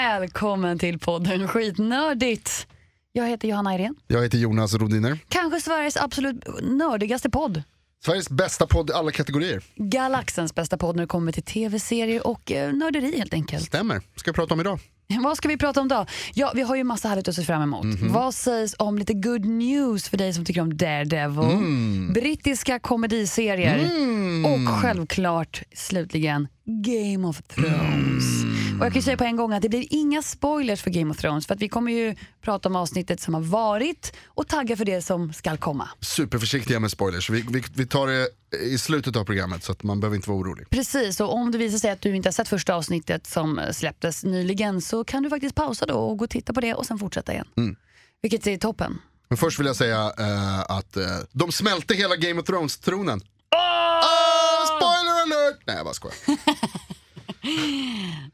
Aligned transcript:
Välkommen 0.00 0.78
till 0.78 0.98
podden 0.98 1.48
Skitnördigt. 1.48 2.66
Jag 3.12 3.28
heter 3.28 3.48
Johanna 3.48 3.74
Irene. 3.74 3.94
Jag 4.06 4.22
heter 4.22 4.38
Jonas 4.38 4.74
Rodiner. 4.74 5.18
Kanske 5.28 5.60
Sveriges 5.60 5.96
absolut 5.96 6.44
nördigaste 6.62 7.30
podd. 7.30 7.62
Sveriges 8.04 8.30
bästa 8.30 8.66
podd 8.66 8.90
i 8.90 8.92
alla 8.92 9.10
kategorier. 9.10 9.62
Galaxens 9.76 10.54
bästa 10.54 10.76
podd 10.76 10.96
när 10.96 11.02
det 11.02 11.06
kommer 11.08 11.32
till 11.32 11.42
tv-serier 11.42 12.26
och 12.26 12.52
eh, 12.52 12.72
nörderi 12.72 13.18
helt 13.18 13.34
enkelt. 13.34 13.64
Stämmer. 13.64 14.02
Ska 14.16 14.30
vi 14.30 14.34
prata 14.34 14.54
om 14.54 14.60
idag? 14.60 14.78
Vad 15.24 15.36
ska 15.36 15.48
vi 15.48 15.56
prata 15.56 15.80
om 15.80 15.88
då? 15.88 16.06
Ja, 16.34 16.52
vi 16.54 16.62
har 16.62 16.76
ju 16.76 16.84
massa 16.84 17.08
härligt 17.08 17.28
att 17.28 17.34
se 17.34 17.42
fram 17.42 17.62
emot. 17.62 17.84
Mhm. 17.84 18.12
Vad 18.12 18.34
sägs 18.34 18.74
om 18.78 18.98
lite 18.98 19.14
good 19.14 19.44
news 19.44 20.08
för 20.08 20.16
dig 20.16 20.34
som 20.34 20.44
tycker 20.44 20.60
om 20.60 20.76
Daredevil? 20.76 21.50
Mm. 21.50 22.12
Brittiska 22.12 22.78
komediserier 22.78 23.90
och 24.44 24.68
självklart 24.80 25.62
slutligen 25.74 26.48
Game 26.64 27.28
of 27.28 27.42
Thrones. 27.42 28.42
Mm. 28.42 28.69
Och 28.80 28.86
jag 28.86 28.92
kan 28.92 29.02
säga 29.02 29.16
på 29.16 29.24
en 29.24 29.36
gång 29.36 29.52
att 29.52 29.62
det 29.62 29.68
blir 29.68 29.86
inga 29.90 30.22
spoilers 30.22 30.82
för 30.82 30.90
Game 30.90 31.10
of 31.10 31.16
Thrones 31.16 31.46
för 31.46 31.54
att 31.54 31.60
vi 31.60 31.68
kommer 31.68 31.92
ju 31.92 32.14
prata 32.42 32.68
om 32.68 32.76
avsnittet 32.76 33.20
som 33.20 33.34
har 33.34 33.40
varit 33.40 34.12
och 34.26 34.48
tagga 34.48 34.76
för 34.76 34.84
det 34.84 35.02
som 35.02 35.32
ska 35.32 35.56
komma. 35.56 35.88
Superförsiktiga 36.00 36.80
med 36.80 36.90
spoilers. 36.90 37.30
Vi, 37.30 37.44
vi, 37.50 37.62
vi 37.74 37.86
tar 37.86 38.06
det 38.06 38.28
i 38.58 38.78
slutet 38.78 39.16
av 39.16 39.24
programmet 39.24 39.64
så 39.64 39.72
att 39.72 39.82
man 39.82 40.00
behöver 40.00 40.16
inte 40.16 40.30
vara 40.30 40.38
orolig. 40.40 40.70
Precis, 40.70 41.20
och 41.20 41.34
om 41.34 41.50
det 41.50 41.58
visar 41.58 41.78
sig 41.78 41.90
att 41.90 42.00
du 42.00 42.16
inte 42.16 42.28
har 42.28 42.32
sett 42.32 42.48
första 42.48 42.74
avsnittet 42.74 43.26
som 43.26 43.60
släpptes 43.72 44.24
nyligen 44.24 44.80
så 44.80 45.04
kan 45.04 45.22
du 45.22 45.30
faktiskt 45.30 45.54
pausa 45.54 45.86
då 45.86 45.94
och 45.94 46.18
gå 46.18 46.24
och 46.24 46.30
titta 46.30 46.52
på 46.52 46.60
det 46.60 46.74
och 46.74 46.86
sen 46.86 46.98
fortsätta 46.98 47.32
igen. 47.32 47.48
Mm. 47.56 47.76
Vilket 48.22 48.46
är 48.46 48.56
toppen. 48.56 48.98
Men 49.28 49.36
först 49.36 49.58
vill 49.58 49.66
jag 49.66 49.76
säga 49.76 50.12
eh, 50.18 50.60
att 50.60 50.96
eh, 50.96 51.04
de 51.32 51.52
smälte 51.52 51.94
hela 51.94 52.16
Game 52.16 52.40
of 52.40 52.46
Thrones-tronen. 52.46 53.20
Oh! 53.20 54.66
spoiler 54.66 55.22
alert! 55.22 55.60
Nej 55.66 55.76
jag 55.76 55.84
bara 55.84 55.94
skojar. 55.94 56.16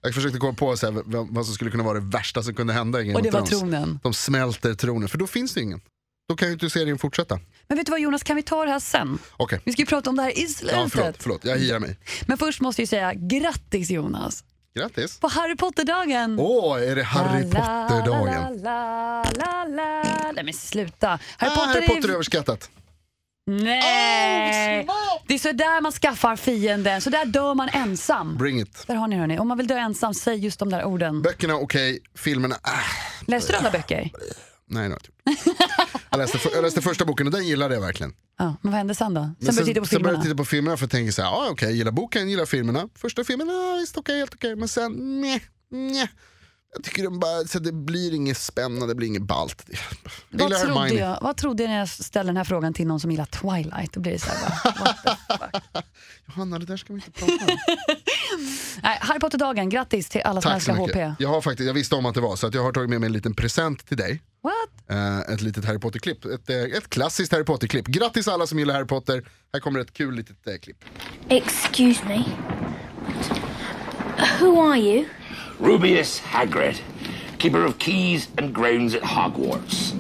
jag 0.03 0.15
försökte 0.15 0.39
komma 0.39 0.53
på 0.53 0.77
så 0.77 0.87
här, 0.93 1.03
vad, 1.35 1.47
som 1.47 1.55
skulle 1.55 1.71
kunna 1.71 1.83
vara 1.85 2.01
det 2.01 2.07
värsta 2.07 2.43
som 2.43 2.55
kunde 2.55 2.73
hända 2.73 2.99
Och 2.99 3.05
det 3.05 3.13
var 3.15 3.23
Thrones. 3.31 3.51
tronen. 3.51 4.01
De 4.03 4.15
smälter 4.15 4.75
tronen, 4.75 5.09
för 5.09 5.19
då 5.19 5.27
finns 5.27 5.55
det 5.55 5.61
ingen. 5.61 5.81
Då 6.29 6.37
kan 6.37 6.49
ju 6.49 6.55
inte 6.55 6.71
serien 6.71 6.99
fortsätta. 6.99 7.39
Men 7.69 7.79
vet 7.79 7.87
du 7.87 7.91
vad 7.91 8.01
Jonas, 8.01 8.23
kan 8.23 8.37
vi 8.37 8.43
ta 8.43 8.65
det 8.65 8.71
här 8.71 8.79
sen? 8.81 9.19
Okej, 9.37 9.61
Vi 9.65 9.73
ska 9.73 9.83
ju 9.83 9.87
prata 9.87 10.11
om 10.11 10.17
det 10.17 10.23
här 10.23 10.39
i 10.39 10.47
slutet. 10.47 10.77
ja, 10.79 10.89
förlåt, 10.93 11.17
förlåt, 11.19 11.45
jag 11.45 11.59
hirar 11.59 11.79
mig. 11.79 11.97
Men 12.27 12.39
först 12.39 12.61
måste 12.61 12.83
jag 12.83 12.89
säga 12.89 13.13
grattis 13.15 13.91
Jonas 13.91 14.45
Grattis. 14.75 15.19
på 15.19 15.29
Harry 15.29 15.57
Potter-dagen. 15.57 16.37
Åh, 16.41 16.83
är 16.83 16.97
det 16.97 17.03
Harry 17.05 17.43
Potter-dagen? 17.51 18.61
Nej 20.35 20.45
men 20.45 20.55
sluta. 20.55 21.09
Harry 21.37 21.51
Ah, 21.53 21.55
Potter, 21.55 21.67
Harry. 21.75 21.87
Potter 21.87 22.09
är 22.09 22.13
överskattat. 22.13 22.71
Nej! 23.47 24.87
det 25.27 25.35
är 25.35 25.39
så 25.39 25.53
där 25.53 25.81
man 25.81 25.93
skaffar 25.93 26.37
fienden, 26.37 27.01
så 27.01 27.11
där 27.11 27.25
dör 27.25 27.55
man 27.55 27.69
ensam. 27.69 28.37
Bring 28.37 28.61
it. 28.61 28.85
Där 28.87 28.95
har 28.95 29.09
ni 29.09 29.17
hörni. 29.17 29.39
Om 29.39 29.49
man 29.49 29.59
vill 29.59 29.67
dö 29.67 29.79
ensam, 29.79 30.15
säg 30.15 30.37
just 30.39 30.59
de 30.59 30.71
där 30.71 30.85
orden. 30.85 31.23
Böckerna 31.23 31.55
okej, 31.55 32.01
filmerna, 32.15 32.55
äh, 32.55 32.71
Läste 33.27 33.53
du 33.53 33.59
alla 33.59 33.71
böcker? 33.71 34.11
nej 34.69 34.83
har 34.83 34.91
jag 34.91 35.37
jag, 36.11 36.19
läste, 36.19 36.39
för, 36.39 36.51
jag 36.55 36.63
läste 36.63 36.83
första 36.83 37.05
boken 37.05 37.27
och 37.27 37.33
den 37.33 37.47
gillade 37.47 37.75
jag 37.75 37.81
verkligen. 37.81 38.13
Ja, 38.39 38.57
men 38.63 38.73
vad 38.73 38.79
hände 38.79 38.95
sen 38.95 39.15
då? 39.15 39.21
Sen 39.21 39.37
Men 39.41 39.55
började 39.55 39.61
du 39.61 39.67
titta 39.67 39.81
på 39.81 39.87
sen 39.87 40.03
började 40.03 40.19
jag 40.19 40.25
titta 40.25 40.37
på 40.37 40.45
filmerna 40.45 40.77
för 40.77 40.85
att 40.85 40.91
tänka 40.91 41.13
så 41.13 41.23
här, 41.23 41.29
ah, 41.29 41.49
okej, 41.51 41.69
jag 41.69 41.77
gillar 41.77 41.93
boken, 41.93 42.29
gillar 42.31 42.47
filmerna. 42.47 42.89
Första 42.95 43.25
filmen, 43.25 43.51
ah, 43.51 43.77
visst 43.81 43.97
okej, 43.97 44.19
helt 44.19 44.35
okej, 44.35 44.57
men 44.57 44.69
sen, 44.69 45.21
nej, 45.21 45.43
nej. 45.71 46.11
Jag 46.77 46.85
tycker 46.85 47.03
den 47.03 47.19
bara, 47.19 47.45
så 47.45 47.59
det 47.59 47.73
blir 47.73 48.15
inget 48.15 48.39
spännande, 48.39 48.87
det 48.87 48.95
blir 48.95 49.09
inget 49.09 49.23
ballt. 49.23 49.65
Jag 49.69 49.79
Vad 50.31 50.39
trodde, 50.39 50.59
Hermione. 50.59 51.01
jag, 51.01 51.19
vad 51.23 51.37
trodde 51.37 51.63
jag 51.63 51.71
när 51.71 51.79
jag 51.79 51.89
ställde 51.89 52.29
den 52.29 52.37
här 52.37 52.45
frågan 52.45 52.75
till 52.75 52.87
någon 52.87 53.01
som 53.01 53.11
gillar 53.11 53.25
Twilight? 53.25 53.93
Då 53.93 54.01
blir 54.01 54.13
det 54.13 54.19
så 54.19 54.31
här, 54.31 54.75
bara? 54.79 55.63
Johanna, 56.27 56.59
det 56.59 56.67
där 56.67 56.77
ska 56.77 56.93
vi 56.93 56.95
inte 57.07 57.11
prata 57.11 57.33
om. 57.33 57.39
Nej, 58.83 58.99
Harry 59.01 59.19
Potter-dagen, 59.21 59.69
grattis 59.69 60.09
till 60.09 60.21
alla 60.25 60.41
som 60.43 60.53
älskar. 60.53 60.75
HP. 60.75 61.15
Jag, 61.19 61.29
har 61.29 61.41
faktiskt, 61.41 61.67
jag 61.67 61.75
visste 61.75 61.95
om 61.95 62.07
att 62.07 62.15
det 62.15 62.21
var, 62.21 62.37
så 62.37 62.47
att 62.47 62.55
jag 62.55 62.63
har 62.63 62.73
tagit 62.73 62.91
med 62.91 63.01
mig 63.01 63.07
en 63.07 63.13
liten 63.13 63.35
present 63.35 63.87
till 63.87 63.97
dig. 63.97 64.23
What? 64.43 64.91
Eh, 64.97 65.35
ett 65.35 65.41
litet 65.41 65.65
Harry 65.65 65.79
Potter-klipp. 65.79 66.25
Ett, 66.25 66.51
eh, 66.51 66.57
ett 66.57 66.91
klassiskt 66.91 67.33
Harry 67.33 67.45
Potter-klipp. 67.45 67.87
Grattis 67.87 68.29
alla 68.29 68.47
som 68.47 68.59
gillar 68.59 68.75
Harry 68.75 68.87
Potter. 68.87 69.29
Här 69.53 69.61
kommer 69.61 69.81
ett 69.81 69.93
kul 69.93 70.15
litet 70.15 70.47
eh, 70.47 70.55
klipp. 70.63 70.85
Excuse 71.29 72.01
me. 72.09 72.25
Who 74.41 74.71
are 74.71 74.79
you? 74.79 75.05
Rubius 75.59 76.21
Hagrid, 76.21 76.81
keeper 77.39 77.65
of 77.65 77.79
keys 77.79 78.29
and 78.37 78.55
grounds 78.55 78.95
at 78.95 79.03
Hogwarts. 79.03 79.93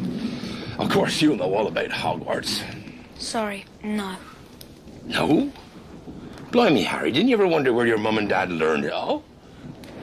Of 0.79 0.91
course, 0.91 1.23
you 1.23 1.35
know 1.37 1.55
all 1.55 1.67
about 1.67 1.89
Hogwarts. 1.89 2.63
Sorry, 3.19 3.65
no. 3.83 4.17
No? 5.07 5.51
Blimey, 6.51 6.83
Harry, 6.85 7.11
didn't 7.11 7.29
you 7.29 7.37
ever 7.37 7.47
wonder 7.47 7.73
where 7.73 7.87
your 7.87 7.99
mum 7.99 8.19
and 8.19 8.29
dad 8.29 8.51
learned 8.51 8.85
it 8.85 8.93
all? 8.93 9.25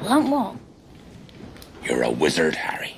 Learn 0.01 0.31
what? 0.31 0.55
You're 1.83 2.03
a 2.03 2.09
wizard, 2.09 2.55
Harry. 2.55 2.95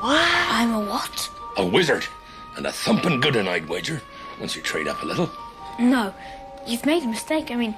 What? 0.00 0.28
I'm 0.48 0.72
a 0.72 0.80
what? 0.80 1.30
A 1.56 1.66
wizard. 1.66 2.04
And 2.56 2.66
a 2.66 2.72
thumping 2.72 3.20
good 3.20 3.34
one, 3.34 3.48
I'd 3.48 3.68
wager, 3.68 4.02
once 4.38 4.54
you 4.54 4.62
trade 4.62 4.86
up 4.86 5.02
a 5.02 5.06
little. 5.06 5.30
No, 5.78 6.14
you've 6.66 6.84
made 6.84 7.02
a 7.02 7.06
mistake. 7.06 7.50
I 7.50 7.54
mean, 7.56 7.74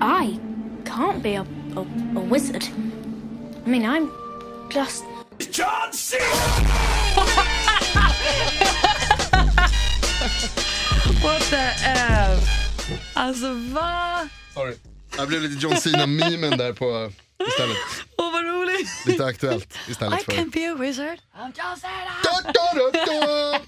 I 0.00 0.38
can't 0.88 1.22
be 1.22 1.34
a, 1.36 1.46
a, 1.76 1.80
a 2.16 2.20
wizard. 2.20 2.64
I 3.66 3.68
mean, 3.68 3.84
I'm 3.84 4.10
just. 4.70 5.04
John 5.52 5.92
C. 5.92 6.16
What 11.22 11.42
the 11.50 11.72
F? 11.84 12.40
Alltså 13.14 13.52
va? 13.52 14.28
Sorry. 14.54 14.74
Jag 15.16 15.28
blev 15.28 15.42
lite 15.42 15.66
John 15.66 15.76
Cena-memen 15.76 16.58
där 16.58 16.72
på 16.72 17.12
istället. 17.48 17.76
Åh 18.18 18.32
vad 18.32 18.44
roligt. 18.44 19.06
Lite 19.06 19.24
aktuellt 19.24 19.78
istället 19.88 20.20
I 20.20 20.24
för... 20.24 20.32
can 20.32 20.50
be 20.50 20.70
a 20.70 20.74
wizard. 20.74 21.18
I'm 21.36 21.52
da, 21.56 22.42
da, 22.52 22.90
da. 22.92 23.58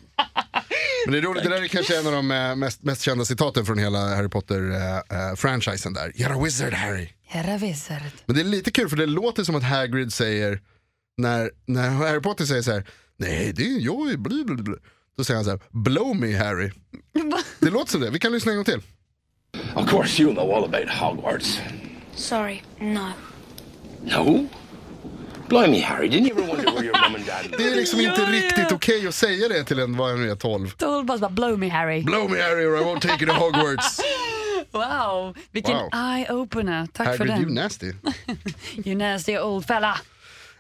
Men 1.10 1.22
det 1.22 1.26
är 1.26 1.31
roligt, 1.31 1.43
det 1.43 1.48
där 1.48 1.62
är 1.62 1.69
kanske 1.69 1.98
en 1.98 2.06
av 2.06 2.12
de 2.12 2.31
eh, 2.31 2.56
mest, 2.56 2.82
mest 2.82 3.03
kända 3.03 3.25
citaten 3.25 3.66
från 3.66 3.78
hela 3.78 3.98
Harry 3.98 4.28
Potter-franchisen 4.28 5.94
där. 5.94 6.10
You're 6.10 6.41
a 6.41 6.44
wizard 6.44 6.72
Harry. 6.72 7.09
You're 7.32 7.54
a 7.54 7.59
wizard. 7.59 8.03
Men 8.26 8.37
det 8.37 8.43
är 8.43 8.44
lite 8.44 8.71
kul 8.71 8.88
för 8.88 8.97
det 8.97 9.06
låter 9.06 9.44
som 9.44 9.54
att 9.54 9.62
Hagrid 9.62 10.12
säger, 10.12 10.60
när, 11.16 11.50
när 11.66 11.91
Harry 11.91 12.21
Potter 12.21 12.44
säger 12.44 12.62
så 12.62 12.72
här, 12.72 12.84
nej 13.16 13.53
det 13.53 13.62
är 13.62 13.78
jag, 13.81 14.10
är 14.10 14.16
bli, 14.16 14.44
bli, 14.44 14.62
bli. 14.62 14.75
Då 15.16 15.25
säger 15.25 15.37
han 15.37 15.44
så 15.44 15.50
här, 15.50 15.60
blow 15.71 16.16
me 16.16 16.37
Harry. 16.37 16.71
Det 17.60 17.71
låter 17.71 17.92
som 17.92 18.00
det, 18.00 18.10
vi 18.10 18.19
kan 18.19 18.32
lyssna 18.32 18.53
en 18.53 18.59
gång 18.59 18.65
till. 18.65 18.82
Of 19.75 19.91
course, 19.91 20.22
you 20.22 20.32
know 20.32 20.50
all 20.50 20.65
about 20.65 20.88
Hogwarts. 20.88 21.60
Sorry, 22.15 22.62
no. 22.78 23.12
No? 24.03 24.48
Blimey, 25.50 25.81
Harry, 25.81 26.09
didn't 26.09 26.27
you 26.28 26.33
ever 26.38 26.49
wonder 26.49 26.72
where 26.72 26.84
your 26.84 26.93
mum 26.93 27.15
and 27.15 27.27
dad 27.27 27.55
Det 27.59 27.65
är 27.65 27.77
liksom 27.77 28.00
inte 28.00 28.21
riktigt 28.25 28.72
okej 28.72 29.09
att 29.09 29.15
säga 29.15 29.49
det 29.49 29.65
till 29.65 29.78
en, 29.78 29.97
vad 29.97 30.11
jag 30.12 30.19
nu 30.19 30.31
är, 30.31 30.37
12. 30.37 30.75
Då 30.78 31.03
bara, 31.03 31.19
bara 31.19 31.31
blow 31.31 31.59
me 31.59 31.69
Harry. 31.69 32.03
Blow 32.03 32.31
me 32.31 32.43
Harry 32.43 32.65
or 32.66 32.77
I 32.77 32.81
won't 32.84 33.00
take 33.00 33.25
you 33.25 33.34
to 33.34 33.41
Hogwarts. 33.41 34.00
Wow, 34.72 35.37
vilken 35.53 35.77
Wow. 35.77 35.89
eye-opener. 35.93 36.89
Tack 36.93 37.06
för 37.16 37.27
Hagrid, 37.27 37.34
den. 37.34 37.43
you 37.43 37.50
nasty. 37.55 37.93
You 38.84 38.95
nasty 38.97 39.39
old 39.39 39.66
fella. 39.66 39.98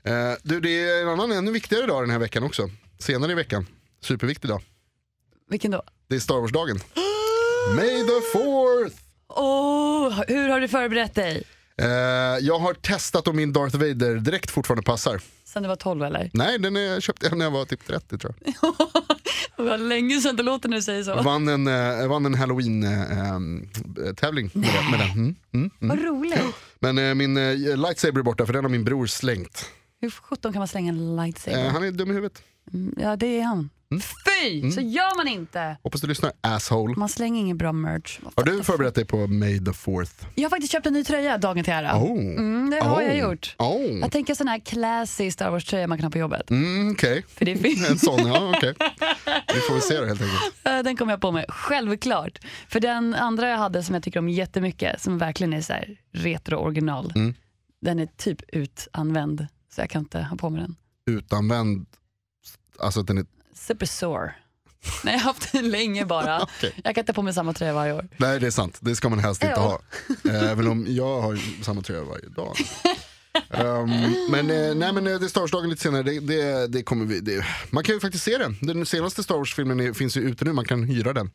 Eh, 0.04 0.12
du, 0.42 0.60
det 0.60 0.88
är 0.90 1.02
en 1.02 1.08
annan 1.08 1.32
ännu 1.32 1.50
viktigare 1.52 1.86
dag 1.86 2.02
den 2.02 2.10
här 2.10 2.18
veckan 2.18 2.42
också. 2.42 2.70
Senare 2.98 3.32
i 3.32 3.34
veckan. 3.34 3.66
Superviktig 4.02 4.50
dag. 4.50 4.62
Vilken 5.50 5.70
då? 5.70 5.82
Det 6.08 6.14
är 6.16 6.20
Star 6.20 6.34
Wars-dagen. 6.40 6.76
May 7.76 7.88
the 8.06 8.20
fourth! 8.32 8.96
Åh, 9.28 10.22
hur 10.28 10.48
har 10.48 10.60
du 10.60 10.68
förberett 10.68 11.14
dig? 11.14 11.42
Eh, 11.80 11.86
jag 12.40 12.58
har 12.58 12.74
testat 12.74 13.28
om 13.28 13.36
min 13.36 13.52
Darth 13.52 13.76
Vader-dräkt 13.76 14.50
fortfarande 14.50 14.82
passar. 14.82 15.20
Sen 15.44 15.62
du 15.62 15.68
var 15.68 15.76
12 15.76 16.02
eller? 16.02 16.30
Nej, 16.32 16.58
den 16.58 16.76
är, 16.76 17.00
köpte 17.00 17.26
jag 17.26 17.38
när 17.38 17.44
jag 17.44 17.52
var 17.52 17.64
typ 17.64 17.86
30 17.86 18.18
tror 18.18 18.34
jag. 18.44 18.54
Det 19.56 19.62
var 19.64 19.78
länge 19.78 20.20
sedan 20.20 20.36
det 20.36 20.42
låter 20.42 20.68
när 20.68 20.76
du 20.76 20.82
säger 20.82 21.02
så. 21.04 21.22
Vann 21.22 21.48
en, 21.48 21.66
eh, 21.66 22.06
vann 22.08 22.26
en 22.26 22.34
halloween-tävling 22.34 24.50
med, 24.54 24.68
den- 24.74 24.90
med 24.90 25.00
den. 25.00 25.10
Mm, 25.10 25.34
mm, 25.54 25.70
mm. 25.80 25.96
Vad 25.98 26.06
roligt. 26.06 26.40
Men 26.80 26.98
eh, 26.98 27.14
min 27.14 27.36
eh, 27.36 27.76
lightsaber 27.76 28.18
är 28.18 28.22
borta 28.22 28.46
för 28.46 28.52
den 28.52 28.64
har 28.64 28.70
min 28.70 28.84
bror 28.84 29.06
slängt. 29.06 29.66
Hur 30.00 30.10
sjutton 30.10 30.52
kan 30.52 30.58
man 30.60 30.68
slänga 30.68 30.88
en 30.92 31.16
lightsaber? 31.16 31.64
Eh, 31.66 31.72
han 31.72 31.84
är 31.84 31.90
dum 31.90 32.10
i 32.10 32.14
huvudet. 32.14 32.42
Mm, 32.74 32.94
Ja, 32.98 33.16
det 33.16 33.40
är 33.40 33.42
han. 33.44 33.70
Fy! 34.40 34.70
Så 34.70 34.80
gör 34.80 35.16
man 35.16 35.28
inte! 35.28 35.76
Hoppas 35.82 36.00
du 36.00 36.06
lyssnar, 36.06 36.32
asshole. 36.40 36.94
Man 36.96 37.08
slänger 37.08 37.40
ingen 37.40 37.58
bra 37.58 37.72
merch. 37.72 38.18
Har 38.36 38.44
du 38.44 38.62
förberett 38.64 38.94
dig 38.94 39.04
på 39.04 39.26
May 39.26 39.58
the 39.58 39.70
4th? 39.70 40.24
Jag 40.34 40.42
har 40.44 40.50
faktiskt 40.50 40.72
köpt 40.72 40.86
en 40.86 40.92
ny 40.92 41.04
tröja 41.04 41.38
dagen 41.38 41.64
till 41.64 41.72
ära. 41.72 41.96
Oh. 42.02 42.10
Mm, 42.18 42.70
det 42.70 42.80
har 42.80 43.02
jag 43.02 43.16
gjort. 43.18 43.54
Oh. 43.58 43.82
Jag 44.00 44.12
tänker 44.12 44.34
sån 44.34 44.48
här 44.48 44.58
classy 44.58 45.30
Star 45.30 45.50
Wars-tröja 45.50 45.86
man 45.86 45.98
kan 45.98 46.04
ha 46.04 46.10
på 46.10 46.18
jobbet. 46.18 46.50
Mm, 46.50 46.90
Okej, 46.92 47.24
För 47.28 47.44
det 47.44 47.56
finns. 47.56 47.90
en 47.90 47.98
sån, 47.98 48.26
ja 48.26 48.52
okej. 48.56 48.74
Vi 49.54 49.60
får 49.60 49.72
väl 49.72 49.82
se 49.82 50.00
det 50.00 50.06
helt 50.06 50.20
enkelt. 50.22 50.84
Den 50.84 50.96
kommer 50.96 51.12
jag 51.12 51.20
på 51.20 51.30
mig, 51.32 51.44
självklart. 51.48 52.38
För 52.68 52.80
den 52.80 53.14
andra 53.14 53.48
jag 53.48 53.58
hade 53.58 53.82
som 53.82 53.94
jag 53.94 54.04
tycker 54.04 54.18
om 54.18 54.28
jättemycket, 54.28 55.02
som 55.02 55.18
verkligen 55.18 55.52
är 55.52 55.60
så 55.60 55.72
här 55.72 55.96
retro 56.12 56.56
original, 56.56 57.12
Mm. 57.14 57.34
den 57.80 57.98
är 57.98 58.06
typ 58.16 58.42
utanvänd. 58.52 59.46
Så 59.74 59.80
jag 59.80 59.90
kan 59.90 60.02
inte 60.02 60.18
ha 60.20 60.36
på 60.36 60.50
mig 60.50 60.60
den. 60.60 60.76
Utanvänd, 61.16 61.86
alltså 62.80 63.00
att 63.00 63.06
den 63.06 63.18
är, 63.18 63.26
Super 63.54 63.86
sore. 63.86 64.34
Nej, 65.04 65.14
jag 65.14 65.20
har 65.20 65.24
haft 65.24 65.52
den 65.52 65.70
länge 65.70 66.04
bara. 66.06 66.42
Okej. 66.58 66.74
Jag 66.84 66.94
kan 66.94 67.02
inte 67.02 67.12
på 67.12 67.22
mig 67.22 67.34
samma 67.34 67.52
tröja 67.52 67.72
varje 67.72 67.92
år. 67.92 68.08
nej 68.16 68.40
det 68.40 68.46
är 68.46 68.50
sant, 68.50 68.78
det 68.80 68.96
ska 68.96 69.08
man 69.08 69.18
helst 69.18 69.44
inte 69.44 69.60
ha. 69.60 69.80
Eh, 70.24 70.50
Även 70.50 70.68
om 70.68 70.86
jag 70.88 71.20
har 71.20 71.62
samma 71.64 71.82
tröja 71.82 72.04
varje 72.04 72.28
dag. 72.28 72.56
Ehm, 73.50 74.14
men 74.30 74.50
eh, 74.50 74.74
nej 74.74 74.92
men 74.92 75.06
eh, 75.06 75.18
det 75.18 75.26
är 75.26 75.28
Star 75.28 75.40
Wars-dagen 75.40 75.70
lite 75.70 75.82
senare, 75.82 76.02
det, 76.02 76.20
det, 76.20 76.66
det 76.66 76.82
kommer 76.82 77.06
vi, 77.06 77.20
det, 77.20 77.44
man 77.70 77.84
kan 77.84 77.94
ju 77.94 78.00
faktiskt 78.00 78.24
se 78.24 78.38
den. 78.38 78.56
Den 78.60 78.86
senaste 78.86 79.22
Star 79.22 79.34
Wars-filmen 79.36 79.94
finns 79.94 80.16
ju 80.16 80.20
ute 80.20 80.44
nu, 80.44 80.52
man 80.52 80.64
kan 80.64 80.82
hyra 80.84 81.12
den. 81.12 81.30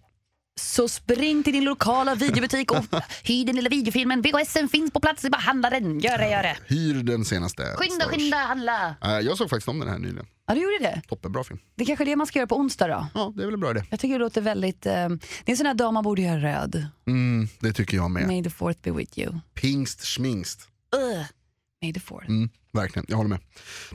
Så 0.59 0.87
spring 0.87 1.43
till 1.43 1.53
din 1.53 1.63
lokala 1.63 2.15
videobutik 2.15 2.71
och 2.71 2.85
hyr 3.23 3.45
den 3.45 3.55
lilla 3.55 3.69
videofilmen. 3.69 4.21
VHSen 4.21 4.69
finns 4.69 4.91
på 4.91 4.99
plats, 4.99 5.21
bara 5.31 5.37
handla 5.37 5.69
den. 5.69 5.99
Gör 5.99 6.17
det, 6.17 6.29
gör 6.29 6.43
det. 6.43 6.57
Hyr 6.67 7.03
den 7.03 7.25
senaste 7.25 7.63
Skynda, 7.63 7.95
Star 7.95 8.05
Wars. 8.05 8.15
skynda, 8.15 8.37
handla. 8.37 8.95
Eh, 9.03 9.09
jag 9.19 9.37
såg 9.37 9.49
faktiskt 9.49 9.67
om 9.67 9.79
den 9.79 9.89
här 9.89 9.97
nyligen, 9.97 10.27
Ja, 10.47 10.53
du 10.55 10.61
gjorde 10.61 10.77
det. 10.79 11.01
toppenbra 11.07 11.43
film. 11.43 11.59
Det 11.75 11.83
är 11.83 11.85
kanske 11.85 12.03
är 12.03 12.05
det 12.05 12.15
man 12.15 12.27
ska 12.27 12.39
göra 12.39 12.47
på 12.47 12.57
onsdag 12.57 12.87
då. 12.87 13.07
Ja, 13.13 13.33
det 13.35 13.41
är 13.41 13.45
väl 13.45 13.53
en 13.53 13.59
bra 13.59 13.71
idé. 13.71 13.83
Jag 13.89 13.99
tycker 13.99 14.13
det 14.13 14.19
låter 14.19 14.41
väldigt... 14.41 14.85
Eh, 14.85 14.91
det 14.93 14.97
är 15.45 15.51
en 15.51 15.57
sån 15.57 15.65
här 15.65 15.73
dag 15.73 15.93
man 15.93 16.03
borde 16.03 16.21
göra 16.21 16.39
röd. 16.41 16.87
Mm, 17.07 17.47
det 17.59 17.73
tycker 17.73 17.97
jag 17.97 18.11
med. 18.11 18.27
May 18.27 18.43
the 18.43 18.49
fourth 18.49 18.79
be 18.81 18.91
with 18.91 19.19
you. 19.19 19.39
Pingst 19.53 20.05
schmingst. 20.05 20.67
Ugh. 20.95 21.25
May 21.81 21.93
the 21.93 21.99
fourth. 21.99 22.27
Mm, 22.29 22.49
verkligen, 22.73 23.05
jag 23.09 23.17
håller 23.17 23.29
med. 23.29 23.39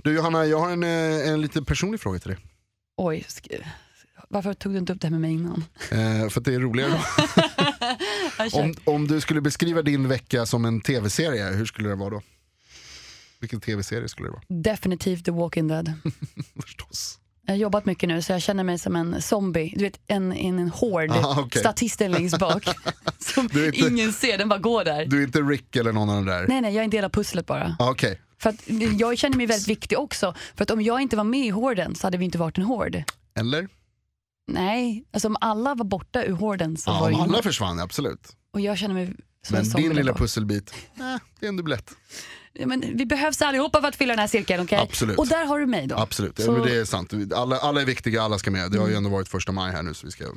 Du 0.04 0.14
Johanna, 0.14 0.46
jag 0.46 0.58
har 0.58 0.70
en, 0.70 0.82
eh, 0.82 1.28
en 1.30 1.40
lite 1.40 1.62
personlig 1.62 2.00
fråga 2.00 2.18
till 2.18 2.30
dig. 2.30 2.38
Oj, 2.96 3.24
sk- 3.28 3.64
varför 4.30 4.54
tog 4.54 4.72
du 4.72 4.78
inte 4.78 4.92
upp 4.92 5.00
det 5.00 5.06
här 5.06 5.10
med 5.10 5.20
mig 5.20 5.32
innan? 5.32 5.64
Eh, 5.90 6.28
för 6.28 6.40
att 6.40 6.44
det 6.44 6.54
är 6.54 6.60
roligare 6.60 7.00
om, 8.52 8.74
om 8.84 9.06
du 9.06 9.20
skulle 9.20 9.40
beskriva 9.40 9.82
din 9.82 10.08
vecka 10.08 10.46
som 10.46 10.64
en 10.64 10.80
tv-serie, 10.80 11.44
hur 11.44 11.66
skulle 11.66 11.88
det 11.88 11.94
vara 11.94 12.10
då? 12.10 12.22
Vilken 13.40 13.60
tv-serie 13.60 14.08
skulle 14.08 14.28
det 14.28 14.32
vara? 14.32 14.42
Definitivt 14.48 15.24
The 15.24 15.30
Walking 15.30 15.68
Dead. 15.68 15.92
Förstås. 16.62 17.16
Jag 17.46 17.52
har 17.54 17.58
jobbat 17.58 17.86
mycket 17.86 18.08
nu 18.08 18.22
så 18.22 18.32
jag 18.32 18.42
känner 18.42 18.64
mig 18.64 18.78
som 18.78 18.96
en 18.96 19.22
zombie. 19.22 19.72
Du 19.76 19.84
vet 19.84 20.00
en, 20.06 20.32
en, 20.32 20.58
en 20.58 20.68
hård, 20.68 21.10
okej. 21.38 21.60
statisten 21.60 22.10
längst 22.12 22.38
bak. 22.38 22.64
som 23.18 23.44
inte- 23.44 23.78
ingen 23.78 24.12
ser, 24.12 24.38
den 24.38 24.48
bara 24.48 24.58
går 24.58 24.84
där. 24.84 25.06
Du 25.06 25.18
är 25.22 25.26
inte 25.26 25.38
Rick 25.40 25.76
eller 25.76 25.92
någon 25.92 26.08
av 26.10 26.16
de 26.16 26.26
där? 26.26 26.46
Nej 26.48 26.60
nej, 26.60 26.74
jag 26.74 26.80
är 26.80 26.84
en 26.84 26.90
del 26.90 27.04
av 27.04 27.08
pusslet 27.08 27.46
bara. 27.46 27.76
Ah, 27.78 27.90
Okej, 27.90 28.20
För 28.38 28.50
att 28.50 28.56
jag 28.98 29.18
känner 29.18 29.36
mig 29.36 29.46
väldigt 29.46 29.68
viktig 29.68 29.98
också. 29.98 30.34
För 30.54 30.62
att 30.62 30.70
om 30.70 30.82
jag 30.82 31.00
inte 31.00 31.16
var 31.16 31.24
med 31.24 31.46
i 31.46 31.50
horden 31.50 31.94
så 31.94 32.06
hade 32.06 32.18
vi 32.18 32.24
inte 32.24 32.38
varit 32.38 32.58
en 32.58 32.64
hord. 32.64 33.02
eller? 33.38 33.68
Nej, 34.52 35.04
alltså 35.12 35.28
om 35.28 35.36
alla 35.40 35.74
var 35.74 35.84
borta 35.84 36.24
ur 36.24 36.32
horden 36.32 36.76
så 36.76 36.90
Ja, 36.90 36.94
var 36.94 37.00
det 37.00 37.04
om 37.06 37.12
ingen 37.12 37.24
alla 37.24 37.36
hord. 37.38 37.44
försvann, 37.44 37.80
absolut. 37.80 38.36
Och 38.52 38.60
jag 38.60 38.78
känner 38.78 38.94
mig 38.94 39.06
som 39.06 39.56
en 39.56 39.62
Men 39.62 39.64
zombie 39.70 39.82
din 39.82 39.88
där 39.90 39.96
lilla 39.96 40.12
bak. 40.12 40.20
pusselbit, 40.20 40.70
eh, 40.98 41.16
det 41.40 41.46
är 41.46 41.48
en 41.48 41.56
dubblett. 41.56 41.90
Ja, 42.52 42.66
men 42.66 42.80
vi 42.94 43.06
behövs 43.06 43.42
allihopa 43.42 43.80
för 43.80 43.88
att 43.88 43.96
fylla 43.96 44.12
den 44.12 44.18
här 44.18 44.26
cirkeln, 44.26 44.64
okej? 44.64 44.78
Absolut. 44.78 45.18
Och 45.18 45.26
där 45.28 45.44
har 45.44 45.58
du 45.58 45.66
mig 45.66 45.86
då. 45.86 45.96
Absolut, 45.96 46.38
ja, 46.38 46.44
Så- 46.44 46.52
men 46.52 46.62
det 46.62 46.76
är 46.76 46.84
sant. 46.84 47.12
Alla, 47.34 47.56
alla 47.56 47.80
är 47.80 47.84
viktiga, 47.86 48.22
alla 48.22 48.38
ska 48.38 48.50
med. 48.50 48.70
Det 48.70 48.78
har 48.78 48.88
ju 48.88 48.94
ändå 48.94 49.10
varit 49.10 49.28
första 49.28 49.52
maj 49.52 49.72
här 49.72 49.82
nu 49.82 49.94
så 49.94 50.06
vi 50.06 50.10
ska... 50.12 50.24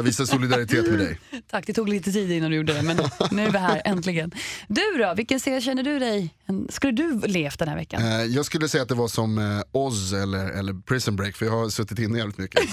Jag 0.00 0.04
visar 0.04 0.24
solidaritet 0.24 0.86
med 0.90 0.98
dig. 0.98 1.20
Tack, 1.50 1.66
det 1.66 1.72
tog 1.72 1.88
lite 1.88 2.12
tid 2.12 2.30
innan 2.32 2.50
du 2.50 2.56
gjorde 2.56 2.72
det, 2.72 2.82
men 2.82 2.96
nu 3.30 3.44
är 3.44 3.50
vi 3.50 3.58
här 3.58 3.82
äntligen. 3.84 4.32
Du 4.68 4.82
då, 4.98 5.14
vilken 5.16 5.40
serie 5.40 5.60
känner 5.60 5.82
du 5.82 5.98
dig? 5.98 6.34
Skulle 6.68 6.92
du 6.92 7.20
levt 7.26 7.58
den 7.58 7.68
här 7.68 7.76
veckan? 7.76 8.02
Eh, 8.02 8.24
jag 8.24 8.44
skulle 8.44 8.68
säga 8.68 8.82
att 8.82 8.88
det 8.88 8.94
var 8.94 9.08
som 9.08 9.38
eh, 9.38 9.62
Oz 9.72 10.12
eller, 10.12 10.46
eller 10.46 10.72
Prison 10.72 11.16
Break 11.16 11.36
för 11.36 11.46
jag 11.46 11.52
har 11.52 11.68
suttit 11.68 11.98
inne 11.98 12.18
jävligt 12.18 12.38
mycket. 12.38 12.60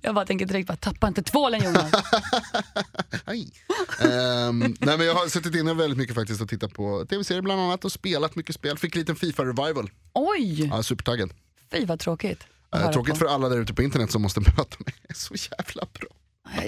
Jag 0.00 0.14
bara 0.14 0.26
tänker 0.26 0.46
direkt, 0.46 0.68
bara, 0.68 0.76
tappa 0.76 1.08
inte 1.08 1.22
tvålen 1.22 1.64
Jonas. 1.64 1.92
Aj. 3.24 3.50
Ehm, 4.00 4.58
nej 4.80 4.98
men 4.98 5.06
jag 5.06 5.14
har 5.14 5.28
suttit 5.28 5.54
inne 5.54 5.74
väldigt 5.74 5.98
mycket 5.98 6.14
faktiskt 6.14 6.40
och 6.40 6.48
tittat 6.48 6.74
på 6.74 7.06
tv-serier 7.10 7.42
bland 7.42 7.60
annat 7.60 7.84
och 7.84 7.92
spelat 7.92 8.36
mycket 8.36 8.54
spel. 8.54 8.78
Fick 8.78 8.94
lite 8.94 9.14
Fifa-revival. 9.14 9.90
Oj, 10.12 10.66
Ja, 10.70 10.82
supertaggad. 10.82 11.30
fy 11.72 11.84
vad 11.84 12.00
tråkigt. 12.00 12.44
Att 12.70 12.74
Eh, 12.78 12.80
höra 12.82 12.92
tråkigt 12.92 13.14
på. 13.14 13.18
för 13.18 13.26
alla 13.26 13.48
där 13.48 13.56
ute 13.60 13.74
på 13.74 13.82
internet 13.82 14.10
som 14.10 14.22
måste 14.22 14.40
möta 14.56 14.76
mig. 14.86 14.94
Så 15.14 15.34
jävla 15.34 15.82
bra. 15.92 16.08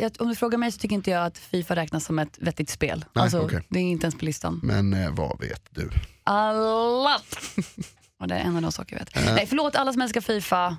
Jag, 0.00 0.12
om 0.18 0.28
du 0.28 0.34
frågar 0.34 0.58
mig 0.58 0.72
så 0.72 0.78
tycker 0.78 0.94
inte 0.94 1.10
jag 1.10 1.24
att 1.26 1.38
Fifa 1.38 1.76
räknas 1.76 2.04
som 2.04 2.18
ett 2.18 2.38
vettigt 2.40 2.70
spel. 2.70 3.04
Nej, 3.12 3.22
alltså, 3.22 3.40
okej. 3.40 3.66
Det 3.68 3.78
är 3.78 3.82
inte 3.82 4.04
ens 4.06 4.18
på 4.18 4.24
listan. 4.24 4.60
Men 4.62 4.92
eh, 4.94 5.10
vad 5.14 5.40
vet 5.40 5.62
du? 5.70 5.90
Alla! 6.24 7.20
Och 8.20 8.28
det 8.28 8.34
är 8.34 8.38
en 8.40 8.56
av 8.56 8.62
de 8.62 8.72
saker 8.72 8.96
jag 8.96 9.00
vet. 9.04 9.16
Eh. 9.28 9.34
Nej, 9.34 9.46
förlåt 9.46 9.76
alla 9.76 9.92
som 9.92 10.02
älskar 10.02 10.20
Fifa. 10.20 10.76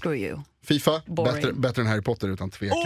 Screw 0.00 0.16
you. 0.28 0.38
Fifa, 0.64 1.02
Boring. 1.06 1.34
bättre, 1.34 1.52
bättre 1.52 1.82
än 1.82 1.88
Harry 1.88 2.02
Potter 2.02 2.28
utan 2.28 2.50
tvekan. 2.50 2.78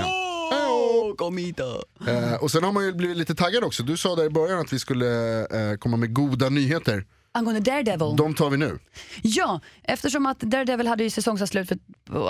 Åh, 0.53 1.15
kom 1.17 1.37
hit 1.37 1.57
då. 1.57 1.85
Eh, 2.11 2.35
och 2.35 2.51
sen 2.51 2.65
har 2.65 2.73
man 2.73 2.85
ju 2.85 2.93
blivit 2.93 3.17
lite 3.17 3.35
taggad 3.35 3.65
också. 3.65 3.83
Du 3.83 3.97
sa 3.97 4.17
där 4.17 4.25
i 4.25 4.31
början 4.31 4.59
att 4.61 4.73
vi 4.73 4.79
skulle 4.79 5.41
eh, 5.47 5.77
komma 5.77 5.97
med 5.97 6.15
goda 6.15 6.49
nyheter. 6.49 7.07
Angående 7.33 7.61
Daredevil. 7.61 8.17
De 8.17 8.35
tar 8.35 8.51
vi 8.51 8.57
nu. 8.57 8.79
Ja, 9.23 9.61
eftersom 9.83 10.27
att 10.27 10.41
Daredevil 10.41 10.87
hade 10.87 11.05
ju 11.05 11.11
säsongsavslut 11.11 11.69
för 11.69 11.79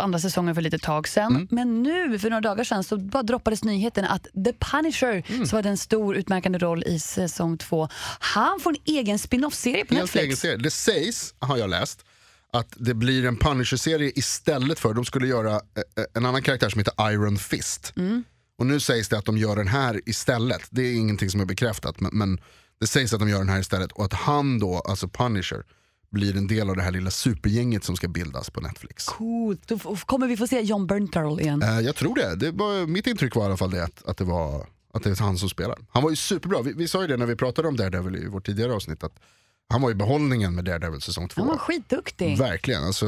andra 0.00 0.18
säsongen 0.18 0.54
för 0.54 0.62
lite 0.62 0.78
tag 0.78 1.08
sedan. 1.08 1.32
Mm. 1.36 1.48
Men 1.50 1.82
nu 1.82 2.18
för 2.18 2.30
några 2.30 2.40
dagar 2.40 2.64
sedan 2.64 2.84
så 2.84 2.96
bara 2.96 3.22
droppades 3.22 3.64
nyheten 3.64 4.04
att 4.04 4.22
The 4.44 4.52
Punisher, 4.52 5.22
Mm. 5.28 5.46
som 5.46 5.56
hade 5.56 5.68
en 5.68 5.76
stor 5.78 6.16
utmärkande 6.16 6.58
roll 6.58 6.82
i 6.86 6.98
säsong 7.00 7.58
två, 7.58 7.88
han 8.20 8.60
får 8.60 8.70
en 8.70 8.76
egen 8.96 9.18
spin-off-serie 9.18 9.84
på 9.84 9.94
Helt 9.94 10.14
egen 10.16 10.22
Netflix. 10.28 10.40
serie. 10.40 10.56
Det 10.56 10.70
sägs, 10.70 11.34
har 11.38 11.56
jag 11.56 11.70
läst, 11.70 12.04
att 12.52 12.74
det 12.76 12.94
blir 12.94 13.24
en 13.24 13.36
Punisher-serie 13.36 14.12
istället 14.14 14.78
för, 14.78 14.94
de 14.94 15.04
skulle 15.04 15.26
göra 15.26 15.50
eh, 15.52 15.58
eh, 15.96 16.04
en 16.14 16.26
annan 16.26 16.42
karaktär 16.42 16.68
som 16.68 16.78
heter 16.78 17.10
Iron 17.12 17.36
Fist. 17.38 17.92
Mm. 17.96 18.24
Och 18.58 18.66
nu 18.66 18.80
sägs 18.80 19.08
det 19.08 19.18
att 19.18 19.24
de 19.24 19.38
gör 19.38 19.56
den 19.56 19.68
här 19.68 20.00
istället. 20.06 20.62
Det 20.70 20.82
är 20.82 20.92
ingenting 20.94 21.30
som 21.30 21.40
är 21.40 21.44
bekräftat 21.44 22.00
men, 22.00 22.10
men 22.18 22.40
det 22.80 22.86
sägs 22.86 23.12
att 23.12 23.20
de 23.20 23.28
gör 23.28 23.38
den 23.38 23.48
här 23.48 23.60
istället 23.60 23.92
och 23.92 24.04
att 24.04 24.12
han 24.12 24.58
då, 24.58 24.78
alltså 24.78 25.08
Punisher, 25.08 25.64
blir 26.10 26.36
en 26.36 26.46
del 26.46 26.70
av 26.70 26.76
det 26.76 26.82
här 26.82 26.90
lilla 26.90 27.10
supergänget 27.10 27.84
som 27.84 27.96
ska 27.96 28.08
bildas 28.08 28.50
på 28.50 28.60
Netflix. 28.60 29.04
Coolt, 29.04 29.68
då 29.68 29.78
kommer 29.78 30.26
vi 30.26 30.36
få 30.36 30.46
se 30.46 30.60
John 30.60 30.86
Bernthal 30.86 31.40
igen. 31.40 31.62
Eh, 31.62 31.80
jag 31.80 31.96
tror 31.96 32.14
det. 32.14 32.36
det 32.36 32.50
var, 32.50 32.86
mitt 32.86 33.06
intryck 33.06 33.34
var 33.34 33.42
i 33.42 33.46
alla 33.46 33.56
fall 33.56 33.70
det 33.70 33.84
att, 33.84 34.04
att 34.06 34.16
det 34.16 34.24
var 34.24 34.66
att 34.92 35.02
det 35.02 35.10
är 35.10 35.22
han 35.22 35.38
som 35.38 35.48
spelar. 35.48 35.78
Han 35.90 36.02
var 36.02 36.10
ju 36.10 36.16
superbra. 36.16 36.62
Vi, 36.62 36.72
vi 36.72 36.88
sa 36.88 37.02
ju 37.02 37.06
det 37.06 37.16
när 37.16 37.26
vi 37.26 37.36
pratade 37.36 37.68
om 37.68 37.76
Daredevil 37.76 38.16
i 38.16 38.26
vårt 38.26 38.46
tidigare 38.46 38.74
avsnitt 38.74 39.04
att 39.04 39.20
han 39.68 39.82
var 39.82 39.90
i 39.90 39.94
behållningen 39.94 40.54
med 40.54 40.64
Daredevil 40.64 41.00
säsong 41.00 41.28
två. 41.28 41.40
Han 41.40 41.48
var 41.48 41.56
skitduktig. 41.56 42.38
Verkligen, 42.38 42.84
alltså 42.84 43.06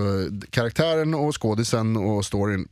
karaktären 0.50 1.14
och 1.14 1.42
skådisen 1.42 1.96
och 1.96 2.24
storyn, 2.24 2.68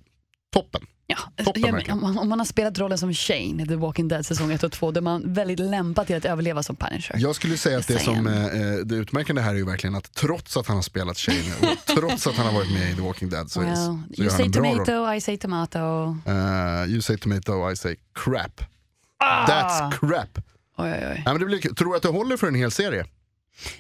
toppen. 0.53 0.87
Ja, 1.11 1.45
Toppen, 1.45 1.63
ja, 1.63 1.67
men 1.67 1.75
verkligen. 1.75 1.99
om, 1.99 2.03
man, 2.03 2.19
om 2.19 2.29
man 2.29 2.39
har 2.39 2.47
spelat 2.47 2.79
rollen 2.79 2.99
som 2.99 3.15
Shane 3.15 3.63
i 3.63 3.67
The 3.69 3.77
Walking 3.77 4.09
Dead 4.09 4.27
säsong 4.27 4.53
1 4.53 4.63
och 4.63 4.73
2 4.73 4.91
då 4.91 4.99
är 4.99 5.03
man 5.03 5.33
väldigt 5.35 5.59
lämpad 5.61 6.07
till 6.07 6.17
att 6.17 6.25
överleva 6.25 6.63
som 6.63 6.77
Punisher. 6.77 7.17
Jag 7.19 7.35
skulle 7.35 7.57
säga 7.57 7.79
att 7.79 7.87
det 7.89 7.99
som 7.99 8.25
saying. 8.27 8.63
eh, 8.73 8.77
det 8.79 8.95
utmärkande 8.95 9.43
här 9.43 9.51
är 9.51 9.55
ju 9.57 9.65
verkligen 9.65 9.95
att 9.95 10.15
trots 10.15 10.57
att 10.57 10.67
han 10.67 10.77
har 10.77 10.83
spelat 10.83 11.19
Shane 11.19 11.39
och 11.61 11.79
trots 11.97 12.27
att 12.27 12.35
han 12.37 12.47
har 12.47 12.53
varit 12.53 12.73
med 12.73 12.91
i 12.91 12.95
The 12.95 13.01
Walking 13.03 13.29
Dead 13.31 13.51
så, 13.51 13.61
well, 13.61 13.77
så 13.77 13.83
you 13.91 14.01
gör 14.11 14.31
han 14.31 14.41
en 14.41 14.51
bra 14.51 14.63
roll. 14.63 14.87
tomato, 14.87 15.13
I 15.15 15.21
say 15.21 15.37
tomato. 15.37 15.79
Eh, 16.27 16.85
you 16.91 17.03
say 17.03 17.17
tomato, 17.17 17.71
I 17.73 17.77
say 17.77 17.97
crap. 18.25 18.61
Ah! 19.25 19.47
That's 19.47 19.91
crap. 19.99 20.39
Oj, 20.79 20.91
oj, 20.91 20.91
oj. 20.93 20.99
Nej, 21.01 21.23
men 21.25 21.39
det 21.39 21.47
blir, 21.47 21.59
tror 21.75 21.91
du 21.91 21.97
att 21.97 22.03
det 22.03 22.09
håller 22.09 22.37
för 22.37 22.47
en 22.47 22.55
hel 22.55 22.71
serie? 22.71 23.07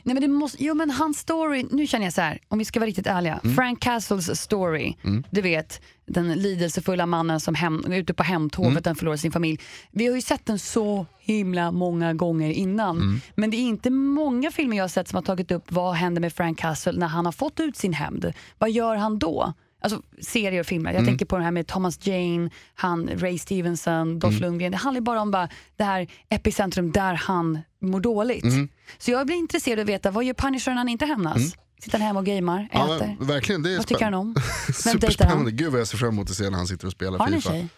Nej, 0.02 0.14
men 0.14 0.20
det 0.22 0.28
måste, 0.28 0.64
jo 0.64 0.74
men 0.74 0.90
hans 0.90 1.18
story, 1.18 1.66
nu 1.70 1.86
känner 1.86 2.06
jag 2.06 2.12
så 2.12 2.20
här, 2.20 2.38
om 2.48 2.58
vi 2.58 2.64
ska 2.64 2.80
vara 2.80 2.88
riktigt 2.88 3.06
ärliga. 3.06 3.40
Mm. 3.44 3.56
Frank 3.56 3.80
Castles 3.80 4.40
story, 4.40 4.94
du 5.30 5.40
vet 5.40 5.80
den 6.06 6.32
lidelsefulla 6.32 7.06
mannen 7.06 7.40
som 7.40 7.54
hem, 7.54 7.84
är 7.88 7.96
ute 7.98 8.14
på 8.14 8.22
hämtåget, 8.22 8.86
Mm. 8.86 8.96
förlorar 8.96 9.16
sin 9.16 9.32
familj. 9.32 9.60
Vi 9.90 10.06
har 10.06 10.14
ju 10.14 10.22
sett 10.22 10.46
den 10.46 10.58
så 10.58 11.06
himla 11.20 11.70
många 11.72 12.14
gånger 12.14 12.50
innan. 12.50 12.96
Mm. 12.96 13.20
Men 13.34 13.50
det 13.50 13.56
är 13.56 13.60
inte 13.68 13.90
många 13.90 14.50
filmer 14.50 14.76
jag 14.76 14.84
har 14.84 14.88
sett 14.88 15.08
som 15.08 15.16
har 15.16 15.22
tagit 15.22 15.50
upp 15.50 15.72
vad 15.72 15.94
händer 15.94 16.20
med 16.20 16.32
Frank 16.32 16.58
Castle 16.58 16.92
när 16.92 17.06
han 17.06 17.24
har 17.24 17.32
fått 17.32 17.60
ut 17.60 17.76
sin 17.76 17.92
hämnd. 17.92 18.32
Vad 18.58 18.70
gör 18.70 18.96
han 18.96 19.18
då? 19.18 19.52
Alltså 19.80 20.02
serier 20.22 20.60
och 20.60 20.66
filmer. 20.66 20.90
Jag 20.90 21.00
Mm. 21.00 21.06
tänker 21.10 21.26
på 21.26 21.36
det 21.38 21.44
här 21.44 21.50
med 21.50 21.66
Thomas 21.66 22.06
Jane, 22.06 22.50
han, 22.74 23.08
Ray 23.16 23.38
Stevenson, 23.38 24.18
Dolph 24.18 24.36
Mm. 24.36 24.48
Lundgren. 24.48 24.72
Det 24.72 24.78
handlar 24.78 25.00
bara 25.00 25.20
om 25.22 25.30
bara 25.30 25.48
det 25.76 25.84
här 25.84 26.06
epicentrum 26.28 26.92
där 26.92 27.14
han 27.14 27.58
mår 27.80 28.00
dåligt. 28.00 28.44
Mm. 28.44 28.68
Så 28.98 29.10
jag 29.10 29.26
blir 29.26 29.36
intresserad 29.36 29.78
av 29.78 29.82
att 29.82 29.88
veta, 29.88 30.10
vad 30.10 30.24
gör 30.24 30.34
Punisher 30.34 30.70
när 30.72 30.78
han 30.78 30.88
inte 30.88 31.06
hämnas? 31.06 31.56
Sitter 31.82 31.98
han 31.98 32.06
hemma 32.06 32.18
och 32.20 32.26
gamer, 32.26 32.68
Ja, 32.72 32.96
äter? 32.96 33.16
men 33.18 33.28
verkejligen, 33.28 33.62
det 33.62 33.72
är 33.72 33.76
Vad 33.76 33.86
tycker 33.86 34.04
han 34.04 34.14
om? 34.14 34.34
Vem 34.84 34.98
dejtar 34.98 35.24
han? 35.26 35.56
Gud 35.56 35.72
vad 35.72 35.80
jag 35.80 35.88
ser 35.88 35.98
fram 35.98 36.08
emot 36.08 36.30
att 36.30 36.36
se 36.36 36.50
när 36.50 36.58
han 36.58 36.66
sitter 36.66 36.86
och 36.86 36.92
spelar 36.92 37.18
Har 37.18 37.26
FIFA. 37.28 37.50
tjej? 37.50 37.68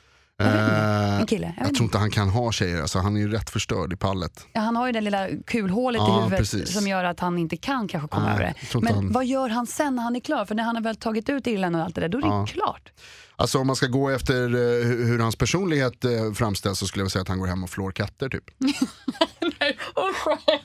Eh, 0.47 1.21
En 1.21 1.27
kille, 1.27 1.55
jag 1.59 1.67
jag 1.67 1.75
tror 1.75 1.85
inte 1.85 1.99
han 1.99 2.11
kan 2.11 2.29
ha 2.29 2.53
tjejer, 2.53 2.81
alltså, 2.81 2.99
han 2.99 3.17
är 3.17 3.21
ju 3.21 3.29
rätt 3.33 3.51
förstörd 3.51 3.93
i 3.93 3.97
pallet. 3.97 4.47
Ja, 4.53 4.61
han 4.61 4.77
har 4.77 4.87
ju 4.87 4.93
det 4.93 5.01
lilla 5.01 5.29
kulhålet 5.47 5.99
Ja, 6.01 6.09
i 6.19 6.23
huvudet 6.23 6.39
precis. 6.39 6.73
som 6.75 6.87
gör 6.89 7.05
att 7.05 7.21
han 7.21 7.39
inte 7.39 7.57
kan 7.57 7.89
kanske 7.89 8.09
komma 8.09 8.27
Nej, 8.27 8.35
över 8.35 8.45
det. 8.73 8.81
Men 8.81 8.95
han- 8.95 9.13
vad 9.13 9.27
gör 9.27 9.49
han 9.49 9.67
sen 9.67 9.97
när 9.97 10.03
han 10.03 10.17
är 10.17 10.21
klar? 10.21 10.45
För 10.45 10.55
när 10.55 10.63
han 10.63 10.77
har 10.77 10.83
väl 10.83 10.97
tagit 10.97 11.29
ut 11.29 11.47
Irland 11.47 11.77
och 11.77 11.83
allt 11.83 11.95
det 11.95 12.01
där, 12.01 12.09
då 12.09 12.19
är 12.19 12.23
det 12.23 12.29
Ja. 12.29 12.47
klart. 12.47 12.93
Alltså 13.37 13.59
om 13.59 13.67
man 13.67 13.77
ska 13.77 13.87
gå 13.87 14.09
efter 14.11 14.43
eh, 14.43 14.87
hur, 14.87 15.07
hur 15.07 15.19
hans 15.19 15.37
personlighet 15.37 16.05
eh, 16.05 16.33
framställs 16.33 16.79
så 16.79 16.87
skulle 16.87 17.05
jag 17.05 17.11
säga 17.13 17.23
att 17.23 17.29
han 17.29 17.39
går 17.39 17.47
hem 17.47 17.65
och 17.65 17.71
flår 17.71 17.93
katter 17.93 18.29
typ. 18.29 18.45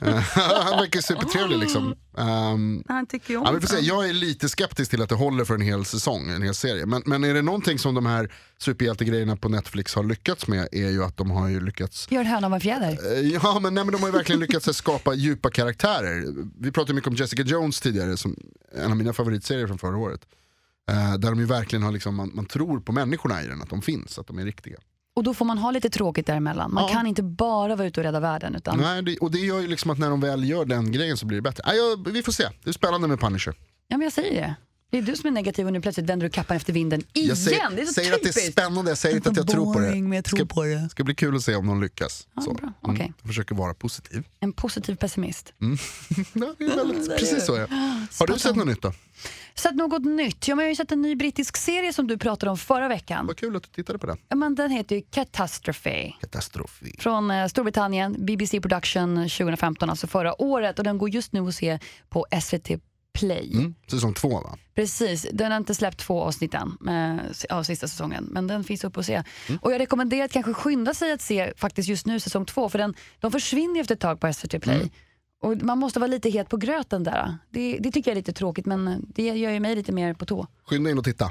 han 0.40 0.78
verkar 0.78 1.00
supertrevlig 1.00 1.58
liksom. 1.58 1.94
Ehm, 2.18 2.84
Han 2.88 3.06
tycker 3.06 3.30
ju 3.30 3.36
om 3.36 3.58
Ja, 3.62 3.66
se. 3.68 3.78
Jag 3.78 4.08
är 4.08 4.12
lite 4.12 4.48
skeptisk 4.48 4.90
till 4.90 5.02
att 5.02 5.08
det 5.08 5.14
håller 5.14 5.44
för 5.44 5.54
en 5.54 5.60
hel 5.60 5.84
säsong, 5.84 6.30
en 6.30 6.42
hel 6.42 6.54
serie. 6.54 6.86
Men, 6.86 7.02
men 7.06 7.24
är 7.24 7.34
det 7.34 7.42
någonting 7.42 7.78
som 7.78 7.94
de 7.94 8.06
här 8.06 8.32
superhjältegrejerna 8.58 9.36
på 9.36 9.48
Netflix 9.48 9.94
har 9.94 10.04
lyckats 10.04 10.46
med 10.46 10.68
är 10.72 10.90
ju 10.90 11.04
att 11.04 11.16
de 11.16 11.30
har 11.30 11.48
ju 11.48 11.60
lyckats 11.60 12.06
Gör 12.10 12.20
en 12.20 12.26
höna 12.26 12.46
av 12.46 12.54
en 12.54 12.60
fjäder. 12.60 12.88
Eh, 13.18 13.28
Ja 13.28 13.60
men, 13.60 13.74
nej, 13.74 13.84
men 13.84 13.92
de 13.92 14.00
har 14.00 14.08
ju 14.08 14.12
verkligen 14.12 14.40
lyckats 14.40 14.76
skapa 14.76 15.14
djupa 15.14 15.50
karaktärer. 15.50 16.24
Vi 16.60 16.72
pratade 16.72 16.94
mycket 16.94 17.08
om 17.08 17.14
Jessica 17.14 17.42
Jones 17.42 17.80
tidigare, 17.80 18.16
som 18.16 18.36
en 18.76 18.90
av 18.90 18.96
mina 18.96 19.12
favoritserier 19.12 19.66
från 19.66 19.78
förra 19.78 19.96
året. 19.96 20.20
Eh, 20.88 21.14
där 21.14 21.30
de 21.30 21.38
ju 21.38 21.46
verkligen 21.46 21.82
har 21.82 21.92
liksom, 21.92 22.14
man, 22.16 22.30
man 22.34 22.46
tror 22.46 22.80
på 22.80 22.92
människorna 22.92 23.42
i 23.42 23.46
den, 23.46 23.62
att 23.62 23.70
de 23.70 23.82
finns, 23.82 24.18
att 24.18 24.26
de 24.26 24.38
är 24.38 24.44
riktiga. 24.44 24.76
Och 25.16 25.22
då 25.24 25.34
får 25.34 25.44
man 25.44 25.58
ha 25.58 25.70
lite 25.70 25.90
tråkigt 25.90 26.26
däremellan. 26.26 26.74
Man 26.74 26.84
Ja. 26.88 26.94
kan 26.94 27.06
inte 27.06 27.22
bara 27.22 27.76
vara 27.76 27.86
ute 27.88 28.00
och 28.00 28.04
rädda 28.04 28.20
världen. 28.20 28.54
Utan 28.54 28.78
Nej, 28.78 29.02
det, 29.02 29.18
och 29.18 29.30
det 29.30 29.38
gör 29.38 29.60
ju 29.60 29.66
liksom 29.68 29.90
att 29.90 29.98
när 29.98 30.10
de 30.10 30.20
väl 30.20 30.48
gör 30.48 30.64
den 30.64 30.92
grejen 30.92 31.16
så 31.16 31.26
blir 31.26 31.38
det 31.38 31.42
bättre. 31.42 31.62
Nej, 31.66 31.76
jag, 31.76 32.08
vi 32.12 32.22
får 32.22 32.32
se, 32.32 32.48
det 32.64 32.68
är 32.70 32.72
spännande 32.72 33.08
med 33.08 33.20
Punisher. 33.20 33.54
Ja, 33.88 33.96
men 33.96 34.04
jag 34.04 34.12
säger 34.12 34.40
det. 34.42 34.54
Det 34.90 34.98
är 34.98 35.02
du 35.02 35.16
som 35.16 35.26
är 35.26 35.30
negativ 35.30 35.66
och 35.66 35.72
nu 35.72 35.80
plötsligt 35.80 36.06
vänder 36.06 36.26
du 36.26 36.30
kappan 36.30 36.56
efter 36.56 36.72
vinden 36.72 37.02
igen. 37.12 37.28
Jag 37.28 37.38
säger, 37.38 37.70
det 37.70 37.82
är 37.82 37.86
så 37.86 37.92
säger 37.92 38.12
att 38.12 38.22
det 38.22 38.28
är 38.28 38.32
typiskt. 38.32 38.52
spännande, 38.52 38.90
jag 38.90 38.98
säger 38.98 39.16
inte 39.16 39.30
att 39.30 39.36
jag 39.36 39.48
tror 39.48 39.74
på 39.74 39.80
det. 39.80 39.94
Men 39.94 40.12
jag 40.12 40.24
tror 40.24 40.38
ska, 40.38 40.46
på 40.46 40.64
det. 40.64 40.88
ska 40.90 41.04
bli 41.04 41.14
kul 41.14 41.36
att 41.36 41.42
se 41.42 41.54
om 41.54 41.66
de 41.66 41.82
lyckas. 41.82 42.28
Ja, 42.34 42.42
så. 42.42 42.54
bra. 42.54 42.72
Okej. 42.80 43.12
jag 43.20 43.28
försöker 43.28 43.54
vara 43.54 43.74
positiv. 43.74 44.24
En 44.40 44.52
positiv 44.52 44.94
pessimist. 44.94 45.52
Ja, 46.32 46.54
det 46.58 46.64
är 46.64 46.76
väldigt, 46.76 47.18
precis 47.18 47.46
så 47.46 47.54
är 47.54 47.60
jag. 47.60 47.68
Har 48.18 48.26
du 48.26 48.38
sett 48.38 48.56
något 48.56 48.66
nytt 48.66 48.82
då? 48.82 48.92
Sett 49.54 49.74
något 49.74 50.04
nytt? 50.04 50.48
Ja, 50.48 50.54
men 50.54 50.62
jag 50.62 50.66
har 50.66 50.70
ju 50.70 50.76
sett 50.76 50.92
en 50.92 51.02
ny 51.02 51.16
brittisk 51.16 51.56
serie 51.56 51.92
som 51.92 52.06
du 52.06 52.18
pratade 52.18 52.50
om 52.50 52.58
förra 52.58 52.88
veckan. 52.88 53.26
Vad 53.26 53.36
kul 53.36 53.56
att 53.56 53.62
du 53.62 53.68
tittade 53.68 53.98
på 53.98 54.06
den. 54.06 54.18
Ja, 54.28 54.36
men 54.36 54.54
den 54.54 54.70
heter 54.70 54.96
ju 54.96 55.02
Catastrophe. 55.10 56.12
Katastrof. 56.20 56.80
Från 56.98 57.30
eh, 57.30 57.46
Storbritannien, 57.46 58.26
BBC 58.26 58.60
Production 58.60 59.16
2015, 59.16 59.90
alltså 59.90 60.06
förra 60.06 60.42
året. 60.42 60.78
Och 60.78 60.84
den 60.84 60.98
går 60.98 61.08
just 61.10 61.32
nu 61.32 61.40
att 61.48 61.54
se 61.54 61.78
på 62.08 62.26
SVT 62.42 62.70
Play. 63.12 63.50
Mm, 63.52 63.74
säsong 63.90 64.14
två 64.14 64.28
va? 64.28 64.58
Precis, 64.74 65.26
den 65.32 65.50
har 65.50 65.58
inte 65.58 65.74
släppt 65.74 65.98
två 65.98 66.22
avsnitt 66.22 66.54
än 66.54 66.78
eh, 66.88 67.56
av 67.58 67.62
sista 67.62 67.88
säsongen, 67.88 68.24
men 68.30 68.46
den 68.46 68.64
finns 68.64 68.84
uppe 68.84 69.00
att 69.00 69.06
se. 69.06 69.22
Och 69.60 69.72
jag 69.72 69.80
rekommenderar 69.80 70.24
att 70.24 70.32
kanske 70.32 70.52
skynda 70.54 70.94
sig 70.94 71.12
att 71.12 71.20
se 71.22 71.52
faktiskt 71.56 71.88
just 71.88 72.06
nu 72.06 72.20
säsong 72.20 72.44
två, 72.46 72.68
för 72.68 72.78
den, 72.78 72.94
de 73.20 73.32
försvinner 73.32 73.80
efter 73.80 73.94
ett 73.94 74.00
tag 74.00 74.20
på 74.20 74.32
SVT 74.32 74.62
Play. 74.62 74.90
Och 75.42 75.62
man 75.62 75.78
måste 75.78 76.00
vara 76.00 76.10
lite 76.10 76.30
het 76.30 76.48
på 76.48 76.56
gröten 76.56 77.04
där. 77.04 77.38
Det, 77.50 77.78
det 77.80 77.92
tycker 77.92 78.10
jag 78.10 78.12
är 78.12 78.20
lite 78.20 78.32
tråkigt, 78.32 78.66
men 78.66 79.06
det 79.14 79.22
gör 79.22 79.50
ju 79.50 79.60
mig 79.60 79.76
lite 79.76 79.92
mer 79.92 80.14
på 80.14 80.26
tå. 80.26 80.46
Skynda 80.64 80.90
in 80.90 80.98
och 80.98 81.04
titta. 81.04 81.30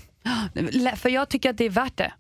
För 0.96 1.10
jag 1.10 1.30
tycker 1.30 1.50
att 1.50 1.58
det 1.58 1.66
är 1.66 1.70
värt 1.70 1.98
det. 1.98 2.14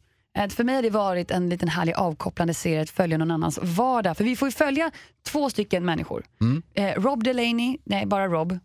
För 0.49 0.63
mig 0.63 0.75
har 0.75 0.81
det 0.81 0.89
varit 0.89 1.31
en 1.31 1.49
liten 1.49 1.69
härlig 1.69 1.93
avkopplande 1.93 2.53
serie 2.53 2.81
att 2.81 2.89
följa 2.89 3.17
någon 3.17 3.31
annans 3.31 3.59
vardag. 3.61 4.17
För 4.17 4.23
vi 4.23 4.35
får 4.35 4.47
ju 4.47 4.51
följa 4.51 4.91
två 5.27 5.49
stycken 5.49 5.85
människor. 5.85 6.25
Eh, 6.73 7.01
Rob 7.01 7.23
Delaney, 7.23 7.77
nej 7.83 8.05
bara 8.05 8.27
Rob, 8.27 8.59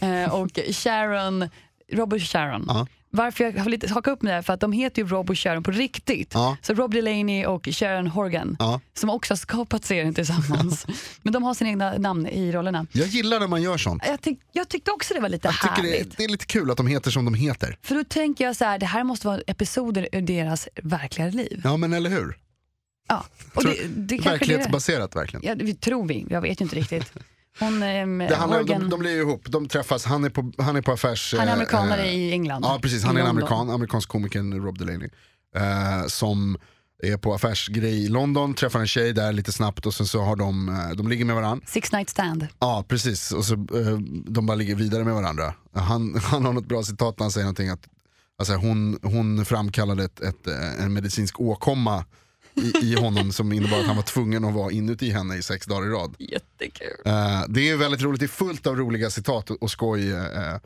eh, 0.00 0.34
och 0.34 0.50
Sharon, 0.72 1.48
Rob 1.92 2.12
och 2.12 2.20
Sharon. 2.22 2.64
Ja. 2.68 2.86
Varför 3.10 3.44
jag 3.44 3.52
har 3.62 3.70
lite 3.70 3.88
hakat 3.92 4.12
upp 4.12 4.22
med 4.22 4.30
det 4.32 4.34
här, 4.34 4.42
för 4.42 4.52
att 4.52 4.60
de 4.60 4.72
heter 4.72 5.02
ju 5.02 5.08
Rob 5.08 5.30
och 5.30 5.38
Sharon 5.38 5.62
på 5.62 5.70
riktigt. 5.70 6.30
Ja. 6.34 6.56
Så 6.62 6.74
Rob 6.74 6.92
Delaney 6.94 7.44
och 7.46 7.68
Sharon 7.72 8.06
Horgan, 8.06 8.56
Ja. 8.58 8.80
som 8.94 9.10
också 9.10 9.32
har 9.32 9.36
skapat 9.36 9.84
serien 9.84 10.14
tillsammans. 10.14 10.86
Men 11.22 11.32
de 11.32 11.42
har 11.42 11.54
sina 11.54 11.70
egna 11.70 11.98
namn 11.98 12.26
i 12.26 12.52
rollerna. 12.52 12.86
Jag 12.92 13.06
gillar 13.06 13.40
när 13.40 13.46
man 13.46 13.62
gör 13.62 13.78
sånt. 13.78 14.02
Jag, 14.06 14.20
tyck, 14.20 14.38
jag 14.52 14.68
tyckte 14.68 14.90
också 14.90 15.14
det 15.14 15.20
var 15.20 15.28
lite 15.28 15.48
Jag 15.48 15.54
tycker 15.60 15.88
härligt. 15.92 16.10
det, 16.10 16.16
det 16.16 16.24
är 16.24 16.28
lite 16.28 16.46
kul 16.46 16.70
att 16.70 16.76
de 16.76 16.86
heter 16.86 17.10
som 17.10 17.24
de 17.24 17.34
heter. 17.34 17.76
För 17.82 17.94
då 17.94 18.04
tänker 18.04 18.44
jag 18.44 18.56
så 18.56 18.64
här, 18.64 18.78
det 18.78 18.86
här 18.86 19.04
måste 19.04 19.26
vara 19.26 19.40
episoder 19.46 20.08
ur 20.12 20.20
deras 20.22 20.68
verkliga 20.82 21.28
liv. 21.28 21.60
Ja 21.64 21.76
men 21.76 21.92
eller 21.92 22.10
hur? 22.10 22.36
Ja, 23.08 23.24
och 23.54 23.64
det, 23.64 23.74
det 23.88 24.16
det. 24.16 24.24
Verklighetsbaserat 24.24 25.16
verkligen. 25.16 25.46
Ja, 25.46 25.54
det 25.54 25.80
tror 25.80 26.06
vi, 26.06 26.26
jag 26.30 26.40
vet 26.40 26.60
ju 26.60 26.62
inte 26.64 26.76
riktigt. 26.76 27.12
Hon, 27.58 27.82
ehm, 27.82 28.18
Det 28.18 28.36
handlar, 28.36 28.58
Morgan, 28.58 28.80
de, 28.80 28.90
de 28.90 29.00
blir 29.00 29.20
ihop, 29.20 29.42
de 29.48 29.68
träffas, 29.68 30.04
han 30.04 30.24
är 30.24 30.30
på, 30.30 30.52
han 30.58 30.76
är 30.76 30.82
på 30.82 30.92
affärs... 30.92 31.34
han 31.38 31.42
är 31.42 31.46
eh, 31.46 31.52
amerikanare 31.52 32.02
eh, 32.02 32.14
i 32.14 32.32
England. 32.32 32.64
Ja 32.64 32.78
precis, 32.82 33.04
han 33.04 33.16
är 33.16 33.20
en 33.20 33.26
amerikan, 33.26 33.70
amerikansk 33.70 34.08
komikern 34.08 34.64
Rob 34.64 34.78
Delaney. 34.78 35.08
Eh, 35.56 36.06
som 36.06 36.58
är 37.02 37.16
på 37.16 37.34
affärsgrej 37.34 38.04
i 38.04 38.08
London, 38.08 38.54
träffar 38.54 38.80
en 38.80 38.86
tjej 38.86 39.12
där 39.12 39.32
lite 39.32 39.52
snabbt 39.52 39.86
och 39.86 39.94
sen 39.94 40.06
så 40.06 40.22
har 40.22 40.36
de, 40.36 40.68
eh, 40.68 40.96
de 40.96 41.08
ligger 41.08 41.24
med 41.24 41.36
varandra. 41.36 41.66
Six 41.66 41.92
night 41.92 42.10
stand. 42.10 42.46
Ja 42.58 42.84
precis, 42.88 43.32
och 43.32 43.44
så 43.44 43.54
eh, 43.54 43.98
de 44.26 44.46
bara 44.46 44.54
ligger 44.54 44.74
vidare 44.74 45.04
med 45.04 45.14
varandra. 45.14 45.54
Han, 45.74 46.14
han 46.22 46.44
har 46.44 46.52
något 46.52 46.66
bra 46.66 46.82
citat 46.82 47.18
när 47.18 47.24
han 47.24 47.30
säger 47.30 47.44
någonting 47.44 47.68
att 47.68 47.88
alltså, 48.38 48.54
hon, 48.54 48.98
hon 49.02 49.44
framkallade 49.44 50.04
ett, 50.04 50.20
ett, 50.20 50.46
en 50.80 50.92
medicinsk 50.92 51.40
åkomma 51.40 52.04
i, 52.56 52.72
i 52.82 52.94
honom 52.94 53.32
som 53.32 53.52
innebar 53.52 53.78
att 53.80 53.86
han 53.86 53.96
var 53.96 54.02
tvungen 54.02 54.44
att 54.44 54.54
vara 54.54 54.72
inuti 54.72 55.10
henne 55.10 55.36
i 55.36 55.42
sex 55.42 55.66
dagar 55.66 55.86
i 55.86 55.90
rad. 55.90 56.14
Jättekul. 56.18 56.96
Eh, 57.04 57.42
det 57.48 57.68
är 57.70 57.76
väldigt 57.76 58.02
roligt, 58.02 58.20
det 58.20 58.26
är 58.26 58.28
fullt 58.28 58.66
av 58.66 58.76
roliga 58.76 59.10
citat 59.10 59.50
och, 59.50 59.70
skoj. 59.70 60.12
eh, 60.12 60.56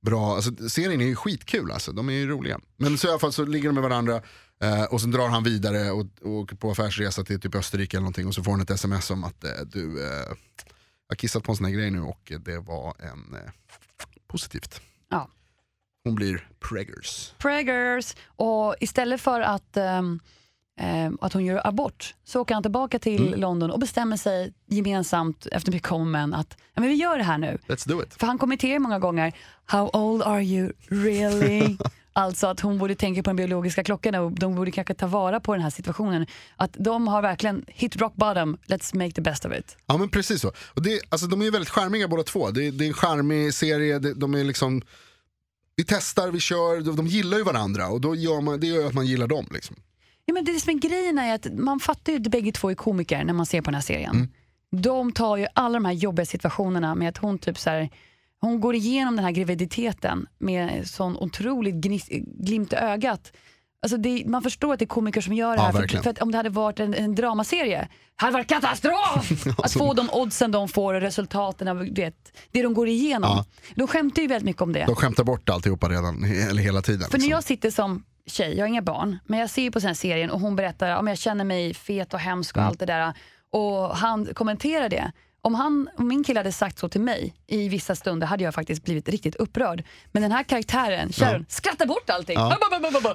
bra. 0.00 0.34
Alltså, 0.34 0.68
serien 0.68 1.00
är 1.00 1.06
ju 1.06 1.16
skitkul, 1.16 1.70
alltså. 1.70 1.92
de 1.92 2.08
är 2.08 2.12
ju 2.12 2.26
roliga. 2.28 2.60
Men 2.76 2.98
så 2.98 3.06
i 3.06 3.10
alla 3.10 3.18
fall 3.18 3.32
så 3.32 3.44
ligger 3.44 3.68
de 3.68 3.74
med 3.74 3.82
varandra 3.82 4.22
eh, 4.62 4.84
och 4.84 5.00
sen 5.00 5.10
drar 5.10 5.28
han 5.28 5.44
vidare 5.44 5.90
och, 5.90 6.06
och 6.22 6.30
åker 6.30 6.56
på 6.56 6.70
affärsresa 6.70 7.24
till 7.24 7.40
typ 7.40 7.54
Österrike 7.54 7.96
eller 7.96 8.02
någonting 8.02 8.26
och 8.26 8.34
så 8.34 8.42
får 8.42 8.50
han 8.52 8.60
ett 8.60 8.70
sms 8.70 9.10
om 9.10 9.24
att 9.24 9.44
eh, 9.44 9.50
du, 9.66 10.04
eh, 10.06 10.08
jag 11.08 11.14
har 11.14 11.16
kissat 11.16 11.42
på 11.42 11.52
en 11.52 11.56
sån 11.56 11.66
här 11.66 11.72
grej 11.72 11.90
nu 11.90 12.00
och 12.00 12.32
eh, 12.32 12.38
det 12.38 12.58
var 12.58 12.94
en 12.98 13.34
eh, 13.34 13.50
positivt. 14.28 14.80
Ja. 15.10 15.28
Hon 16.04 16.14
blir 16.14 16.48
preggers. 16.60 17.32
Preggers. 17.38 18.14
Och 18.26 18.76
istället 18.80 19.20
för 19.20 19.40
att, 19.40 19.76
ehm, 19.76 20.20
att 21.20 21.32
hon 21.32 21.44
gör 21.44 21.66
abort 21.66 22.14
så 22.24 22.40
åker 22.40 22.54
han 22.54 22.62
tillbaka 22.62 22.98
till 22.98 23.26
Mm. 23.28 23.40
London 23.40 23.70
och 23.70 23.78
bestämmer 23.80 24.16
sig 24.16 24.52
gemensamt 24.66 25.46
efter 25.52 25.72
mycket 25.72 25.92
om 25.92 26.10
men 26.10 26.34
att 26.34 26.56
ja, 26.74 26.80
men 26.80 26.90
vi 26.90 26.94
gör 26.94 27.18
det 27.18 27.24
här 27.24 27.38
nu. 27.38 27.58
Let's 27.66 27.88
do 27.88 28.02
it. 28.02 28.14
För 28.14 28.26
han 28.26 28.38
kommenterar 28.38 28.78
många 28.78 28.98
gånger, 28.98 29.32
how 29.64 29.90
old 29.92 30.22
are 30.22 30.42
you 30.42 30.72
really? 30.88 31.76
alltså 32.12 32.46
att 32.46 32.60
hon 32.60 32.78
borde 32.78 32.94
tänka 32.94 33.22
på 33.22 33.30
den 33.30 33.36
biologiska 33.36 33.84
klockan 33.84 34.14
och 34.14 34.32
de 34.32 34.54
borde 34.54 34.70
kanske 34.70 34.94
ta 34.94 35.06
vara 35.06 35.40
på 35.40 35.52
den 35.54 35.62
här 35.62 35.70
situationen. 35.70 36.26
Att 36.56 36.70
de 36.78 37.08
har 37.08 37.22
verkligen 37.22 37.64
hit 37.68 37.96
rock 37.96 38.14
bottom, 38.14 38.56
let's 38.66 38.96
make 38.96 39.10
the 39.10 39.20
best 39.20 39.44
of 39.44 39.52
it. 39.52 39.76
Ja 39.86 39.96
men 39.96 40.08
precis 40.08 40.40
så. 40.40 40.52
Och 40.74 40.82
det, 40.82 41.00
alltså, 41.08 41.26
de 41.26 41.40
är 41.40 41.44
ju 41.44 41.50
väldigt 41.50 41.70
charmiga 41.70 42.08
båda 42.08 42.22
två. 42.22 42.50
Det, 42.50 42.70
det 42.70 42.84
är 42.84 42.88
en 42.88 42.94
charmig 42.94 43.54
serie, 43.54 43.98
det, 43.98 44.14
de 44.14 44.34
är 44.34 44.44
liksom 44.44 44.82
vi 45.76 45.84
testar, 45.84 46.30
vi 46.30 46.40
kör, 46.40 46.80
de, 46.80 46.96
de 46.96 47.06
gillar 47.06 47.38
ju 47.38 47.44
varandra 47.44 47.88
och 47.88 48.00
då 48.00 48.14
gör 48.14 48.40
man, 48.40 48.60
det 48.60 48.66
gör 48.66 48.86
att 48.86 48.94
man 48.94 49.06
gillar 49.06 49.26
dem. 49.26 49.46
Liksom. 49.50 49.76
Ja, 50.26 50.34
men 50.34 50.44
det 50.44 50.60
som 50.60 50.70
är 50.70 50.78
grejen 50.78 51.18
är 51.18 51.34
att 51.34 51.46
man 51.52 51.80
fattar 51.80 52.12
ju 52.12 52.18
att 52.18 52.26
bägge 52.28 52.52
två 52.52 52.70
är 52.70 52.74
komiker 52.74 53.24
när 53.24 53.32
man 53.32 53.46
ser 53.46 53.60
på 53.60 53.64
den 53.64 53.74
här 53.74 53.82
serien. 53.82 54.14
Mm. 54.14 54.28
De 54.82 55.12
tar 55.12 55.36
ju 55.36 55.46
alla 55.54 55.74
de 55.74 55.84
här 55.84 55.92
jobbiga 55.92 56.26
situationerna 56.26 56.94
med 56.94 57.08
att 57.08 57.16
hon 57.18 57.38
typ 57.38 57.58
så 57.58 57.70
här, 57.70 57.90
hon 58.40 58.60
går 58.60 58.74
igenom 58.74 59.16
den 59.16 59.24
här 59.24 59.32
graviditeten 59.32 60.26
med 60.38 60.88
sån 60.88 61.16
otroligt 61.16 61.74
glimt 61.74 62.72
i 62.72 62.76
ögat. 62.76 63.32
Alltså 63.82 63.96
det, 63.96 64.22
man 64.26 64.42
förstår 64.42 64.72
att 64.72 64.78
det 64.78 64.84
är 64.84 64.86
komiker 64.86 65.20
som 65.20 65.32
gör 65.32 65.50
det 65.50 65.56
Ja, 65.56 65.62
här. 65.62 65.72
För, 65.72 65.78
verkligen. 65.78 66.02
för 66.02 66.10
att 66.10 66.18
om 66.22 66.30
det 66.32 66.36
hade 66.36 66.48
varit 66.48 66.80
en, 66.80 66.94
en 66.94 67.14
dramaserie, 67.14 67.88
hade 68.16 68.30
det 68.30 68.34
varit 68.34 68.48
katastrof! 68.48 69.46
att 69.58 69.72
få 69.72 69.94
de 69.94 70.10
oddsen 70.10 70.50
de 70.50 70.68
får 70.68 70.94
och 70.94 71.00
resultaten 71.00 71.68
av 71.68 71.88
det, 71.92 72.14
det 72.50 72.62
de 72.62 72.74
går 72.74 72.88
igenom. 72.88 73.30
Ja. 73.36 73.44
De 73.74 73.86
skämtar 73.88 74.22
ju 74.22 74.28
väldigt 74.28 74.44
mycket 74.46 74.62
om 74.62 74.72
det. 74.72 74.84
De 74.86 74.96
skämtar 74.96 75.24
bort 75.24 75.48
alltihopa 75.48 75.88
redan, 75.88 76.24
eller 76.24 76.62
hela 76.62 76.82
tiden. 76.82 77.00
För 77.00 77.12
när 77.12 77.18
liksom. 77.18 77.30
jag 77.30 77.44
sitter 77.44 77.70
som 77.70 78.04
tjej, 78.26 78.54
jag 78.56 78.62
har 78.62 78.68
inga 78.68 78.82
barn, 78.82 79.18
men 79.24 79.40
jag 79.40 79.50
ser 79.50 79.62
ju 79.62 79.70
på 79.70 79.78
den 79.78 79.94
serien 79.94 80.30
och 80.30 80.40
hon 80.40 80.56
berättar 80.56 80.96
om 80.96 81.06
jag 81.06 81.18
känner 81.18 81.44
mig 81.44 81.74
fet 81.74 82.14
och 82.14 82.20
hemsk 82.20 82.56
och 82.56 82.60
Mm. 82.60 82.68
allt 82.68 82.78
det 82.78 82.86
där. 82.86 83.12
Och 83.50 83.96
han 83.96 84.26
kommenterar 84.34 84.88
det. 84.88 85.12
Om, 85.46 85.54
han, 85.54 85.88
om 85.96 86.08
min 86.08 86.24
kille 86.24 86.40
hade 86.40 86.52
sagt 86.52 86.78
så 86.78 86.88
till 86.88 87.00
mig 87.00 87.34
i 87.46 87.68
vissa 87.68 87.94
stunder 87.94 88.26
hade 88.26 88.44
jag 88.44 88.54
faktiskt 88.54 88.84
blivit 88.84 89.08
riktigt 89.08 89.34
upprörd. 89.34 89.84
Men 90.12 90.22
den 90.22 90.32
här 90.32 90.42
karaktären, 90.42 91.12
Sharon, 91.12 91.46
skrattar 91.48 91.86
bort 91.86 92.10
allting. 92.10 92.36
Ja. 92.38 92.58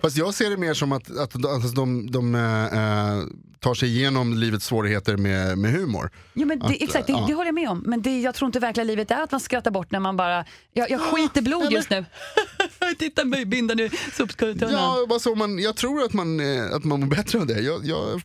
Fast 0.01 0.17
jag 0.17 0.33
ser 0.33 0.49
det 0.49 0.57
mer 0.57 0.73
som 0.73 0.91
att, 0.91 1.17
att, 1.17 1.45
att 1.45 1.75
de, 1.75 2.11
de 2.11 2.35
eh, 2.35 2.63
eh, 2.63 3.23
tar 3.59 3.73
sig 3.73 3.89
igenom 3.89 4.33
livets 4.33 4.65
svårigheter 4.65 5.17
med, 5.17 5.57
med 5.57 5.71
humor. 5.71 6.11
Jo, 6.33 6.47
men 6.47 6.59
det, 6.59 6.65
Att, 6.65 6.71
exakt, 6.71 7.07
det, 7.07 7.13
ja. 7.13 7.25
det 7.27 7.33
håller 7.33 7.47
jag 7.47 7.55
med 7.55 7.69
om. 7.69 7.83
Men 7.85 8.01
det, 8.01 8.21
jag 8.21 8.35
tror 8.35 8.45
inte 8.45 8.59
verkliga 8.59 8.83
livet 8.83 9.11
är 9.11 9.23
att 9.23 9.31
man 9.31 9.39
skrattar 9.39 9.71
bort 9.71 9.91
när 9.91 9.99
man 9.99 10.17
bara, 10.17 10.45
jag, 10.73 10.91
jag 10.91 11.01
skiter 11.01 11.41
blod 11.41 11.61
eller- 11.61 11.71
just 11.71 11.89
nu. 11.89 12.05
Titta 12.99 13.25
mig 13.25 13.45
binda 13.45 13.73
nu 13.73 13.89
soptunnan. 14.13 14.71
Ja, 14.71 15.07
alltså, 15.09 15.35
man, 15.35 15.59
jag 15.59 15.75
tror 15.75 16.03
att 16.03 16.13
man, 16.13 16.39
eh, 16.39 16.75
att 16.75 16.83
man 16.83 16.99
mår 16.99 17.07
bättre 17.07 17.39
av 17.39 17.47
det. 17.47 17.61
Jag, 17.61 17.85
jag, 17.85 18.21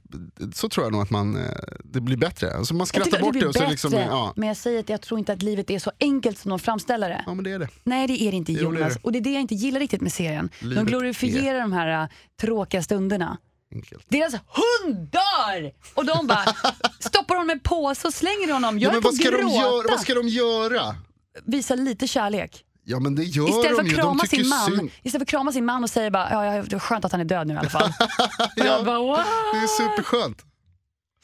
så 0.55 0.69
tror 0.69 0.87
jag 0.87 0.93
nog 0.93 1.03
att 1.03 1.11
man, 1.11 1.39
det 1.85 2.01
blir 2.01 2.17
bättre. 2.17 2.57
Alltså, 2.57 2.75
man 2.75 2.87
skrattar 2.87 3.21
bort 3.21 3.35
det 3.41 3.47
och 3.47 3.55
så 3.55 3.89
bättre, 3.99 4.05
liksom, 4.05 4.19
ja, 4.27 4.33
men 4.37 4.49
jag 4.49 4.57
säger 4.57 4.81
att 4.81 4.89
jag 4.89 5.01
tror 5.01 5.19
inte 5.19 5.33
att 5.33 5.43
livet 5.43 5.71
är 5.71 5.79
så 5.79 5.93
enkelt 6.01 6.39
som 6.39 6.49
de 6.51 6.59
framställer 6.59 7.09
det. 7.09 7.23
ja 7.27 7.35
men 7.35 7.45
det 7.45 7.51
är 7.53 7.59
det. 7.59 7.69
Nej 7.85 8.07
det 8.07 8.23
är 8.23 8.31
det 8.31 8.37
inte 8.37 8.53
Jo, 8.53 8.71
det 8.71 8.77
är 8.77 8.81
Jonas. 8.81 8.95
det. 8.95 9.01
Och 9.03 9.13
det 9.13 9.19
är 9.19 9.21
det 9.21 9.31
jag 9.33 9.41
inte 9.41 9.55
gillar 9.55 9.81
riktigt 9.81 10.01
med 10.01 10.13
serien. 10.13 10.51
Livet 10.61 10.77
de 10.77 10.87
glorifierar 10.87 11.61
de 11.61 11.73
här 11.73 12.03
äh, 12.03 12.09
tråkiga 12.41 12.83
stunderna. 12.83 13.39
enkelt. 13.75 14.05
Deras 14.09 14.33
hund 14.33 14.97
dör! 15.11 15.73
Och 15.95 16.05
de 16.05 16.27
bara 16.27 16.45
stoppar 17.01 17.35
honom 17.35 17.47
med 17.47 17.63
påse 17.63 18.07
och 18.09 18.15
slänger 18.15 18.53
honom. 18.53 18.79
Jag 18.79 18.89
Ja, 18.89 18.91
är 18.91 18.93
men 18.95 19.03
vad 19.03 19.15
ska, 19.15 19.31
de 19.31 19.49
göra? 19.49 19.89
vad 19.91 20.01
ska 20.01 20.15
de 20.15 20.29
göra? 20.29 20.97
Visa 21.45 21.75
lite 21.75 22.07
kärlek. 22.07 22.63
Ja 22.89 23.01
men 23.01 23.15
det 23.15 23.25
gör 23.25 23.49
Istället 23.49 23.77
för 23.77 23.77
de 23.77 23.81
att 23.83 23.87
ju, 23.87 23.97
de 23.97 24.03
krama 24.03 24.23
tycker 24.25 24.37
sin 24.37 24.49
man, 24.49 24.65
synd. 24.67 24.91
istället 25.03 25.13
för 25.13 25.21
att 25.21 25.29
krama 25.29 25.53
sin 25.53 25.65
man 25.65 25.83
och 25.83 25.91
säga 25.91 26.11
bara, 26.11 26.29
ja, 26.31 26.55
ja, 26.57 26.63
det 26.63 26.77
är 26.77 26.81
skönt 26.81 27.05
att 27.05 27.13
han 27.13 27.21
är 27.21 27.25
död 27.25 27.47
nu 27.47 27.55
i 27.55 27.57
alla 27.57 27.69
fall. 27.71 27.93
Jag 28.57 28.85
bara, 28.85 28.99
wow. 28.99 29.17
Det 29.53 29.59
är 29.59 29.67
superskönt. 29.89 30.43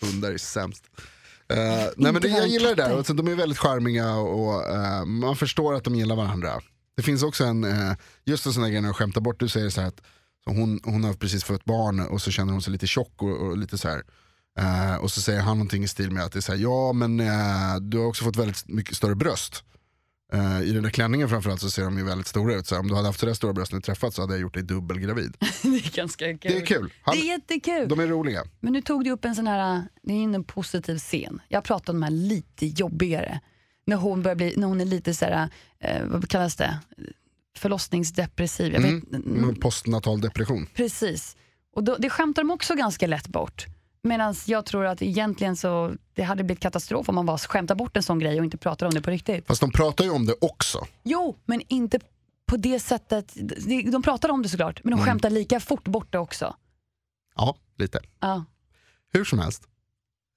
Hundar 0.01 0.33
är 0.33 0.39
sämst. 0.39 0.85
Eh, 1.53 1.89
nej, 1.97 2.13
men 2.13 2.23
det, 2.23 2.29
jag 2.29 2.49
gillar 2.49 2.69
det 2.69 2.75
där, 2.75 2.83
katter. 2.83 2.97
alltså, 2.97 3.13
de 3.13 3.29
är 3.29 3.35
väldigt 3.35 3.59
charmiga 3.59 4.15
och 4.15 4.71
eh, 4.71 5.05
man 5.05 5.37
förstår 5.37 5.75
att 5.75 5.85
de 5.85 5.95
gillar 5.95 6.17
varandra. 6.17 6.61
Det 6.97 7.03
finns 7.03 7.23
också 7.23 7.45
en, 7.45 7.65
uh, 7.65 7.93
just 8.25 8.47
en 8.47 8.53
sån 8.53 8.63
där 8.63 8.71
grej 8.71 8.81
när 8.81 8.89
de 8.89 8.95
skämtar 8.95 9.21
bort, 9.21 9.41
du 9.41 9.49
säger 9.49 9.71
så 9.71 9.81
här 9.81 9.89
att 9.89 10.03
så 10.45 10.51
hon, 10.51 10.81
hon 10.85 11.05
har 11.05 11.13
precis 11.13 11.45
fått 11.45 11.65
barn 11.65 12.01
och 12.01 12.23
så 12.23 12.31
känner 12.31 12.53
hon 12.53 12.63
sig 12.63 12.73
lite 12.73 12.87
tjock 12.87 13.23
och, 13.23 13.37
och 13.37 13.57
lite 13.57 13.79
så 13.79 13.89
här. 13.89 14.03
Och 15.01 15.11
så 15.11 15.21
säger 15.21 15.41
han 15.41 15.57
någonting 15.57 15.85
i 15.85 15.89
stil 15.89 16.11
med 16.11 16.25
att 16.25 16.33
det 16.33 16.39
är 16.39 16.41
så 16.41 16.53
här, 16.53 16.59
ja 16.59 16.93
men 16.93 17.17
du 17.91 17.99
har 17.99 18.07
också 18.07 18.25
fått 18.25 18.37
väldigt 18.37 18.69
mycket 18.69 18.97
större 18.97 19.15
bröst. 19.15 19.65
Eh, 20.33 20.63
I 20.63 20.73
den 20.73 20.83
där 20.83 20.91
klänningen 20.91 21.29
framförallt 21.29 21.61
så 21.61 21.71
ser 21.71 21.83
de 21.85 21.99
ju 21.99 22.05
väldigt 22.05 22.27
stora 22.27 22.55
ut. 22.55 22.67
Så 22.67 22.79
om 22.79 22.89
du 22.89 22.95
hade 22.95 23.09
haft 23.09 23.21
sådär 23.21 23.35
stora 23.35 23.53
bröst 23.53 23.73
när 23.73 23.79
du 23.79 23.83
träffats 23.83 24.17
så 24.17 24.23
hade 24.23 24.35
jag 24.35 24.41
gjort 24.41 24.55
dig 24.55 24.63
dubbelgravid. 24.63 25.37
Det 25.63 25.69
är 25.69 25.97
ganska 25.97 26.25
kul. 26.25 26.39
Det 26.43 26.57
är 26.57 26.67
kul. 26.67 26.93
Han, 27.03 27.17
Det 27.17 27.23
är 27.23 27.27
jättekul. 27.27 27.89
de 27.89 28.01
är 28.01 28.07
roliga. 28.07 28.45
Men 28.61 28.73
nu 28.73 28.83
tog 28.83 29.05
du 29.05 29.11
upp 29.11 29.25
en 29.25 29.35
sån 29.35 29.47
här, 29.47 29.83
det 30.03 30.13
är 30.13 30.17
ju 30.17 30.35
en 30.35 30.45
positiv 30.45 30.99
scen. 30.99 31.41
Jag 31.49 31.65
pratar 31.65 31.93
om 31.93 32.01
de 32.01 32.05
här 32.05 32.11
lite 32.13 32.67
jobbigare. 32.67 33.41
När 33.87 33.97
hon, 33.97 34.23
börjar 34.23 34.37
bli, 34.37 34.55
när 34.57 34.67
hon 34.67 34.81
är 34.81 34.85
lite 34.85 35.15
så 35.15 35.25
här, 35.25 35.49
eh, 35.81 36.05
vad 36.05 36.29
kallas 36.29 36.57
det? 36.57 36.79
Förlossningsdepressiv. 37.59 38.73
Jag 38.73 38.81
vet, 38.81 39.13
Mm. 39.13 39.55
Postnatal 39.55 40.21
depression. 40.21 40.67
Precis. 40.75 41.37
Och 41.75 41.85
då, 41.85 41.97
det 41.99 42.11
skämtar 42.11 42.43
de 42.43 42.51
också 42.51 42.75
ganska 42.75 43.07
lätt 43.07 43.29
bort. 43.29 43.67
Medan 44.05 44.35
jag 44.47 44.67
tror 44.67 44.87
att 44.87 45.03
egentligen 45.03 45.57
så 45.57 45.95
det 46.15 46.23
hade 46.23 46.45
blivit 46.45 46.63
katastrof 46.63 47.09
om 47.09 47.15
man 47.15 47.27
bara 47.27 47.39
skämtar 47.39 47.75
bort 47.75 47.97
en 47.97 48.03
sån 48.03 48.19
grej 48.19 48.39
och 48.39 48.45
inte 48.45 48.57
pratar 48.57 48.87
om 48.87 48.95
det 48.95 49.01
på 49.03 49.11
riktigt. 49.11 49.47
Fast 49.47 49.61
de 49.61 49.71
pratar 49.73 50.05
ju 50.05 50.11
om 50.11 50.27
det 50.27 50.35
också. 50.41 50.87
Jo, 51.03 51.37
men 51.45 51.63
inte 51.69 52.01
på 52.47 52.57
det 52.57 52.81
sättet. 52.81 53.33
De, 53.67 53.83
de 53.91 54.03
pratar 54.03 54.29
om 54.29 54.43
det 54.43 54.49
såklart, 54.49 54.81
men 54.85 54.91
de 54.91 54.95
Mm. 55.01 55.07
skämtar 55.07 55.31
lika 55.31 55.61
fort 55.61 55.85
bort 55.89 56.13
det 56.13 56.19
också. 56.19 56.57
Ja, 57.37 57.57
lite. 57.79 58.01
Ja. 58.21 58.45
Hur 59.13 59.25
som 59.25 59.39
helst. 59.39 59.63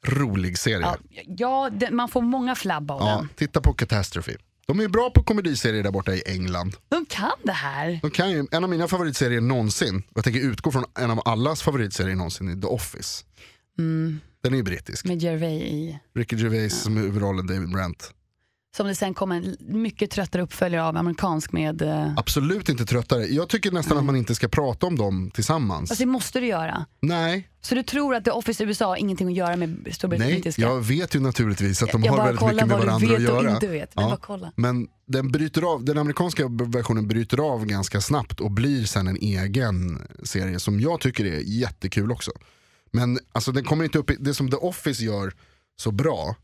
Rolig 0.08 0.58
serie. 0.58 0.80
Ja, 0.82 0.96
Ja, 1.10 1.22
ja 1.38 1.70
det, 1.72 1.92
man 1.92 2.10
får 2.10 2.22
många 2.22 2.56
flabb 2.56 2.92
av 2.92 3.00
den. 3.06 3.30
titta 3.36 3.62
på 3.62 3.74
Catastrophe. 3.74 4.36
De 4.68 4.80
är 4.80 4.84
ju 4.84 4.90
bra 4.90 5.10
på 5.10 5.24
komediserier 5.24 5.84
där 5.84 5.92
borta 5.92 6.14
i 6.14 6.24
England. 6.26 6.76
De 6.90 7.06
kan 7.06 7.32
det 7.44 7.52
här. 7.52 8.00
De 8.02 8.12
kan 8.12 8.32
ju, 8.32 8.48
en 8.52 8.64
av 8.64 8.70
mina 8.70 8.88
favoritserier 8.88 9.42
någonsin, 9.42 9.98
och 10.10 10.18
jag 10.18 10.24
tänker 10.24 10.40
utgå 10.40 10.72
från 10.72 10.84
en 11.00 11.12
av 11.12 11.22
allas 11.26 11.62
favoritserier 11.62 12.16
någonsin, 12.16 12.62
The 12.62 12.68
Office. 12.68 13.26
Den 13.78 14.54
är 14.54 14.58
ju 14.58 14.64
brittisk. 14.64 15.06
Med 15.06 15.22
Gervais 15.22 15.62
i. 15.64 16.00
Ricky 16.16 16.36
Gervais 16.36 16.82
som 16.82 16.98
huvudrollen, 16.98 17.48
David 17.48 17.72
Brent. 17.72 18.12
Som 18.78 18.88
det 18.88 18.96
sen 18.96 19.14
kom 19.14 19.32
en 19.32 19.58
mycket 19.60 20.12
tröttare 20.12 20.42
uppföljare 20.42 20.84
av, 20.84 20.98
amerikansk 20.98 21.52
med... 21.52 21.82
Eh, 21.82 22.14
Absolut 22.18 22.70
inte 22.70 22.86
tröttare. 22.86 23.26
Jag 23.26 23.50
tycker 23.50 23.72
nästan 23.72 23.98
att 23.98 24.04
man 24.04 24.16
inte 24.16 24.36
ska 24.36 24.48
prata 24.48 24.88
om 24.88 24.96
dem 24.96 25.32
tillsammans. 25.34 25.92
alltså 25.92 26.04
det 26.04 26.12
måste 26.12 26.40
du 26.40 26.46
göra. 26.48 26.86
Nej, 27.00 27.50
Så 27.62 27.76
du 27.76 27.84
tror 27.84 28.16
att 28.16 28.26
The 28.26 28.32
Office 28.32 28.64
i 28.64 28.68
USA 28.68 28.86
har 28.86 28.96
ingenting 28.96 29.28
att 29.28 29.34
göra 29.34 29.56
med 29.56 29.70
nej, 29.84 29.94
Storbritannien? 29.94 30.54
jag 30.58 30.82
vet 30.82 31.16
ju 31.16 31.20
naturligtvis 31.20 31.84
att 31.84 31.92
de 31.92 32.04
jag 32.04 32.12
har 32.14 32.26
väldigt 32.26 32.42
mycket 32.42 32.68
med 32.68 32.78
varandra 32.78 33.16
att 33.16 33.22
göra. 33.22 33.52
inte 33.52 33.68
vet. 33.68 33.96
Men 33.96 34.06
bara 34.06 34.18
kolla. 34.18 34.52
Men 34.56 34.88
den, 35.08 35.32
bryter 35.32 35.62
av, 35.74 35.86
den 35.86 35.98
amerikanska 35.98 36.48
versionen 36.48 37.08
bryter 37.08 37.38
av 37.52 37.66
ganska 37.66 38.02
snabbt 38.02 38.40
och 38.40 38.52
blir 38.52 38.84
sen 38.86 39.08
en 39.08 39.18
egen 39.18 40.02
serie 40.24 40.60
som 40.60 40.80
jag 40.80 41.00
tycker 41.02 41.26
är 41.26 41.40
jättekul 41.40 42.12
också. 42.12 42.32
Men 42.96 43.20
alltså, 43.32 43.52
den 43.52 43.64
kommer 43.64 43.84
inte 43.84 43.98
upp 44.00 44.10
i, 44.12 44.16
det 44.20 44.34
som 44.34 44.52
The 44.52 44.58
Office 44.58 45.04
gör 45.04 45.34
så 45.78 45.92
bra, 45.92 46.36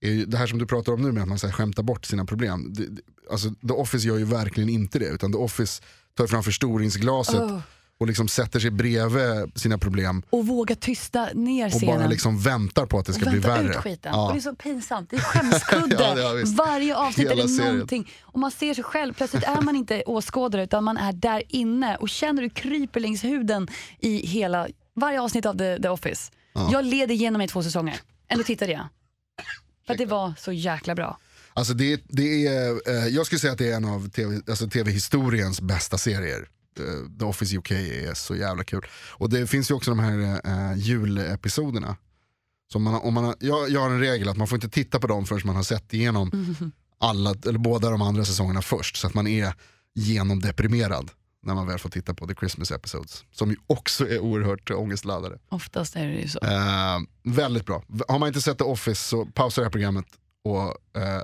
är 0.00 0.10
ju 0.10 0.24
det 0.24 0.36
här 0.36 0.46
som 0.46 0.58
du 0.58 0.66
pratar 0.66 0.92
om 0.92 1.02
nu 1.02 1.12
med 1.12 1.22
att 1.22 1.28
man 1.28 1.38
så 1.38 1.46
här, 1.46 1.54
skämtar 1.54 1.82
bort 1.82 2.04
sina 2.06 2.24
problem. 2.24 2.72
Det, 2.74 2.86
det, 2.86 3.02
alltså, 3.30 3.50
The 3.68 3.72
Office 3.74 4.08
gör 4.08 4.18
ju 4.18 4.24
verkligen 4.24 4.68
inte 4.68 4.98
det, 4.98 5.06
utan 5.06 5.32
The 5.32 5.38
Office 5.38 5.82
tar 6.14 6.26
fram 6.26 6.42
förstoringsglaset 6.42 7.34
Oh. 7.40 7.58
och 8.00 8.06
liksom 8.06 8.28
sätter 8.28 8.60
sig 8.60 8.70
bredvid 8.70 9.52
sina 9.58 9.78
problem 9.78 10.22
Och 10.30 10.46
våga 10.46 10.74
tysta 10.74 11.28
ner 11.34 11.66
och 11.66 11.72
scenen. 11.72 11.98
bara 11.98 12.06
liksom 12.08 12.38
väntar 12.40 12.86
på 12.86 12.98
att 12.98 13.06
det 13.06 13.12
ska 13.12 13.24
och 13.26 13.30
bli 13.32 13.40
värre. 13.40 13.70
ut 13.70 13.76
skiten. 13.76 14.12
Ja. 14.14 14.26
Och 14.26 14.32
det 14.32 14.38
är 14.38 14.40
så 14.40 14.54
pinsamt. 14.54 15.10
Det 15.10 15.16
är 15.16 15.20
skämskudde. 15.20 15.96
Ja, 16.22 16.32
visst. 16.32 16.56
Varje 16.58 16.96
avsnitt 16.96 17.30
Hela 17.30 17.42
är 17.42 17.46
det 17.46 17.52
serien. 17.52 17.72
någonting. 17.74 18.10
Och 18.22 18.38
man 18.38 18.50
ser 18.50 18.74
sig 18.74 18.84
själv. 18.84 19.14
Plötsligt 19.14 19.42
är 19.44 19.60
man 19.62 19.76
inte 19.76 20.02
åskådare 20.06 20.62
utan 20.64 20.84
man 20.84 20.96
är 20.96 21.12
där 21.12 21.42
inne 21.48 21.96
och 21.96 22.08
känner 22.08 22.42
hur 22.42 22.48
det 22.48 22.54
kryper 22.54 23.00
längs 23.00 23.24
huden 23.24 23.68
i 23.98 24.26
hela, 24.26 24.68
varje 25.00 25.20
avsnitt 25.20 25.46
av 25.46 25.58
The, 25.58 25.82
The 25.82 25.88
Office. 25.88 26.32
Jag 26.72 26.84
led 26.84 27.10
igenom 27.10 27.40
i 27.42 27.48
två 27.48 27.62
säsonger. 27.62 28.00
Ändå 28.28 28.44
tittade 28.44 28.72
jag. 28.72 28.88
För 29.86 29.92
att 29.94 29.98
det 29.98 30.06
var 30.06 30.34
så 30.38 30.52
jäkla 30.52 30.94
bra. 30.94 31.18
Alltså 31.54 31.74
det, 31.74 32.00
det 32.08 32.46
är, 32.46 32.88
eh, 32.90 33.06
jag 33.08 33.26
skulle 33.26 33.38
säga 33.38 33.52
att 33.52 33.58
det 33.58 33.70
är 33.70 33.76
en 33.76 33.84
av 33.84 34.08
TV, 34.10 34.40
alltså 34.48 34.68
tv-historiens 34.70 35.60
bästa 35.60 35.98
serier. 35.98 36.48
Eh, 36.78 37.18
The 37.18 37.24
Office 37.24 37.56
UK 37.56 37.70
är 37.70 38.14
så 38.14 38.36
jävla 38.36 38.64
kul. 38.64 38.86
Och 39.10 39.30
det 39.30 39.46
finns 39.46 39.70
ju 39.70 39.74
också 39.74 39.90
de 39.90 39.98
här 39.98 40.40
eh, 40.44 40.78
julepisoderna. 40.78 41.96
Som 42.72 42.82
man, 42.82 42.94
om 42.94 43.14
man, 43.14 43.24
har- 43.24 43.36
jag, 43.40 43.70
jag 43.70 43.80
har 43.80 43.90
en 43.90 44.00
regel 44.00 44.28
att 44.28 44.36
man 44.36 44.48
får 44.48 44.56
inte 44.56 44.68
titta 44.68 45.00
på 45.00 45.06
dem 45.06 45.26
förrän 45.26 45.40
man 45.44 45.56
har 45.56 45.62
sett 45.62 45.94
igenom 45.94 46.30
alla, 47.00 47.34
eller 47.46 47.58
båda 47.58 47.90
de 47.90 48.02
andra 48.02 48.24
säsongerna 48.24 48.62
först. 48.62 48.96
Så 48.96 49.06
att 49.06 49.14
man 49.14 49.26
är 49.26 49.54
genomdeprimerad 49.94 51.10
när 51.42 51.54
man 51.54 51.66
väl 51.66 51.78
får 51.78 51.88
titta 51.90 52.14
på 52.14 52.26
The 52.26 52.34
Christmas 52.34 52.70
Episodes. 52.70 53.24
Som 53.32 53.50
ju 53.50 53.56
också 53.66 54.08
är 54.08 54.18
oerhört 54.18 54.70
ångestladdade. 54.70 55.38
Oftast 55.48 55.96
är 55.96 56.06
det 56.06 56.14
ju 56.14 56.28
så. 56.28 56.38
Eh, 56.38 56.98
väldigt 57.22 57.66
bra. 57.66 57.82
Har 58.08 58.18
man 58.18 58.26
inte 58.26 58.40
sett 58.40 58.58
The 58.58 58.64
Office 58.64 59.08
så 59.08 59.26
pausa 59.26 59.60
det 59.60 59.64
här 59.64 59.70
programmet 59.70 60.06
och 60.44 61.00
eh, 61.00 61.22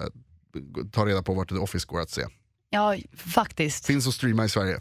ta 0.92 1.06
reda 1.06 1.22
på 1.22 1.34
vart 1.34 1.48
The 1.48 1.54
Office 1.54 1.86
går 1.86 2.00
att 2.00 2.10
se. 2.10 2.26
Ja, 2.70 2.96
faktiskt. 3.16 3.86
Finns 3.86 4.06
att 4.06 4.14
streama 4.14 4.44
i 4.44 4.48
Sverige. 4.48 4.80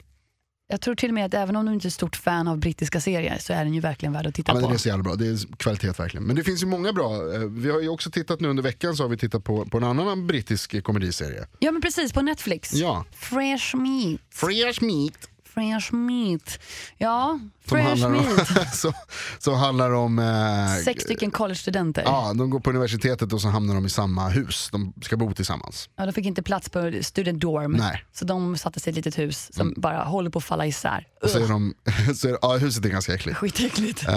Jag 0.67 0.81
tror 0.81 0.95
till 0.95 1.09
och 1.09 1.13
med 1.13 1.25
att 1.25 1.33
även 1.33 1.55
om 1.55 1.65
du 1.65 1.73
inte 1.73 1.87
är 1.87 1.89
stort 1.89 2.15
fan 2.15 2.47
av 2.47 2.57
brittiska 2.57 3.01
serier 3.01 3.37
så 3.39 3.53
är 3.53 3.63
den 3.63 3.73
ju 3.73 3.79
verkligen 3.79 4.13
värd 4.13 4.27
att 4.27 4.33
titta 4.35 4.49
Ja, 4.51 4.53
men 4.53 4.63
på. 4.63 4.69
det 4.69 4.75
är 4.75 4.77
så 4.77 4.87
jävla 4.89 5.03
bra, 5.03 5.15
det 5.15 5.27
är 5.27 5.55
kvalitet 5.57 5.87
verkligen. 5.97 6.23
Men 6.23 6.35
det 6.35 6.43
finns 6.43 6.61
ju 6.63 6.65
många 6.67 6.93
bra, 6.93 7.33
eh, 7.33 7.39
vi 7.39 7.71
har 7.71 7.81
ju 7.81 7.89
också 7.89 8.11
tittat 8.11 8.39
nu 8.39 8.47
under 8.47 8.63
veckan 8.63 8.95
så 8.95 9.03
har 9.03 9.09
vi 9.09 9.17
tittat 9.17 9.43
på, 9.43 9.65
på 9.65 9.77
en 9.77 9.83
annan 9.83 10.27
brittisk 10.27 10.83
komediserie. 10.83 11.45
Ja 11.59 11.71
men 11.71 11.81
precis, 11.81 12.13
på 12.13 12.21
Netflix. 12.21 12.73
Ja, 12.73 13.05
Fresh 13.15 13.75
Meat. 13.75 14.19
Fresh 14.31 14.83
Meat. 14.83 15.29
Fresh 15.55 15.93
Meat. 15.93 16.59
Ja, 16.97 17.39
Som 17.67 17.77
Fresh 17.77 17.89
handlar 17.89 18.09
Meat. 18.09 18.49
om, 18.59 18.65
så, 18.73 18.93
som 19.39 19.53
handlar 19.53 19.91
om 19.91 20.19
eh, 20.19 20.83
Sex 20.83 21.03
stycken 21.03 21.31
collegestudenter. 21.31 22.03
Ja, 22.05 22.33
de 22.35 22.49
går 22.49 22.59
på 22.59 22.69
universitetet 22.69 23.33
och 23.33 23.41
så 23.41 23.47
hamnar 23.47 23.75
de 23.75 23.85
i 23.85 23.89
samma 23.89 24.29
hus. 24.29 24.69
De 24.71 24.93
ska 25.01 25.17
bo 25.17 25.33
tillsammans. 25.33 25.89
Ja, 25.95 26.05
de 26.05 26.11
fick 26.13 26.25
inte 26.25 26.43
plats 26.43 26.69
på 26.69 26.91
student 27.01 27.41
dorm. 27.41 27.71
Nej. 27.71 28.05
Så 28.13 28.25
de 28.25 28.57
satte 28.57 28.79
sig 28.79 28.89
i 28.89 28.91
ett 28.91 28.95
litet 28.95 29.17
hus 29.19 29.53
som 29.55 29.73
bara 29.77 30.03
håller 30.03 30.29
på 30.29 30.37
att 30.37 30.45
falla 30.45 30.65
isär. 30.65 31.07
Och 31.23 31.29
så 31.29 31.39
är 31.43 31.47
de, 31.47 31.73
så 32.15 32.27
är, 32.27 32.37
ja, 32.41 32.57
huset 32.57 32.85
är 32.85 32.89
ganska 32.89 33.13
äckligt. 33.13 33.37
Skitäckligt. 33.37 34.07
Eh, 34.07 34.13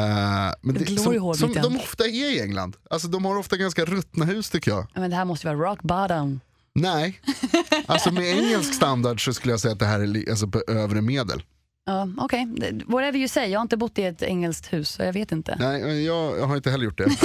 men 0.60 0.74
det, 0.74 0.86
som, 1.00 1.34
som 1.34 1.52
de 1.52 1.76
ofta 1.76 2.04
är 2.04 2.36
i 2.36 2.40
England. 2.40 2.76
Alltså 2.90 3.08
de 3.08 3.24
har 3.24 3.36
ofta 3.38 3.56
ganska 3.56 3.84
ruttna 3.84 4.24
hus 4.24 4.50
tycker 4.50 4.70
jag. 4.70 4.86
Ja, 4.94 5.00
men 5.00 5.10
det 5.10 5.16
här 5.16 5.24
måste 5.24 5.46
vara 5.46 5.70
rock 5.70 5.82
bottom. 5.82 6.40
Nej, 6.80 7.20
alltså 7.86 8.10
med 8.12 8.24
engelsk 8.38 8.74
standard 8.74 9.24
så 9.24 9.34
skulle 9.34 9.52
jag 9.52 9.60
säga 9.60 9.72
att 9.72 9.78
det 9.78 9.86
här 9.86 10.00
är 10.00 10.30
alltså 10.30 10.46
på 10.48 10.62
övre 10.68 11.00
medel. 11.02 11.42
Ja, 11.86 12.08
Okej, 12.18 12.46
Det- 12.56 12.84
whatever 12.86 13.18
you 13.18 13.28
say. 13.28 13.46
Jag 13.50 13.58
har 13.58 13.62
inte 13.62 13.76
bott 13.76 13.98
i 13.98 14.02
ett 14.04 14.22
engelskt 14.22 14.72
hus 14.72 14.88
så 14.90 15.02
jag 15.02 15.12
vet 15.12 15.32
inte. 15.32 15.56
Nej, 15.58 16.04
jag, 16.04 16.38
jag 16.38 16.46
har 16.46 16.56
inte 16.56 16.70
heller 16.70 16.84
gjort 16.84 16.98
det. 16.98 17.06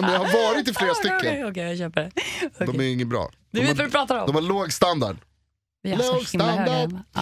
Men 0.00 0.12
jag 0.12 0.18
har 0.18 0.52
varit 0.54 0.68
i 0.68 0.74
flera 0.74 0.90
Okej, 0.92 1.18
stycken. 1.18 1.46
okej, 1.48 1.62
jag 1.68 1.78
köper 1.78 2.10
det. 2.58 2.64
De 2.64 2.80
är 2.80 2.84
inget 2.92 3.08
bra. 3.08 3.30
Du 3.50 3.60
vet 3.60 3.76
vad 3.78 3.86
du 3.86 3.90
pratar 3.90 4.18
om. 4.20 4.26
de 4.26 4.34
har 4.34 4.42
låg 4.42 4.72
standard. 4.72 5.16
Låg 5.84 6.26
standard. 6.26 6.92
Ja. 7.14 7.20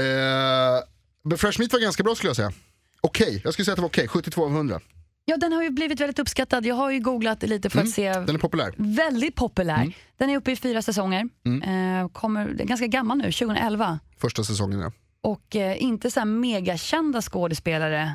Eh, 0.00 0.82
men 1.24 1.38
Fresh 1.38 1.58
Meat 1.60 1.72
var 1.72 1.80
ganska 1.80 2.02
bra 2.02 2.14
skulle 2.14 2.28
jag 2.28 2.36
säga. 2.36 2.52
Okej, 3.00 3.40
jag 3.44 3.52
skulle 3.52 3.64
säga 3.64 3.72
att 3.72 3.76
det 3.76 3.82
var 3.82 3.88
okej. 3.88 4.08
72 4.08 4.44
av 4.44 4.50
100. 4.50 4.80
Ja, 5.30 5.36
den 5.36 5.52
har 5.52 5.62
ju 5.62 5.70
blivit 5.70 6.00
väldigt 6.00 6.18
uppskattad. 6.18 6.66
Jag 6.66 6.74
har 6.74 6.90
ju 6.90 7.00
googlat 7.00 7.42
lite 7.42 7.70
för 7.70 7.80
att 7.80 7.90
se. 7.90 8.12
Den 8.12 8.34
är 8.34 8.38
populär. 8.38 8.74
Väldigt 8.76 9.34
populär. 9.34 9.82
Mm. 9.82 9.92
Den 10.16 10.30
är 10.30 10.36
uppe 10.36 10.52
i 10.52 10.56
fyra 10.56 10.82
säsonger. 10.82 11.28
Eh, 11.44 12.08
kommer, 12.08 12.48
den 12.48 12.60
är 12.60 12.64
ganska 12.64 12.86
gammal 12.86 13.18
nu, 13.18 13.32
2011. 13.32 13.98
Första 14.18 14.44
säsongen 14.44 14.80
ja. 14.80 14.92
Och 15.22 15.56
eh, 15.56 15.82
inte 15.82 16.10
så 16.10 16.20
här 16.20 16.26
megakända 16.26 17.22
skådespelare 17.22 18.12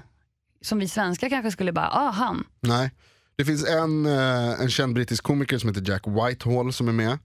som 0.62 0.80
vi 0.80 0.88
svenskar 0.88 1.30
kanske 1.30 1.51
skulle 1.51 1.71
bara, 1.71 1.89
ah 1.89 2.12
han. 2.12 2.43
Nej. 2.60 2.91
Det 3.36 3.45
finns 3.45 3.67
en, 3.67 4.06
eh, 4.06 4.62
en 4.62 4.69
känd 4.69 4.93
brittisk 4.93 5.23
komiker 5.23 5.58
som 5.58 5.69
heter 5.69 5.91
Jack 5.91 6.08
Whitehall 6.08 6.73
som 6.73 6.88
är 6.88 6.93
med. 6.93 7.17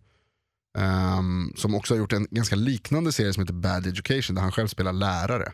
Ehm, 0.78 1.52
som 1.56 1.74
också 1.74 1.94
har 1.94 1.98
gjort 1.98 2.12
en 2.12 2.26
ganska 2.30 2.56
liknande 2.56 3.12
serie 3.12 3.32
som 3.32 3.42
heter 3.42 3.54
Bad 3.54 3.86
Education 3.86 4.34
där 4.34 4.42
han 4.42 4.52
själv 4.52 4.68
spelar 4.68 4.92
lärare. 4.92 5.52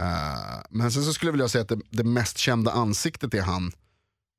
Eh, 0.00 0.60
men 0.70 0.92
sen 0.92 1.02
så 1.04 1.12
skulle 1.12 1.28
jag 1.28 1.32
vilja 1.32 1.48
säga 1.48 1.62
att 1.62 1.68
det, 1.68 1.80
det 1.90 2.04
mest 2.04 2.38
kända 2.38 2.70
ansiktet 2.72 3.34
är 3.34 3.42
han, 3.42 3.72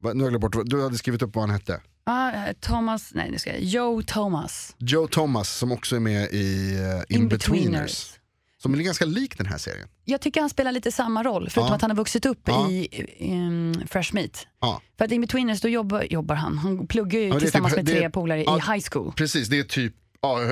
Va- 0.04 0.13
nu 0.13 0.24
har 0.24 0.32
jag 0.32 0.42
bort, 0.42 0.56
du 0.66 0.84
hade 0.84 0.98
skrivit 0.98 1.22
upp 1.22 1.36
vad 1.36 1.42
han 1.44 1.50
hette. 1.50 1.74
Eh, 2.08 2.54
Thomas, 2.60 3.12
nej 3.13 3.32
nu 3.32 3.38
ska 3.39 3.50
jag, 3.54 3.62
Joe 3.63 4.02
Thomas. 4.02 4.76
Joe 4.78 5.08
Thomas 5.08 5.50
som 5.50 5.72
också 5.72 5.96
är 5.96 6.00
med 6.00 6.30
i 6.34 6.76
uh, 7.10 7.16
In-Betweeners. 7.18 8.13
som 8.62 8.74
är 8.74 8.78
ganska 8.78 9.06
lik 9.06 9.38
den 9.38 9.46
här 9.48 9.58
serien. 9.58 9.88
Jag 10.06 10.22
tycker 10.22 10.42
han 10.42 10.50
spelar 10.50 10.72
lite 10.72 10.92
samma 10.92 11.24
roll, 11.24 11.50
förutom 11.50 11.68
Ja. 11.70 11.76
att 11.76 11.82
han 11.82 11.92
har 11.92 11.96
vuxit 11.98 12.26
upp 12.26 12.39
Ja. 12.46 12.70
i 12.70 12.88
um, 13.34 13.74
Fresh 13.88 14.13
Meat. 14.13 14.48
Ja. 14.62 14.82
För 14.98 15.06
att 15.06 15.12
in 15.12 15.22
betweeners 15.22 15.62
då 15.62 15.68
jobbar, 15.68 16.08
jobbar 16.10 16.36
han, 16.36 16.58
han 16.58 16.88
pluggar 16.88 17.20
ju 17.20 17.30
är 17.36 17.39
tillsammans 17.39 17.74
typ- 17.74 17.84
med 17.84 17.94
tre 17.96 18.10
polare 18.10 18.42
i 18.44 18.46
high 18.74 18.86
school. 18.92 19.13
Precis, 19.16 19.48
det 19.48 19.60
är 19.60 19.63
typ 19.63 19.94
ja, 20.24 20.44
eh, 20.44 20.50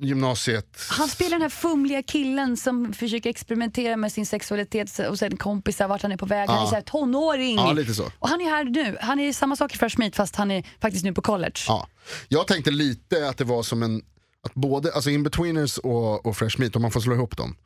gymnasiet. 0.00 0.76
Han 0.90 1.08
spelar 1.08 1.30
den 1.30 1.42
här 1.42 1.48
fumliga 1.48 2.02
killen 2.02 2.56
som 2.56 2.92
försöker 2.92 3.30
experimentera 3.30 3.96
med 3.96 4.12
sin 4.12 4.26
sexualitet 4.26 4.98
och 5.10 5.18
sen 5.18 5.36
kompisar 5.36 5.88
vart 5.88 6.02
han 6.02 6.12
är 6.12 6.16
på 6.16 6.26
väg. 6.26 6.48
Han 6.48 6.58
är 6.58 6.62
Ja. 6.62 6.68
så 6.68 6.74
här 6.74 6.82
tonåring. 6.82 7.56
Ja, 7.56 7.72
lite 7.72 7.94
så. 7.94 8.10
Och 8.18 8.28
han 8.28 8.40
är 8.40 8.44
här 8.50 8.64
nu. 8.64 8.96
Han 9.00 9.20
är 9.20 9.32
samma 9.32 9.56
sak 9.56 9.74
i 9.74 9.78
Fresh 9.78 9.98
Meat 9.98 10.16
fast 10.16 10.36
han 10.36 10.50
är 10.50 10.66
faktiskt 10.80 11.04
nu 11.04 11.12
på 11.14 11.22
college. 11.22 11.60
Ja. 11.68 11.88
Jag 12.28 12.46
tänkte 12.46 12.70
lite 12.70 13.28
att 13.28 13.38
det 13.38 13.44
var 13.44 13.62
som 13.62 13.82
en, 13.82 14.02
att 14.42 14.54
både, 14.54 14.92
alltså 14.92 15.10
In-Betweeners 15.10 15.78
och, 15.78 16.26
och 16.26 16.36
Fresh 16.36 16.60
Meat, 16.60 16.76
om 16.76 16.82
man 16.82 16.90
får 16.90 17.00
slå 17.00 17.14
ihop 17.14 17.36
dem, 17.36 17.56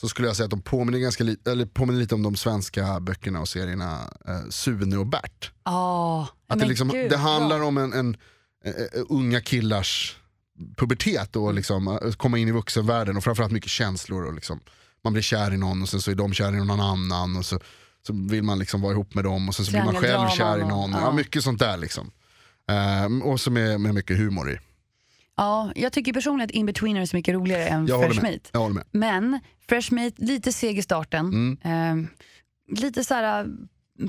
så 0.00 0.08
skulle 0.08 0.28
jag 0.28 0.36
säga 0.36 0.44
att 0.44 0.50
de 0.50 0.62
påminner, 0.62 0.98
ganska 0.98 1.24
li, 1.24 1.36
eller 1.48 1.66
påminner 1.66 2.00
lite 2.00 2.14
om 2.14 2.22
de 2.22 2.36
svenska 2.36 3.00
böckerna 3.00 3.40
och 3.40 3.48
serierna 3.48 3.98
eh, 4.28 4.48
Sune 4.50 4.96
och 4.96 5.06
Bert. 5.06 5.52
Ja, 5.64 6.28
Att 6.48 6.58
det, 6.58 6.66
liksom, 6.66 6.88
gud, 6.88 7.10
det 7.10 7.16
handlar 7.16 7.58
bra. 7.58 7.66
om 7.68 7.78
en, 7.78 7.92
en 7.92 8.16
eh, 8.64 8.72
eh, 8.72 9.02
unga 9.08 9.40
killars 9.40 10.16
pubertet 10.76 11.36
och 11.36 11.54
liksom, 11.54 11.88
eh, 11.88 12.12
komma 12.12 12.38
in 12.38 12.48
i 12.48 12.52
vuxenvärlden 12.52 13.16
och 13.16 13.24
framförallt 13.24 13.52
mycket 13.52 13.70
känslor. 13.70 14.26
Och 14.26 14.34
liksom, 14.34 14.60
man 15.04 15.12
blir 15.12 15.22
kär 15.22 15.54
i 15.54 15.56
någon 15.56 15.82
och 15.82 15.88
sen 15.88 16.00
så 16.00 16.10
är 16.10 16.14
de 16.14 16.32
kär 16.32 16.52
i 16.52 16.64
någon 16.64 16.80
annan 16.80 17.36
och 17.36 17.44
så, 17.44 17.60
så 18.06 18.12
vill 18.12 18.42
man 18.42 18.58
liksom 18.58 18.80
vara 18.80 18.92
ihop 18.92 19.14
med 19.14 19.24
dem 19.24 19.48
och 19.48 19.54
sen 19.54 19.64
så 19.64 19.72
blir 19.72 19.84
man 19.84 19.94
själv 19.94 20.28
kär 20.28 20.58
i 20.58 20.64
någon. 20.64 20.90
Ja. 20.90 21.00
ja. 21.00 21.12
mycket 21.12 21.44
sånt 21.44 21.58
där 21.58 21.76
liksom. 21.76 22.10
Ehm, 22.68 23.22
och 23.22 23.40
så 23.40 23.50
med, 23.50 23.80
med 23.80 23.94
mycket 23.94 24.18
humor 24.18 24.50
i. 24.50 24.58
Ja, 25.36 25.72
jag 25.74 25.92
tycker 25.92 26.12
personligen 26.12 26.46
att 26.46 26.50
In-Betweeners 26.50 27.14
är 27.14 27.18
mycket 27.18 27.34
roligare 27.34 27.66
än 27.68 27.86
Jag 27.86 28.04
Fresh. 28.04 28.22
Meat. 28.22 28.50
Jag 28.52 28.60
håller 28.60 28.74
med. 28.74 28.84
Men 28.90 29.40
Fresh 29.68 29.92
Meat, 29.92 30.14
lite 30.16 30.52
seg 30.52 30.78
i 30.78 30.82
starten. 30.82 31.26
Mm. 31.26 31.58
Ehm, 31.62 32.08
lite 32.76 33.04
så 33.04 33.14
här 33.14 33.46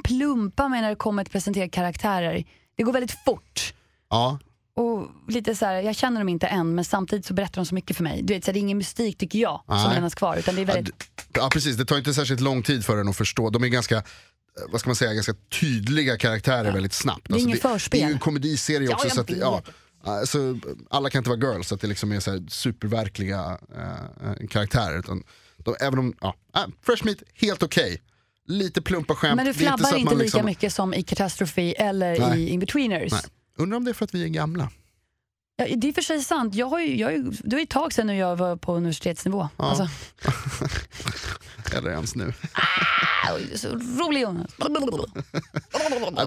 plumpa 0.04 0.68
med 0.68 0.82
när 0.82 0.90
det 0.90 0.96
kommer 0.96 1.24
till 1.24 1.32
presentera 1.32 1.70
karaktärer. 1.70 2.44
Det 2.78 2.84
går 2.84 2.94
väldigt 2.94 3.18
fort. 3.26 3.74
Ja, 4.10 4.40
Och 4.80 5.08
lite 5.28 5.56
så 5.56 5.66
här, 5.66 5.82
jag 5.82 5.96
känner 5.96 6.20
dem 6.22 6.30
inte 6.30 6.48
än 6.48 6.76
men 6.76 6.86
samtidigt 6.86 7.26
så 7.26 7.34
berättar 7.34 7.56
de 7.62 7.66
så 7.66 7.76
mycket 7.76 7.98
för 7.98 8.04
mig. 8.04 8.22
Du 8.24 8.34
vet, 8.34 8.44
så 8.46 8.50
här, 8.52 8.54
det 8.54 8.60
är 8.60 8.62
ingen 8.62 8.78
mystik 8.78 9.18
tycker 9.18 9.40
jag 9.40 9.62
som 9.68 9.76
Nej. 9.76 9.94
lämnas 9.94 10.16
kvar. 10.16 10.38
Utan 10.38 10.56
det 10.56 10.62
är 10.62 10.68
Ja, 10.68 10.74
väldigt, 10.74 11.04
ja 11.34 11.50
precis, 11.54 11.78
det 11.78 11.86
tar 11.86 11.98
inte 11.98 12.14
särskilt 12.14 12.42
lång 12.42 12.64
tid 12.64 12.86
för 12.86 12.98
en 12.98 13.08
att 13.08 13.16
förstå. 13.18 13.50
De 13.50 13.64
är 13.64 13.68
ganska 13.68 13.96
eh, 13.98 14.04
vad 14.72 14.80
ska 14.82 14.90
man 14.90 14.96
säga, 14.96 15.14
ganska 15.14 15.34
tydliga 15.60 16.18
karaktärer 16.18 16.72
väldigt 16.72 16.94
snabbt. 16.94 17.18
Alltså, 17.20 17.34
Det 17.34 17.40
är 17.40 17.44
inget 17.44 17.62
det, 17.64 17.70
förspel. 17.70 18.00
det 18.00 18.06
är 18.06 18.08
ju 18.08 18.14
en 18.14 18.20
komediserie 18.20 18.88
Ja, 18.90 18.96
också. 18.96 19.10
så 19.10 19.22
att, 19.22 19.30
ja, 19.30 19.62
alltså, 20.04 20.58
alla 20.90 21.10
kan 21.10 21.20
inte 21.20 21.30
vara 21.30 21.40
girls, 21.54 21.68
så 21.68 21.76
att 21.76 21.82
det 21.82 21.88
liksom 21.88 22.12
är 22.12 22.20
så 22.20 22.32
här 22.32 22.44
superverkliga 22.50 23.58
eh, 23.78 24.48
karaktärer. 24.48 25.00
Utan 25.00 25.24
de, 25.58 25.76
även 25.80 26.00
om, 26.00 26.14
ja, 26.22 26.36
äh, 26.56 26.62
Fresh 26.86 27.06
Meat, 27.06 27.18
helt 27.34 27.64
okej. 27.64 28.02
Lite 28.48 28.82
plumpa 28.82 29.16
skämt. 29.16 29.36
men 29.36 29.46
du 29.46 29.54
flabbar 29.54 29.96
inte, 29.98 30.06
man 30.06 30.14
lika 30.14 30.24
liksom- 30.24 30.46
mycket 30.46 30.74
som 30.74 30.94
i 30.94 31.04
Catastrophe 31.04 31.72
eller 31.72 32.20
Nej. 32.20 32.40
i 32.42 32.50
In-Betweeners. 32.50 33.12
Nej. 33.12 33.22
Undrar 33.60 33.78
om 33.78 33.86
det 33.86 33.92
är 33.92 33.94
för 33.94 34.06
att 34.06 34.16
vi 34.16 34.24
är 34.24 34.28
gamla. 34.28 34.70
Ja, 35.60 35.66
det 35.78 35.88
är 35.88 35.90
i 35.90 35.92
och 35.92 35.96
för 35.96 36.02
sig 36.02 36.24
sant. 36.24 36.56
Jag 36.56 36.68
har 36.68 36.80
ju, 36.80 36.96
jag 36.96 37.08
har 37.08 37.12
ju, 37.12 37.24
det 37.24 37.56
var 37.56 37.64
ett 37.64 37.70
tag 37.70 37.94
sedan 37.94 38.18
jag 38.18 38.36
var 38.36 38.56
på 38.56 38.76
universitetsnivå. 38.76 39.50
Alltså, 39.58 39.88
Eller 41.78 41.90
ens 41.92 42.16
nu. 42.16 42.34
så 43.56 43.68
rolig 43.68 44.22
Jonas. 44.22 44.52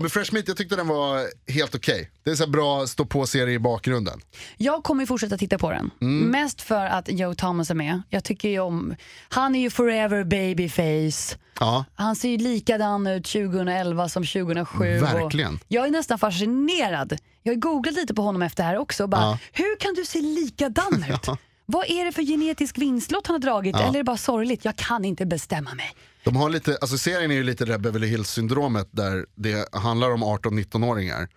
Men 0.00 0.10
Fresh 0.10 0.34
Meat, 0.34 0.48
jag 0.48 0.56
tyckte 0.56 0.76
den 0.76 0.88
var 0.88 1.26
helt 1.52 1.74
okej. 1.74 2.10
Det 2.22 2.30
är 2.30 2.34
så 2.34 2.46
bra 2.46 2.86
stå 2.86 3.04
på-serie 3.04 3.54
i 3.54 3.58
bakgrunden. 3.58 4.20
Jag 4.56 4.84
kommer 4.84 5.02
ju 5.02 5.06
fortsätta 5.06 5.38
titta 5.38 5.58
på 5.58 5.70
den. 5.70 5.90
Mm. 6.00 6.30
Mest 6.30 6.62
för 6.62 6.86
att 6.86 7.08
Joe 7.08 7.34
Thomas 7.34 7.70
är 7.70 7.74
med. 7.74 8.02
Jag 8.08 8.24
tycker 8.24 8.48
ju 8.48 8.60
om, 8.60 8.94
han 9.28 9.54
är 9.54 9.60
ju 9.60 9.70
forever 9.70 10.24
babyface. 10.24 11.38
Ja, 11.60 11.84
Han 11.94 12.16
ser 12.16 12.28
ju 12.28 12.36
likadan 12.36 13.06
ut 13.06 13.24
2011 13.24 14.08
som 14.08 14.22
2007. 14.26 14.98
Verkligen. 14.98 15.58
Jag 15.68 15.86
är 15.86 15.90
nästan 15.90 16.18
fascinerad. 16.18 17.18
Jag 17.42 17.52
har 17.52 17.56
googlat 17.60 17.94
lite 17.94 18.14
på 18.14 18.22
honom 18.22 18.42
efter 18.42 18.62
det 18.62 18.68
här 18.68 18.76
också. 18.78 19.02
Och 19.02 19.08
bara, 19.08 19.20
Ja. 19.22 19.38
Hur 19.52 19.76
kan 19.80 19.94
du 19.94 20.04
se 20.04 20.20
likadan 20.20 21.04
ut? 21.10 21.26
Vad 21.66 21.90
är 21.90 22.04
det 22.04 22.12
för 22.12 22.22
genetisk 22.22 22.78
vinstlott 22.78 23.26
han 23.26 23.34
har 23.34 23.38
dragit? 23.40 23.76
Eller 23.76 23.88
är 23.88 23.92
det 23.92 24.04
bara 24.04 24.16
sorgligt? 24.16 24.64
Jag 24.64 24.76
kan 24.76 25.04
inte 25.04 25.26
bestämma 25.26 25.74
mig. 25.74 25.94
De 26.24 26.36
har 26.36 26.50
lite, 26.50 26.78
alltså 26.80 26.98
serien 26.98 27.30
är 27.30 27.34
ju 27.34 27.42
lite 27.42 27.64
det 27.64 27.72
där 27.72 27.78
Beverly 27.78 28.06
Hills 28.06 28.30
syndromet 28.30 28.88
där 28.90 29.26
det 29.34 29.74
handlar 29.74 30.10
om 30.10 30.24
18-19-åringar. 30.24 31.28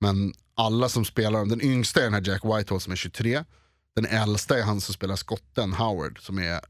Men 0.00 0.32
alla 0.54 0.88
som 0.88 1.04
spelar, 1.04 1.44
den 1.46 1.62
yngsta 1.64 2.00
är 2.00 2.04
den 2.04 2.14
här 2.14 2.22
Jack 2.28 2.44
Whitehall 2.44 2.80
som 2.80 2.92
är 2.92 2.96
23. 2.96 3.44
Den 3.96 4.06
äldsta 4.06 4.58
är 4.58 4.62
han 4.62 4.80
som 4.80 4.94
spelar 4.94 5.16
skotten 5.16 5.72
Howard 5.72 6.18
som 6.26 6.38
är 6.38 6.52
eh, 6.52 6.60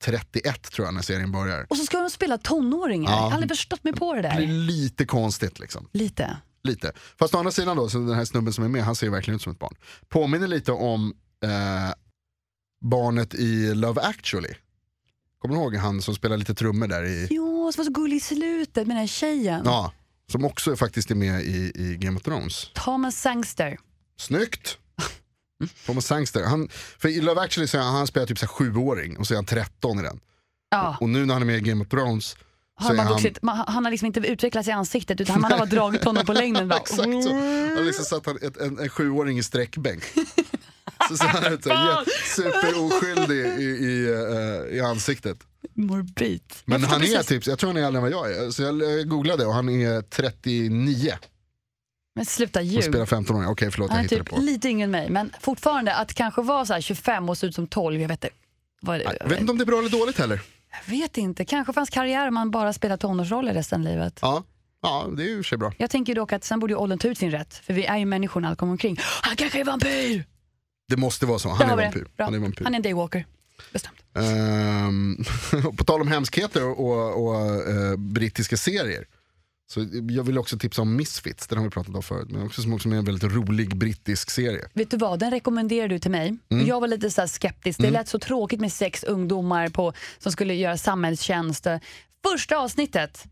31 0.00 0.62
tror 0.72 0.86
jag 0.86 0.94
när 0.94 1.02
serien 1.02 1.32
börjar. 1.32 1.66
Och 1.70 1.76
så 1.76 1.84
ska 1.84 1.98
de 2.00 2.10
spela 2.10 2.38
tonåringar. 2.38 3.10
Ja. 3.10 3.16
Jag 3.16 3.22
har 3.22 3.30
aldrig 3.32 3.50
förstått 3.50 3.84
mig 3.84 3.92
på 3.92 4.14
det 4.14 4.22
Det 4.22 4.32
blir 4.36 4.46
där. 4.46 4.54
lite 4.54 5.04
konstigt 5.04 5.58
liksom. 5.58 5.88
Lite. 5.92 6.36
Lite. 6.64 6.92
Fast 7.18 7.34
å 7.34 7.38
andra 7.38 7.52
sidan 7.52 7.76
då, 7.76 7.88
så 7.88 7.98
den 7.98 8.14
här 8.14 8.24
snubben 8.24 8.52
som 8.52 8.64
är 8.64 8.68
med, 8.68 8.84
han 8.84 8.96
ser 8.96 9.10
verkligen 9.10 9.36
ut 9.36 9.42
som 9.42 9.52
ett 9.52 9.58
barn. 9.58 9.74
Påminner 10.08 10.46
lite 10.46 10.72
om 10.72 11.14
eh, 11.44 11.94
barnet 12.80 13.34
i 13.34 13.74
Love 13.74 14.00
actually. 14.00 14.54
Kommer 15.38 15.54
du 15.54 15.60
ihåg 15.60 15.76
han 15.76 16.02
som 16.02 16.14
spelar 16.14 16.36
lite 16.36 16.54
trummor 16.54 16.86
där 16.86 17.04
i... 17.04 17.28
Jo, 17.30 17.72
så 17.72 17.78
var 17.78 17.84
så 17.84 17.92
gullig 17.92 18.16
i 18.16 18.20
slutet 18.20 18.86
med 18.86 18.96
den 18.96 19.00
här 19.00 19.06
tjejen. 19.06 19.62
Ja, 19.64 19.92
som 20.32 20.44
också 20.44 20.76
faktiskt 20.76 21.10
är 21.10 21.14
med 21.14 21.42
i, 21.42 21.72
i 21.74 21.96
Game 21.96 22.16
of 22.16 22.22
Thrones. 22.22 22.70
Thomas 22.74 23.16
Sangster. 23.20 23.78
Snyggt! 24.16 24.78
Thomas 25.86 26.06
Sangster. 26.06 26.44
Han, 26.44 26.68
för 26.98 27.08
i 27.08 27.20
Love 27.20 27.40
actually 27.40 27.68
så 27.68 27.78
han, 27.78 27.94
han 27.94 28.06
spelar 28.06 28.26
typ 28.26 28.38
så 28.38 28.46
här 28.46 28.52
sjuåring 28.52 29.18
och 29.18 29.26
så 29.26 29.34
är 29.34 29.36
han 29.36 29.44
13 29.44 29.98
i 29.98 30.02
den. 30.02 30.20
Ja. 30.70 30.96
Och 31.00 31.08
nu 31.08 31.26
när 31.26 31.34
han 31.34 31.42
är 31.42 31.46
med 31.46 31.56
i 31.56 31.60
Game 31.60 31.84
of 31.84 31.88
Thrones 31.88 32.36
så 32.80 32.86
Han 32.86 32.92
är 32.94 32.98
har, 32.98 33.04
han... 33.04 33.12
vuxit, 33.12 33.42
man, 33.42 33.56
han 33.66 33.84
har 33.84 33.90
liksom 33.90 34.06
inte 34.06 34.20
utvecklats 34.20 34.68
i 34.68 34.70
ansiktet 34.70 35.20
utan 35.20 35.40
man 35.40 35.52
har 35.52 35.58
bara 35.58 35.66
dragit 35.68 36.04
honom 36.04 36.26
på 36.26 36.32
längden. 36.32 36.68
Bara, 36.68 36.76
Exakt 36.80 36.96
så. 37.02 37.02
Han 37.32 37.76
har 37.76 37.84
liksom 37.84 38.04
satt 38.04 38.26
han 38.26 38.36
ett, 38.42 38.56
en, 38.56 38.78
en 38.78 38.88
sjuåring 38.88 39.38
i 39.38 39.42
sträckbänk. 39.42 40.02
så 41.18 41.24
han 41.26 41.62
så 41.62 41.70
här, 41.70 42.04
jä- 42.04 42.04
superoskyldig 42.36 43.46
i, 43.46 43.64
i, 43.64 44.06
eh, 44.70 44.76
i 44.76 44.80
ansiktet. 44.80 45.38
Morbid. 45.74 46.42
Men 46.64 46.80
Jag 46.82 46.88
han 46.88 47.02
är 47.02 47.06
precis. 47.06 47.26
typ, 47.26 47.46
jag 47.46 47.58
tror 47.58 47.68
han 47.70 47.76
är 47.76 47.86
äldre 47.86 47.98
än 47.98 48.02
vad 48.02 48.12
jag 48.12 48.36
är. 48.36 48.50
Så 48.50 48.62
jag 48.62 49.08
googlade 49.08 49.46
och 49.46 49.54
han 49.54 49.68
är 49.68 50.02
39 50.02 51.12
Men 52.14 52.26
sluta 52.26 52.58
och 52.60 52.64
ljug. 52.64 52.84
spelar 52.84 53.06
15 53.06 53.36
år. 53.36 53.50
Okej 53.50 53.70
förlåt 53.70 53.88
jag 53.90 53.96
Han 53.96 53.98
är 53.98 54.02
hittade 54.08 54.22
typ 54.24 54.30
på. 54.34 54.40
lite 54.40 54.68
yngre 54.68 54.84
än 54.84 54.90
mig 54.90 55.10
men 55.10 55.30
fortfarande 55.40 55.94
att 55.94 56.14
kanske 56.14 56.42
vara 56.42 56.66
så 56.66 56.72
här 56.74 56.80
25 56.80 57.28
och 57.28 57.38
se 57.38 57.46
ut 57.46 57.54
som 57.54 57.66
12, 57.66 58.00
jag 58.00 58.08
vet 58.08 58.24
inte. 58.24 58.36
Vad, 58.80 59.00
Jag 59.20 59.28
vet 59.28 59.40
inte 59.40 59.52
om 59.52 59.58
det 59.58 59.64
är 59.64 59.66
bra 59.66 59.78
eller 59.78 59.88
dåligt 59.90 60.18
heller. 60.18 60.40
Jag 60.84 60.94
vet 60.94 61.18
inte, 61.18 61.44
kanske 61.44 61.72
hans 61.76 61.90
karriär 61.90 62.28
om 62.28 62.34
man 62.34 62.50
bara 62.50 62.72
spelar 62.72 62.96
tonårsroller 62.96 63.54
resten 63.54 63.80
av 63.80 63.84
livet. 63.84 64.18
Ja, 64.22 64.44
ja 64.82 65.06
det 65.16 65.22
är 65.22 65.28
ju 65.28 65.42
sig 65.42 65.58
bra. 65.58 65.72
Jag 65.78 65.90
tänker 65.90 66.14
dock 66.14 66.32
att 66.32 66.44
sen 66.44 66.60
borde 66.60 66.72
ju 66.72 66.76
åldern 66.76 66.98
ta 66.98 67.08
ut 67.08 67.18
sin 67.18 67.30
rätt, 67.30 67.54
för 67.54 67.74
vi 67.74 67.84
är 67.84 67.96
ju 67.96 68.04
människor 68.04 68.40
när 68.40 68.48
allt 68.48 68.58
kommer 68.58 68.72
omkring. 68.72 68.96
Han 69.22 69.36
kanske 69.36 69.60
är 69.60 69.64
vampyr! 69.64 70.24
Det 70.88 70.96
måste 70.96 71.26
vara 71.26 71.38
så. 71.38 71.48
Han 71.48 71.70
är 71.70 71.76
vampyr. 71.76 72.06
Bra. 72.16 72.24
Han 72.24 72.34
är 72.34 72.38
vampyr. 72.38 72.64
Han 72.64 72.74
är 72.74 72.78
en 72.78 72.82
daywalker. 72.82 73.26
Bestämt. 73.72 73.96
Ehm, 74.14 75.16
på 75.76 75.84
tal 75.84 76.00
om 76.00 76.08
hemskheter 76.08 76.64
och, 76.64 76.80
och, 76.80 77.24
och 77.24 77.70
eh, 77.70 77.96
brittiska 77.96 78.56
serier. 78.56 79.04
Så 79.66 79.86
jag 80.08 80.24
vill 80.24 80.38
också 80.38 80.58
tipsa 80.58 80.82
om 80.82 80.96
Misfits, 80.96 81.46
den 81.46 81.58
har 81.58 81.64
vi 81.64 81.70
pratat 81.70 81.94
om 81.94 82.02
förut. 82.02 82.28
Men 82.30 82.46
också 82.46 82.62
som 82.62 82.72
också 82.72 82.88
är 82.88 82.94
en 82.94 83.04
väldigt 83.04 83.32
rolig 83.32 83.76
brittisk 83.76 84.30
serie. 84.30 84.68
Vet 84.74 84.90
du 84.90 84.96
vad, 84.96 85.18
den 85.18 85.30
rekommenderar 85.30 85.88
du 85.88 85.98
till 85.98 86.10
mig. 86.10 86.36
Mm. 86.50 86.66
Jag 86.66 86.80
var 86.80 86.88
lite 86.88 87.10
så 87.10 87.28
skeptisk. 87.28 87.80
Det 87.80 87.90
lät 87.90 88.08
så 88.08 88.18
tråkigt 88.18 88.60
med 88.60 88.72
sex 88.72 89.04
ungdomar 89.04 89.68
på, 89.68 89.92
som 90.18 90.32
skulle 90.32 90.54
göra 90.54 90.76
samhällstjänst. 90.76 91.66
Första 92.32 92.56
avsnittet. 92.56 93.24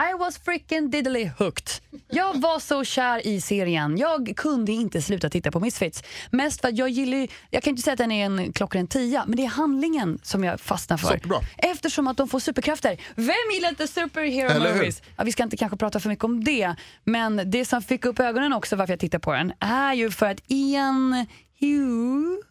I 0.00 0.18
was 0.18 0.38
freaking 0.38 0.90
diddly 0.90 1.30
hooked. 1.38 1.68
Jag 2.10 2.40
var 2.40 2.58
så 2.58 2.84
kär 2.84 3.26
i 3.26 3.40
serien. 3.40 3.98
Jag 3.98 4.32
kunde 4.36 4.72
inte 4.72 5.02
sluta 5.02 5.30
titta 5.30 5.50
på 5.50 5.60
Misfits. 5.60 6.02
Mest 6.30 6.60
för 6.60 6.68
att 6.68 6.78
jag 6.78 6.88
gillar 6.88 7.18
ju, 7.18 7.28
jag 7.50 7.62
kan 7.62 7.70
inte 7.70 7.82
säga 7.82 7.92
att 7.92 7.98
den 7.98 8.12
är 8.12 8.26
en 8.26 8.52
klockren 8.52 8.86
tia, 8.86 9.24
men 9.26 9.36
det 9.36 9.42
är 9.44 9.48
handlingen 9.48 10.18
som 10.22 10.44
jag 10.44 10.60
fastnar 10.60 10.96
för. 10.96 11.08
Superbra. 11.08 11.38
Eftersom 11.58 12.08
att 12.08 12.16
de 12.16 12.28
får 12.28 12.40
superkrafter. 12.40 13.00
Vem 13.14 13.34
gillar 13.54 13.68
inte 13.68 13.88
superhero 13.88 14.50
Eller 14.50 14.68
hur? 14.72 14.74
movies? 14.78 15.02
Ja, 15.16 15.24
vi 15.24 15.32
ska 15.32 15.42
inte 15.42 15.56
kanske 15.56 15.76
prata 15.78 16.00
för 16.00 16.08
mycket 16.08 16.24
om 16.24 16.44
det, 16.44 16.74
men 17.04 17.50
det 17.50 17.64
som 17.64 17.82
fick 17.82 18.04
upp 18.04 18.20
ögonen 18.20 18.52
också 18.52 18.76
varför 18.76 18.92
jag 18.92 19.00
tittar 19.00 19.18
på 19.18 19.32
den 19.32 19.52
är 19.60 19.94
ju 19.94 20.10
för 20.10 20.26
att 20.26 20.40
Ian 20.46 21.26
Hugo, 21.60 22.42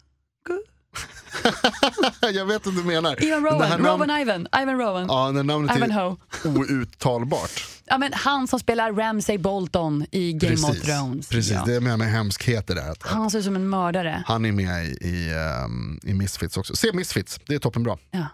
jag 2.32 2.46
vet 2.46 2.66
vad 2.66 2.74
du 2.74 2.84
menar. 2.84 3.16
Det 3.20 3.34
Rowan, 3.36 3.70
namn- 3.70 3.86
Rowan 3.86 4.10
Ivan, 4.20 4.46
Ivan 4.62 4.78
Rowan. 4.78 5.06
Ja, 5.08 5.30
när 5.30 5.42
namnet 5.42 5.76
Ivan 5.76 5.90
är 5.90 6.16
outtalbart. 6.44 7.64
Ja, 7.86 7.98
men 7.98 8.12
han 8.12 8.48
som 8.48 8.58
spelar 8.60 8.92
Ramsay 8.92 9.38
Bolton 9.38 10.06
i 10.10 10.32
Game 10.32 10.54
of 10.54 10.60
Precis, 10.66 10.82
Thrones. 10.82 11.28
Precis. 11.28 11.52
Ja. 11.52 11.62
det 11.66 11.74
är 11.74 11.80
med 11.80 11.98
med 11.98 12.08
hemskheter 12.10 12.74
där. 12.74 12.90
Att, 12.90 13.02
Han 13.02 13.30
ser 13.30 13.38
ut 13.38 13.44
som 13.44 13.56
en 13.56 13.68
mördare. 13.68 14.22
han 14.26 14.44
är 14.44 14.52
med 14.52 14.84
i, 14.84 14.88
i, 15.08 15.32
ehm, 15.34 16.00
i 16.02 16.14
Misfits 16.14 16.56
också. 16.56 16.76
Se 16.76 16.92
Misfits, 16.92 17.40
det 17.46 17.54
är 17.54 17.58
toppenbra. 17.58 17.98
Ja. 18.10 18.26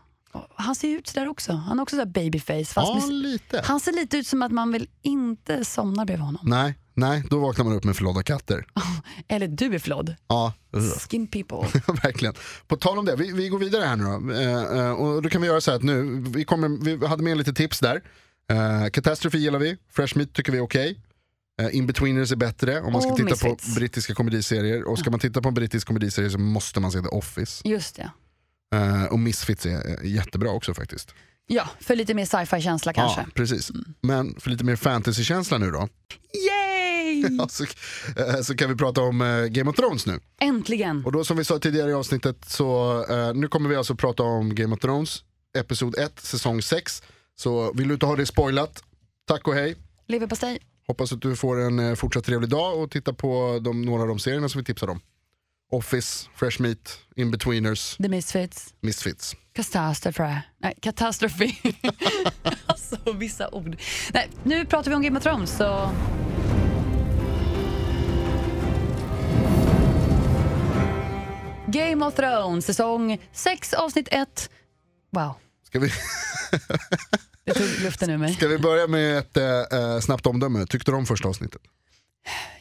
Han 0.56 0.74
ser 0.74 0.88
ut 0.88 1.08
sådär 1.08 1.28
också. 1.28 1.52
Han 1.52 1.78
har 1.78 1.82
också 1.82 1.96
sådär 1.96 2.10
babyface. 2.22 2.64
Fast 2.74 2.88
Ja, 3.02 3.06
lite. 3.10 3.62
han 3.64 3.80
ser 3.80 3.92
lite 3.92 4.16
ut 4.16 4.26
som 4.26 4.42
att 4.42 4.52
man 4.52 4.72
vill 4.72 4.88
inte 5.02 5.64
somna 5.64 6.04
bredvid 6.04 6.24
honom. 6.26 6.40
Nej, 6.48 6.78
nej, 6.94 7.24
då 7.30 7.38
vaknar 7.38 7.64
man 7.64 7.74
upp 7.74 7.84
med 7.84 7.96
förlådda 7.96 8.22
katter. 8.22 8.66
Eller 9.28 9.48
du 9.48 9.74
är 9.74 9.78
flawed. 9.78 10.16
Ja, 10.28 10.52
Skin 11.10 11.26
people. 11.26 11.80
verkligen. 12.02 12.34
På 12.66 12.76
tal 12.76 12.98
om 12.98 13.04
det, 13.04 13.16
vi, 13.16 13.32
vi 13.32 13.48
går 13.48 13.58
vidare 13.58 13.84
här 13.84 13.96
nu 13.96 14.04
då. 14.04 14.32
Eh, 14.32 14.86
eh, 14.86 14.92
och 14.92 15.22
då 15.22 15.28
kan 15.28 15.40
vi 15.40 15.46
göra 15.46 15.60
så 15.60 15.70
här 15.70 15.78
att 15.78 15.84
nu, 15.84 16.24
vi, 16.28 16.44
kommer, 16.44 16.84
vi 16.84 17.06
hade 17.06 17.22
med 17.22 17.36
lite 17.36 17.52
tips 17.52 17.80
där. 17.80 18.02
Uh, 18.52 18.88
Catastrophe 18.90 19.38
gillar 19.38 19.58
vi, 19.58 19.76
Fresh 19.92 20.16
Meat 20.16 20.32
tycker 20.32 20.52
vi 20.52 20.58
är 20.58 20.62
okej. 20.62 21.00
Eh, 21.60 21.76
In-betweeners 21.76 22.32
är 22.32 22.36
bättre 22.36 22.80
om 22.80 22.92
man 22.92 23.02
ska 23.02 23.10
Och 23.10 23.16
titta 23.16 23.36
på 23.36 23.56
brittiska 23.74 24.14
komediserier. 24.14 24.88
Och 24.88 24.98
ska 24.98 25.10
man 25.10 25.20
titta 25.20 25.42
på 25.42 25.48
en 25.48 25.54
brittisk 25.54 25.86
komediserie 25.86 26.30
så 26.30 26.38
måste 26.38 26.80
man 26.80 26.92
se 26.92 27.00
The 27.00 27.08
Office. 27.08 27.68
Just 27.68 27.96
det. 27.96 28.10
Eh, 28.74 29.04
och 29.04 29.18
Misfits 29.18 29.66
är 29.66 30.04
jättebra 30.04 30.50
också 30.50 30.74
faktiskt. 30.74 31.14
Ja, 31.46 31.68
för 31.80 31.96
lite 31.96 32.14
mer 32.14 32.24
sci-fi-känsla 32.24 32.92
kanske. 32.92 33.20
Ja, 33.20 33.26
precis. 33.34 33.70
Mm. 33.70 33.94
Men 34.00 34.40
för 34.40 34.50
lite 34.50 34.64
mer 34.64 34.76
fantasy-känsla 34.76 35.58
nu 35.58 35.70
då. 35.70 35.78
Yay! 35.78 36.59
Så, 37.48 37.64
eh, 38.16 38.40
så 38.42 38.56
kan 38.56 38.68
vi 38.68 38.76
prata 38.76 39.00
om 39.00 39.20
eh, 39.20 39.44
Game 39.44 39.70
of 39.70 39.76
Thrones 39.76 40.06
nu. 40.06 40.20
Äntligen! 40.40 41.04
Och 41.04 41.12
då 41.12 41.24
som 41.24 41.36
vi 41.36 41.44
sa 41.44 41.58
tidigare 41.58 41.90
i 41.90 41.94
avsnittet 41.94 42.44
så 42.46 43.00
eh, 43.10 43.34
nu 43.34 43.48
kommer 43.48 43.68
vi 43.68 43.76
alltså 43.76 43.94
prata 43.94 44.22
om 44.22 44.54
Game 44.54 44.74
of 44.74 44.80
Thrones, 44.80 45.24
Episod 45.58 45.98
1, 45.98 46.20
säsong 46.20 46.62
6. 46.62 47.02
Så 47.36 47.72
vill 47.72 47.88
du 47.88 47.94
inte 47.94 48.06
ha 48.06 48.16
det 48.16 48.26
spoilat, 48.26 48.82
tack 49.28 49.48
och 49.48 49.54
hej. 49.54 49.76
Leverpastej. 50.08 50.58
Hoppas 50.86 51.12
att 51.12 51.22
du 51.22 51.36
får 51.36 51.60
en 51.60 51.96
fortsatt 51.96 52.24
trevlig 52.24 52.50
dag 52.50 52.78
och 52.78 52.90
titta 52.90 53.12
på 53.12 53.60
de, 53.62 53.82
några 53.82 54.02
av 54.02 54.08
de 54.08 54.18
serierna 54.18 54.48
som 54.48 54.58
vi 54.58 54.64
tipsar 54.64 54.88
om. 54.88 55.00
Office, 55.72 56.28
Fresh 56.34 56.62
Meat, 56.62 56.98
In-Betweeners, 57.16 57.96
The 57.96 58.08
Misfits. 58.08 58.74
Misfits. 58.80 59.36
Katastrofe. 59.52 60.42
Nej, 60.58 60.74
katastrofe. 60.82 61.44
alltså 62.66 62.96
vissa 63.14 63.48
ord. 63.48 63.76
Nej, 64.12 64.30
nu 64.44 64.66
pratar 64.66 64.90
vi 64.90 64.96
om 64.96 65.02
Game 65.02 65.18
of 65.18 65.22
Thrones 65.22 65.56
så... 65.56 65.90
Game 71.72 72.06
of 72.06 72.14
Thrones, 72.14 72.66
säsong 72.66 73.18
6, 73.32 73.72
avsnitt 73.74 74.08
1. 74.10 74.50
Wow, 75.12 75.32
Ska 75.66 75.78
vi, 75.78 75.88
det 77.44 77.54
tog 77.54 77.66
luften 77.82 78.10
ur 78.10 78.16
mig. 78.18 78.34
ska 78.34 78.48
vi 78.48 78.58
börja 78.58 78.86
med 78.86 79.18
ett 79.18 79.36
eh, 79.36 79.44
eh, 79.80 80.00
snabbt 80.00 80.26
omdöme? 80.26 80.66
Tyckte 80.66 80.90
du 80.90 80.96
om 80.96 81.06
första 81.06 81.28
avsnittet? 81.28 81.60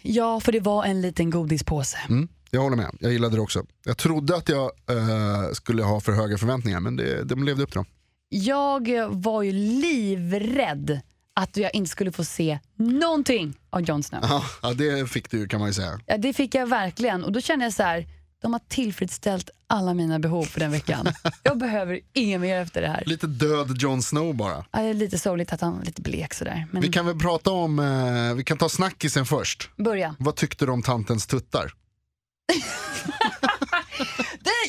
Ja, 0.01 0.39
för 0.39 0.51
det 0.51 0.59
var 0.59 0.85
en 0.85 1.01
liten 1.01 1.29
godispåse. 1.29 1.97
Mm, 2.09 2.27
jag 2.51 2.61
håller 2.61 2.77
med, 2.77 2.97
jag 2.99 3.11
gillade 3.11 3.35
det 3.35 3.41
också. 3.41 3.65
Jag 3.85 3.97
trodde 3.97 4.35
att 4.35 4.49
jag 4.49 4.71
eh, 4.89 5.51
skulle 5.53 5.83
ha 5.83 5.99
för 5.99 6.11
höga 6.11 6.37
förväntningar 6.37 6.79
men 6.79 6.95
det, 6.95 7.23
de 7.23 7.43
levde 7.43 7.63
upp 7.63 7.69
till 7.69 7.77
dem. 7.77 7.85
Jag 8.29 9.07
var 9.09 9.43
ju 9.43 9.51
livrädd 9.51 10.99
att 11.35 11.57
jag 11.57 11.75
inte 11.75 11.89
skulle 11.89 12.11
få 12.11 12.23
se 12.23 12.59
någonting 12.75 13.57
av 13.69 13.81
Jon 13.81 14.03
Snow. 14.03 14.19
Ja, 14.23 14.43
ja, 14.61 14.73
det 14.73 15.09
fick 15.09 15.31
du 15.31 15.47
kan 15.47 15.59
man 15.59 15.69
ju 15.69 15.73
säga. 15.73 15.99
Ja, 16.05 16.17
det 16.17 16.33
fick 16.33 16.55
jag 16.55 16.67
verkligen 16.67 17.23
och 17.23 17.31
då 17.31 17.41
kände 17.41 17.65
jag 17.65 17.73
så 17.73 17.83
här, 17.83 18.05
de 18.41 18.53
har 18.53 18.61
tillfredsställt 18.67 19.49
alla 19.67 19.93
mina 19.93 20.19
behov 20.19 20.43
för 20.43 20.59
den 20.59 20.71
veckan. 20.71 21.07
Jag 21.43 21.57
behöver 21.57 21.99
inget 22.13 22.41
mer 22.41 22.57
efter 22.61 22.81
det 22.81 22.87
här. 22.87 23.03
Lite 23.05 23.27
död 23.27 23.75
Jon 23.81 24.01
Snow 24.03 24.35
bara. 24.35 24.65
Ja, 24.71 24.79
det 24.79 24.87
är 24.87 24.93
lite 24.93 25.19
sorgligt 25.19 25.53
att 25.53 25.61
han 25.61 25.81
är 25.81 25.85
lite 25.85 26.01
blek 26.01 26.33
sådär. 26.33 26.67
Men 26.71 26.81
Vi 26.81 26.89
kan 26.91 27.05
väl 27.05 27.19
prata 27.19 27.51
om, 27.51 27.79
eh, 27.79 28.33
vi 28.35 28.43
kan 28.43 28.57
ta 28.57 28.69
snackisen 28.69 29.25
först. 29.25 29.69
börja. 29.77 30.15
Vad 30.19 30.35
tyckte 30.35 30.65
du 30.65 30.71
om 30.71 30.83
tantens 30.83 31.27
tuttar? 31.27 31.71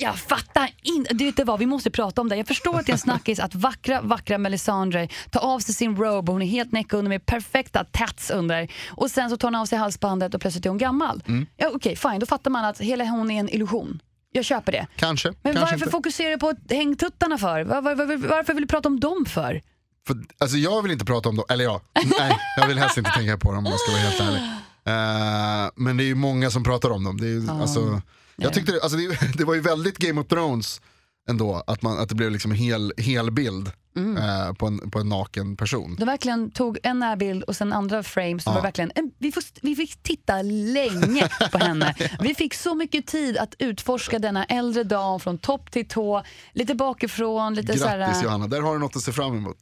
Jag 0.00 0.18
fattar 0.18 0.70
inte. 0.82 1.14
Du 1.14 1.24
vet 1.24 1.36
det 1.36 1.44
vad, 1.44 1.58
vi 1.58 1.66
måste 1.66 1.90
prata 1.90 2.20
om 2.20 2.28
det. 2.28 2.36
Jag 2.36 2.46
förstår 2.46 2.78
att 2.78 2.86
det 2.86 2.90
är 2.92 2.94
en 2.94 2.98
snackis 2.98 3.40
att 3.40 3.54
vackra, 3.54 4.00
vackra 4.00 4.38
Melisandre 4.38 5.08
tar 5.30 5.40
av 5.40 5.58
sig 5.58 5.74
sin 5.74 5.96
robe 5.96 6.32
och 6.32 6.34
hon 6.34 6.42
är 6.42 6.46
helt 6.46 6.72
näck 6.72 6.92
under 6.92 7.08
med 7.08 7.26
perfekta 7.26 7.84
tats 7.84 8.30
under. 8.30 8.68
Och 8.90 9.10
sen 9.10 9.30
så 9.30 9.36
tar 9.36 9.48
hon 9.48 9.54
av 9.54 9.66
sig 9.66 9.78
halsbandet 9.78 10.34
och 10.34 10.40
plötsligt 10.40 10.66
är 10.66 10.70
hon 10.70 10.78
gammal. 10.78 11.22
Mm. 11.28 11.46
Ja, 11.56 11.70
Okej, 11.74 11.96
fine. 11.96 12.18
Då 12.20 12.26
fattar 12.26 12.50
man 12.50 12.64
att 12.64 12.78
hela 12.80 13.04
hon 13.04 13.30
är 13.30 13.40
en 13.40 13.48
illusion. 13.48 14.00
Jag 14.32 14.44
köper 14.44 14.72
det. 14.72 14.86
Kanske, 14.96 15.28
Men 15.28 15.36
kanske 15.42 15.60
varför 15.60 15.74
inte. 15.76 15.90
fokuserar 15.90 16.30
du 16.30 16.38
på 16.38 16.54
hängtuttarna 16.70 17.38
för? 17.38 17.64
Var, 17.64 17.82
var, 17.82 17.94
var, 17.94 18.16
varför 18.16 18.54
vill 18.54 18.62
du 18.62 18.68
prata 18.68 18.88
om 18.88 19.00
dem 19.00 19.24
för? 19.28 19.62
För, 20.06 20.16
alltså 20.38 20.56
jag 20.56 20.82
vill 20.82 20.92
inte 20.92 21.04
prata 21.04 21.28
om 21.28 21.36
dem, 21.36 21.44
eller 21.48 21.64
ja, 21.64 21.80
nej 22.18 22.36
jag 22.56 22.66
vill 22.68 22.78
helst 22.78 22.98
inte 22.98 23.10
tänka 23.10 23.38
på 23.38 23.52
dem 23.52 23.66
om 23.66 23.72
jag 23.72 23.80
ska 23.80 23.92
vara 23.92 24.00
helt 24.02 24.20
ärlig. 24.20 24.42
Eh, 24.84 25.70
men 25.76 25.96
det 25.96 26.04
är 26.04 26.06
ju 26.06 26.14
många 26.14 26.50
som 26.50 26.64
pratar 26.64 26.90
om 26.90 27.04
dem. 27.04 27.20
Det, 27.20 27.26
är, 27.26 27.30
ju- 27.30 27.50
alltså, 27.50 28.02
jag 28.42 28.52
tyckte, 28.54 28.72
det- 28.72 28.82
alltså, 28.82 28.98
det, 28.98 29.18
det 29.38 29.44
var 29.44 29.54
ju 29.54 29.60
väldigt 29.60 29.98
Game 29.98 30.20
of 30.20 30.26
Thrones 30.26 30.80
ändå, 31.28 31.62
att, 31.66 31.82
man, 31.82 31.98
att 31.98 32.08
det 32.08 32.14
blev 32.14 32.30
liksom 32.30 32.50
en 32.50 32.56
hel, 32.58 32.92
hel 32.96 33.30
bild 33.30 33.70
Mm. 33.96 34.16
eh, 34.16 34.52
på, 34.52 34.66
en, 34.66 34.90
på 34.90 34.98
en 34.98 35.08
naken 35.08 35.56
person. 35.56 35.96
De 35.98 36.04
verkligen 36.04 36.50
tog 36.50 36.78
en 36.82 36.98
närbild 36.98 37.42
och 37.42 37.56
sen 37.56 37.72
andra 37.72 38.02
frames. 38.02 38.44
Som 38.44 38.54
var 38.54 38.62
verkligen, 38.62 38.92
en, 38.94 39.10
vi, 39.18 39.32
får, 39.32 39.42
vi 39.62 39.76
fick 39.76 40.02
titta 40.02 40.42
länge 40.42 41.28
på 41.52 41.58
henne. 41.64 41.94
Vi 42.20 42.34
fick 42.34 42.54
så 42.54 42.74
mycket 42.74 43.06
tid 43.06 43.36
att 43.36 43.54
utforska 43.58 44.18
denna 44.18 44.44
äldre 44.44 44.84
dam 44.84 45.20
från 45.20 45.38
topp 45.38 45.70
till 45.70 45.88
tå. 45.88 46.22
Lite 46.52 46.74
bakifrån, 46.74 47.54
lite 47.54 47.66
Grattis 47.66 47.82
såhär... 47.82 48.22
Johanna, 48.24 48.46
där 48.46 48.60
har 48.60 48.72
du 48.72 48.78
något 48.78 48.96
att 48.96 49.02
se 49.02 49.12
fram 49.12 49.36
emot. 49.36 49.58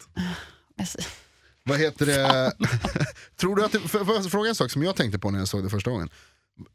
Vad 1.64 1.78
heter 1.78 2.06
det? 2.06 2.52
Tror 3.40 3.56
du 3.56 3.64
att 3.64 3.72
det, 3.72 3.80
för, 3.80 4.04
för 4.04 4.14
jag 4.14 4.30
fråga 4.30 4.48
en 4.48 4.54
sak 4.54 4.70
som 4.70 4.82
jag 4.82 4.96
tänkte 4.96 5.18
på 5.18 5.30
när 5.30 5.38
jag 5.38 5.48
såg 5.48 5.62
det 5.62 5.70
första 5.70 5.90
gången. 5.90 6.08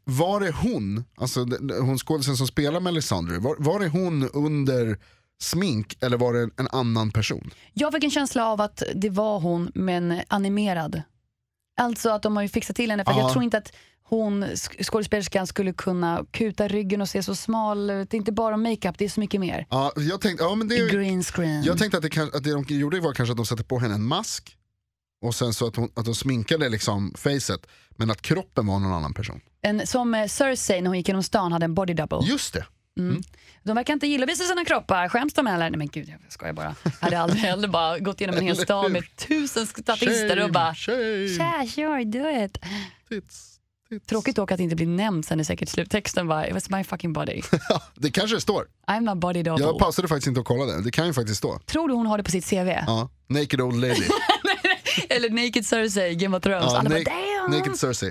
Var 0.04 0.40
det 0.40 0.50
hon, 0.50 1.04
alltså 1.16 1.46
hon 1.80 1.98
skådisen 1.98 2.36
som 2.36 2.46
spelar 2.46 2.80
Melisandre, 2.80 3.38
var, 3.38 3.56
var 3.58 3.80
det 3.80 3.88
hon 3.88 4.28
under 4.30 4.98
smink 5.42 5.96
eller 6.00 6.16
var 6.16 6.32
det 6.34 6.50
en, 6.56 6.68
annan 6.72 7.10
person? 7.10 7.50
Jag 7.72 7.92
fick 7.92 8.04
en 8.04 8.10
känsla 8.10 8.46
av 8.46 8.60
att 8.60 8.82
det 8.94 9.10
var 9.10 9.40
hon, 9.40 9.70
men 9.74 10.20
animerad. 10.28 11.02
Alltså 11.80 12.10
att 12.10 12.22
de 12.22 12.36
har 12.36 12.42
ju 12.42 12.48
fixat 12.48 12.76
till 12.76 12.90
henne, 12.90 13.04
för 13.04 13.12
Ja. 13.12 13.18
jag 13.20 13.32
tror 13.32 13.44
inte 13.44 13.58
att 13.58 13.72
hon, 14.02 14.44
sk- 14.44 14.82
skådespelerskan, 14.84 15.46
skulle 15.46 15.72
kunna 15.72 16.24
kuta 16.30 16.68
ryggen 16.68 17.00
och 17.00 17.08
se 17.08 17.22
så 17.22 17.34
smal 17.34 17.90
ut. 17.90 18.10
Det 18.10 18.16
är 18.16 18.18
inte 18.18 18.32
bara 18.32 18.56
makeup, 18.56 18.98
det 18.98 19.04
är 19.04 19.08
så 19.08 19.20
mycket 19.20 19.40
mer. 19.40 19.66
Ja, 19.70 19.92
jag 19.96 20.20
tänkte, 20.20 20.44
ja, 20.44 20.54
men 20.54 20.68
det, 20.68 20.90
Green 20.92 21.22
screen. 21.22 21.62
jag 21.64 21.78
tänkte 21.78 21.96
att 21.96 22.02
det, 22.02 22.18
att 22.34 22.44
det 22.44 22.52
de 22.52 22.64
gjorde 22.68 23.00
var 23.00 23.12
kanske 23.12 23.30
att 23.32 23.36
de 23.36 23.46
satte 23.46 23.64
på 23.64 23.78
henne 23.78 23.94
en 23.94 24.04
mask 24.06 24.56
och 25.24 25.34
sen 25.34 25.52
så 25.54 25.66
att, 25.66 25.76
hon, 25.76 25.90
att 25.94 26.04
de 26.04 26.14
sminkade 26.14 26.68
liksom 26.68 27.14
facet 27.16 27.66
men 27.96 28.10
att 28.10 28.22
kroppen 28.22 28.66
var 28.66 28.78
någon 28.78 28.92
annan 28.92 29.14
person. 29.14 29.40
En, 29.62 29.86
som 29.86 30.14
eh, 30.14 30.26
Cersei 30.26 30.80
när 30.80 30.88
hon 30.88 30.96
gick 30.96 31.08
genom 31.08 31.22
stan 31.22 31.52
hade 31.52 31.64
en 31.64 31.74
body 31.74 31.94
double. 31.94 32.18
Just 32.22 32.52
det. 32.54 32.66
De 33.62 33.76
verkar 33.76 33.92
inte 33.92 34.06
gilla 34.06 34.24
att 34.24 34.30
visa 34.30 34.44
sina 34.44 34.64
kroppar. 34.64 35.08
Skäms 35.08 35.34
de 35.34 35.46
eller? 35.46 35.70
Nej 35.70 35.78
men 35.78 35.88
gud, 35.88 36.08
jag 36.08 36.32
skojar 36.32 36.52
bara. 36.52 36.74
Jag 36.82 36.90
hade 37.00 37.18
aldrig 37.18 37.42
heller 37.42 37.68
bara 37.68 37.98
gått 37.98 38.20
igenom 38.20 38.36
en 38.38 38.44
hel 38.44 38.56
stad 38.56 38.92
med 38.92 39.16
tusen 39.16 39.66
statister 39.66 40.44
och 40.44 40.52
bara 40.52 40.74
shame, 40.74 41.28
Tja, 41.28 41.66
sure, 41.74 42.04
do 42.04 42.44
it. 42.44 42.58
tits, 43.08 43.58
tits. 43.88 44.06
Tråkigt 44.06 44.36
dock 44.36 44.50
att 44.52 44.56
det 44.56 44.62
inte 44.64 44.76
blir 44.76 44.86
nämnt 44.86 45.26
sen 45.26 45.40
i 45.40 45.44
säkert 45.44 45.68
sluttexten 45.68 46.28
bara, 46.28 46.48
it 46.48 46.54
was 46.54 46.70
my 46.70 46.84
fucking 46.84 47.12
body. 47.12 47.42
Det 47.94 48.10
kanske 48.10 48.36
det 48.36 48.40
står. 48.40 48.66
I'm 48.86 49.10
a 49.12 49.14
body 49.14 49.42
double. 49.42 49.64
Jag 49.64 49.78
pausade 49.78 50.08
faktiskt 50.08 50.26
inte 50.26 50.40
att 50.40 50.46
kolla 50.46 50.64
det, 50.64 50.82
det 50.82 50.90
kan 50.90 51.06
ju 51.06 51.12
faktiskt 51.12 51.38
stå. 51.38 51.58
Tror 51.58 51.88
du 51.88 51.94
hon 51.94 52.06
har 52.06 52.18
det 52.18 52.24
på 52.24 52.30
sitt 52.30 52.50
CV? 52.50 52.68
Ja. 52.86 53.08
Naked 53.28 53.60
old 53.60 53.80
lady. 53.80 53.94
Eller 55.08 55.30
Naked 55.30 55.66
Cersei, 55.66 56.14
Game 56.14 56.36
of 56.36 56.42
Thrones. 56.42 56.64
Ja, 56.72 56.78
Alla 56.78 56.90
bara, 56.90 57.02
damn! 57.02 57.58
naked 57.58 57.76
Cersei. 57.78 58.08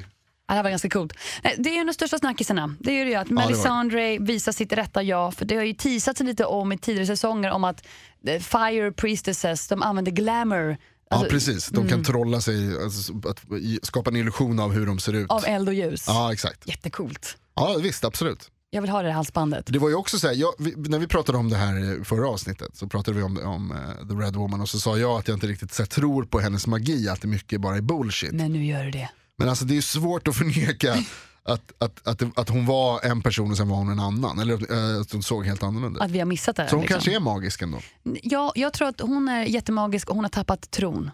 Ja, 0.47 0.53
det 0.53 0.55
här 0.55 0.63
var 0.63 0.69
ganska 0.69 0.89
coolt. 0.89 1.13
Det 1.57 1.69
är 1.69 1.73
ju 1.73 1.75
en 1.75 1.81
av 1.81 1.85
de 1.87 1.93
största 1.93 2.17
snackisarna. 2.17 2.75
Det 2.79 3.01
är 3.01 3.05
ju 3.05 3.15
att. 3.15 3.29
Melisandre 3.29 4.17
visar 4.19 4.51
sitt 4.51 4.73
rätta 4.73 5.03
jag. 5.03 5.33
För 5.33 5.45
det 5.45 5.55
har 5.55 5.63
ju 5.63 5.73
teasats 5.73 6.19
lite 6.19 6.45
om 6.45 6.71
i 6.71 6.77
tidigare 6.77 7.07
säsonger 7.07 7.51
om 7.51 7.63
att 7.63 7.85
eh, 8.27 8.39
Fire 8.41 8.91
Priestesses, 8.91 9.67
de 9.67 9.83
använder 9.83 10.11
glamour. 10.11 10.77
Ja 11.09 11.17
Alltså, 11.17 11.29
precis, 11.29 11.67
de 11.67 11.89
kan 11.89 12.03
trolla 12.03 12.41
sig, 12.41 12.83
alltså, 12.83 13.13
att 13.29 13.41
skapa 13.83 14.09
en 14.09 14.15
illusion 14.15 14.59
av 14.59 14.71
hur 14.71 14.85
de 14.85 14.99
ser 14.99 15.13
ut. 15.13 15.29
Av 15.29 15.45
eld 15.45 15.67
och 15.67 15.73
ljus. 15.73 16.05
Ja 16.07 16.33
exakt. 16.33 16.67
Jättecoolt. 16.67 17.37
Ja 17.55 17.77
visst, 17.81 18.05
absolut. 18.05 18.49
Jag 18.73 18.81
vill 18.81 18.89
ha 18.91 19.01
det 19.01 19.07
här 19.07 19.15
halsbandet. 19.15 19.65
Det 19.67 19.79
var 19.79 19.89
ju 19.89 19.95
också 19.95 20.19
så 20.19 20.27
här, 20.27 20.33
jag, 20.33 20.53
vi, 20.59 20.75
när 20.75 20.99
vi 20.99 21.07
pratade 21.07 21.37
om 21.37 21.49
det 21.49 21.55
här 21.55 22.01
i 22.01 22.03
förra 22.03 22.29
avsnittet 22.29 22.75
så 22.75 22.87
pratade 22.87 23.17
vi 23.17 23.23
om, 23.23 23.37
om 23.37 23.71
eh, 23.71 24.07
The 24.07 24.13
Red 24.13 24.35
Woman 24.35 24.61
och 24.61 24.69
så 24.69 24.79
sa 24.79 24.97
jag 24.97 25.19
att 25.19 25.27
jag 25.27 25.35
inte 25.35 25.47
riktigt 25.47 25.73
så 25.73 25.81
här, 25.81 25.87
tror 25.87 26.23
på 26.23 26.39
hennes 26.39 26.67
magi, 26.67 27.09
att 27.09 27.21
det 27.21 27.27
mycket 27.27 27.61
bara 27.61 27.77
är 27.77 27.81
bullshit. 27.81 28.31
Men 28.31 28.53
nu 28.53 28.65
gör 28.65 28.83
du 28.83 28.91
det. 28.91 29.09
Men 29.35 29.49
alltså 29.49 29.65
det 29.65 29.73
är 29.73 29.75
ju 29.75 29.81
svårt 29.81 30.27
att 30.27 30.35
förneka 30.35 30.93
att, 31.43 31.73
att, 31.77 32.07
att, 32.07 32.39
att 32.39 32.49
hon 32.49 32.65
var 32.65 33.05
en 33.05 33.21
person 33.21 33.51
och 33.51 33.57
sen 33.57 33.69
var 33.69 33.77
hon 33.77 33.89
en 33.89 33.99
annan. 33.99 34.39
Eller 34.39 34.53
eh, 34.53 35.01
att 35.01 35.11
hon 35.11 35.23
såg 35.23 35.45
helt 35.45 35.63
annorlunda 35.63 35.99
ut. 35.99 36.03
Att 36.03 36.11
vi 36.11 36.19
har 36.19 36.25
missat 36.25 36.55
det. 36.55 36.67
Så 36.67 36.75
hon 36.75 36.81
liksom. 36.81 36.93
kanske 36.93 37.15
är 37.15 37.19
magisk 37.19 37.61
ändå. 37.61 37.79
ja, 38.23 38.51
jag 38.55 38.73
tror 38.73 38.87
att 38.87 39.01
hon 39.01 39.29
är 39.29 39.43
jättemagisk 39.43 40.09
och 40.09 40.15
hon 40.15 40.25
har 40.25 40.29
tappat 40.29 40.71
tron. 40.71 41.11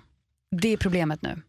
Det 0.62 0.74
är 0.74 0.78
problemet 0.78 1.22
nu. 1.22 1.42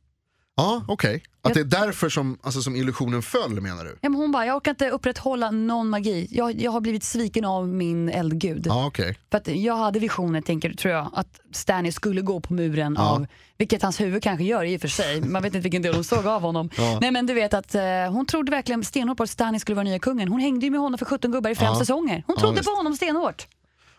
Ja, 0.60 0.84
okej. 0.88 1.22
Att 1.42 1.56
Jag- 1.56 1.68
det 1.68 1.76
är 1.76 1.80
därför 1.86 2.08
som, 2.08 2.38
alltså, 2.42 2.62
som 2.62 2.76
illusionen 2.76 3.22
föll 3.22 3.60
menar 3.60 3.84
du? 3.84 3.98
Ja, 4.00 4.08
men 4.08 4.20
hon 4.20 4.32
bara, 4.32 4.46
jag 4.46 4.56
orkar 4.56 4.70
inte 4.70 4.90
upprätthålla 4.90 5.50
någon 5.50 5.88
magi. 5.88 6.28
Jag, 6.30 6.60
jag 6.60 6.70
har 6.70 6.80
blivit 6.80 7.04
sviken 7.04 7.44
av 7.44 7.68
min 7.68 8.08
eldgud. 8.08 8.66
Ja, 8.68 8.86
okej. 8.86 9.18
För 9.30 9.38
att 9.38 9.48
jag 9.48 9.76
hade 9.76 9.98
visioner, 9.98 10.40
tänker, 10.40 10.72
tror 10.72 10.94
jag, 10.94 11.10
att 11.14 11.40
Stanley 11.52 11.92
skulle 11.92 12.20
gå 12.20 12.40
på 12.40 12.54
muren 12.54 12.94
Ja. 12.98 13.10
av, 13.10 13.26
vilket 13.58 13.82
hans 13.82 14.00
huvud 14.00 14.22
kanske 14.22 14.44
gör 14.44 14.64
i 14.64 14.76
och 14.76 14.80
för 14.80 14.88
sig, 14.88 15.20
man 15.22 15.42
vet 15.42 15.54
inte 15.54 15.62
vilken 15.62 15.82
del 15.82 15.94
hon 15.94 16.04
såg 16.04 16.26
av 16.26 16.42
honom. 16.42 16.70
Ja. 16.76 16.98
Nej 17.00 17.10
men 17.10 17.26
du 17.26 17.34
vet 17.34 17.54
att 17.54 17.74
eh, 17.74 17.82
hon 18.10 18.26
trodde 18.26 18.50
verkligen 18.50 18.84
stenhårt 18.84 19.16
på 19.16 19.22
att 19.22 19.30
Stanley 19.30 19.60
skulle 19.60 19.74
vara 19.76 19.84
nya 19.84 19.98
kungen. 19.98 20.28
Hon 20.28 20.40
hängde 20.40 20.66
ju 20.66 20.70
med 20.70 20.80
honom 20.80 20.98
för 20.98 21.06
17 21.06 21.32
gubbar 21.32 21.50
i 21.50 21.54
fem 21.54 21.66
Ja. 21.72 21.78
säsonger. 21.78 22.24
Hon 22.26 22.36
trodde 22.36 22.62
på 22.62 22.70
honom 22.70 22.96
stenhårt. 22.96 23.46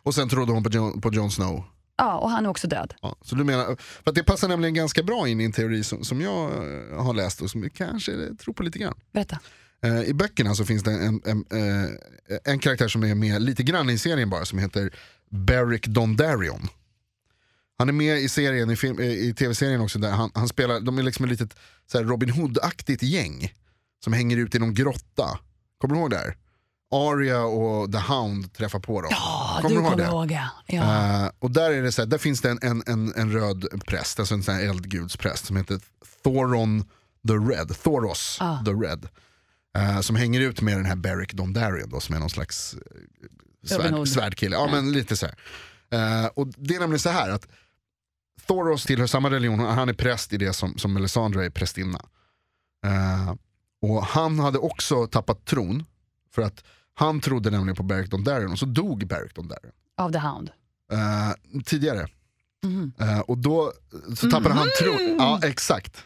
Och 0.03 0.15
sen 0.15 0.29
trodde 0.29 0.51
hon 0.51 0.63
på 0.63 0.69
Jon, 0.69 1.01
på 1.01 1.13
Jon 1.13 1.31
Snow. 1.31 1.63
Ja, 2.01 2.17
och 2.17 2.29
han 2.29 2.45
är 2.45 2.49
också 2.49 2.67
död. 2.67 2.93
Ja, 3.01 3.15
så 3.21 3.35
du 3.35 3.43
menar, 3.43 3.77
för 4.03 4.11
det 4.11 4.23
passar 4.23 4.47
nämligen 4.47 4.73
ganska 4.73 5.03
bra 5.03 5.27
in 5.27 5.41
i 5.41 5.43
en 5.43 5.51
teori 5.51 5.83
som, 5.83 6.03
som 6.03 6.21
jag 6.21 6.51
eh, 6.51 7.03
har 7.03 7.13
läst 7.13 7.41
och 7.41 7.49
som 7.49 7.63
jag 7.63 7.73
kanske 7.73 8.11
tror 8.35 8.53
på 8.53 8.63
lite 8.63 8.79
grann. 8.79 8.95
Berätta. 9.13 9.39
Eh, 9.83 10.01
I 10.01 10.13
böckerna 10.13 10.55
så 10.55 10.65
finns 10.65 10.83
det 10.83 10.91
en, 10.91 11.21
en, 11.25 11.45
eh, 11.51 12.37
en 12.43 12.59
karaktär 12.59 12.87
som 12.87 13.03
är 13.03 13.15
med 13.15 13.41
lite 13.41 13.63
grann 13.63 13.89
i 13.89 13.97
serien 13.97 14.29
bara 14.29 14.45
som 14.45 14.59
heter 14.59 14.93
Beric 15.29 15.81
Dondarrion. 15.81 16.67
Han 17.77 17.89
är 17.89 17.93
med 17.93 18.17
i 18.17 18.29
serien, 18.29 18.71
i, 18.71 18.75
film, 18.75 18.99
eh, 18.99 19.05
i 19.05 19.33
tv-serien 19.33 19.81
också, 19.81 19.99
där 19.99 20.11
han, 20.11 20.31
han 20.33 20.47
spelar, 20.47 20.79
de 20.79 20.97
är 20.97 21.03
liksom 21.03 21.25
ett 21.25 21.31
litet 21.31 21.55
så 21.91 22.03
Robin 22.03 22.29
Hood-aktigt 22.29 23.03
gäng 23.03 23.53
som 24.03 24.13
hänger 24.13 24.37
ut 24.37 24.55
i 24.55 24.59
någon 24.59 24.73
grotta. 24.73 25.39
Kommer 25.77 25.95
du 25.95 26.01
ihåg 26.01 26.09
det 26.09 26.17
här? 26.17 26.37
Arya 26.91 27.41
och 27.43 27.91
The 27.91 27.97
Hound 27.97 28.53
träffar 28.53 28.79
på 28.79 29.01
dem. 29.01 29.09
Ja, 29.11 29.40
Kommer 29.61 29.69
du 29.69 29.75
du 29.75 29.81
ihåg 29.81 29.91
kommer 29.91 30.03
det? 30.03 30.09
ihåg 30.09 30.31
ja. 30.31 30.49
ja. 30.65 31.23
Eh, 31.25 31.31
och 31.39 31.51
där, 31.51 31.71
är 31.71 31.81
det 31.81 31.91
så 31.91 32.01
här, 32.01 32.07
där 32.07 32.17
finns 32.17 32.41
det 32.41 32.49
en, 32.49 32.59
en, 32.61 32.83
en, 32.87 33.13
en 33.15 33.31
röd 33.31 33.83
präst, 33.85 34.19
alltså 34.19 34.33
en 34.35 34.43
sån 34.43 34.55
här 34.55 34.61
eldgudspräst 34.69 35.45
som 35.45 35.55
heter 35.57 35.79
Thoron 36.23 36.83
the 37.27 37.33
Red. 37.33 37.75
Thoros 37.83 38.37
Ah. 38.41 38.63
the 38.65 38.71
Red. 38.71 39.07
Eh, 39.77 40.01
som 40.01 40.15
hänger 40.15 40.41
ut 40.41 40.61
med 40.61 40.77
den 40.77 40.85
här 40.85 40.95
Beric 40.95 41.29
Dondarrion 41.31 41.89
då, 41.89 41.99
som 41.99 42.15
är 42.15 42.19
någon 42.19 42.29
slags 42.29 42.73
eh, 42.73 43.77
svärd, 43.77 44.07
svärdkille. 44.07 44.55
Ja, 44.55 44.67
men 44.71 44.91
lite 44.91 45.17
så 45.17 45.25
här. 45.25 45.35
Eh, 46.23 46.25
och 46.25 46.47
det 46.47 46.75
är 46.75 46.79
nämligen 46.79 46.99
så 46.99 47.09
här 47.09 47.29
att 47.29 47.47
Thoros 48.47 48.85
tillhör 48.85 49.07
samma 49.07 49.29
religion, 49.29 49.59
han 49.59 49.89
är 49.89 49.93
präst 49.93 50.33
i 50.33 50.37
det 50.37 50.53
som, 50.53 50.77
som 50.77 50.93
Melisandre 50.93 51.45
är 51.45 51.49
prästinna. 51.49 52.01
Eh, 52.85 53.33
och 53.81 54.05
han 54.05 54.39
hade 54.39 54.57
också 54.57 55.07
tappat 55.07 55.45
tron, 55.45 55.83
för 56.31 56.41
att 56.41 56.63
han 56.93 57.19
trodde 57.21 57.49
nämligen 57.49 57.75
på 57.75 57.83
Beric 57.83 58.09
Dondarrion 58.09 58.51
och 58.51 58.59
så 58.59 58.65
dog 58.65 59.07
Beric 59.07 59.33
Dondarrion. 59.33 59.71
Av 59.97 60.11
The 60.11 60.17
Hound. 60.17 60.51
Eh, 60.91 61.61
tidigare. 61.65 62.07
Mhm. 62.63 62.93
Eh, 62.99 63.19
och 63.19 63.37
då 63.37 63.73
så 64.15 64.29
tappade 64.29 64.55
han 64.55 64.67
tron. 64.79 65.15
Ja, 65.19 65.39
exakt. 65.43 66.03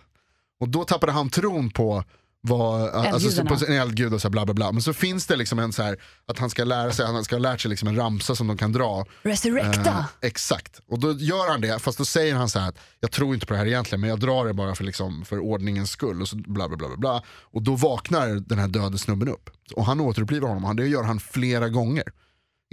Och 0.59 0.69
då 0.69 0.83
tappade 0.83 1.11
han 1.11 1.29
tron 1.29 1.69
på 1.69 2.03
vad, 2.47 2.89
alltså, 2.89 3.31
så 3.31 3.45
på 3.45 3.53
en 3.67 3.73
eldgud 3.73 4.13
och 4.13 4.21
så 4.21 4.27
här 4.27 4.31
bla 4.31 4.45
bla 4.45 4.53
bla. 4.53 4.71
Men 4.71 4.81
så 4.81 4.93
finns 4.93 5.27
det 5.27 5.35
liksom 5.35 5.59
en 5.59 5.73
så 5.73 5.83
här, 5.83 5.97
att 6.27 6.39
han 6.39 6.49
ska 6.49 6.63
lära 6.63 6.91
sig, 6.91 7.05
han 7.05 7.23
ska 7.23 7.35
ha 7.35 7.39
lärt 7.41 7.61
sig 7.61 7.69
liksom 7.69 7.87
en 7.87 7.95
ramsa 7.95 8.35
som 8.35 8.47
de 8.47 8.57
kan 8.57 8.71
dra. 8.71 9.05
Resurrecta. 9.23 9.89
Eh, 9.89 10.05
exakt. 10.21 10.79
Och 10.87 10.99
då 10.99 11.11
gör 11.13 11.51
han 11.51 11.61
det, 11.61 11.79
fast 11.79 11.97
då 11.97 12.05
säger 12.05 12.35
han 12.35 12.49
så 12.49 12.59
här 12.59 12.69
att 12.69 12.77
jag 12.99 13.11
tror 13.11 13.33
inte 13.33 13.45
på 13.45 13.53
det 13.53 13.59
här 13.59 13.65
egentligen, 13.65 14.01
men 14.01 14.09
jag 14.09 14.19
drar 14.19 14.45
det 14.45 14.53
bara 14.53 14.75
för, 14.75 14.83
liksom, 14.83 15.25
för 15.25 15.39
ordningens 15.39 15.91
skull. 15.91 16.21
Och 16.21 16.27
så 16.27 16.35
bla 16.35 16.67
bla 16.67 16.77
bla 16.77 16.87
bla 16.87 16.97
bla. 16.97 17.23
Och 17.27 17.61
då 17.61 17.75
vaknar 17.75 18.27
den 18.27 18.59
här 18.59 18.67
döde 18.67 18.97
snubben 18.97 19.27
upp. 19.29 19.49
Och 19.75 19.85
han 19.85 19.99
återupplivar 19.99 20.47
honom, 20.47 20.63
Han- 20.63 20.75
det 20.75 20.87
gör 20.87 21.03
han 21.03 21.19
flera 21.19 21.69
gånger. 21.69 22.03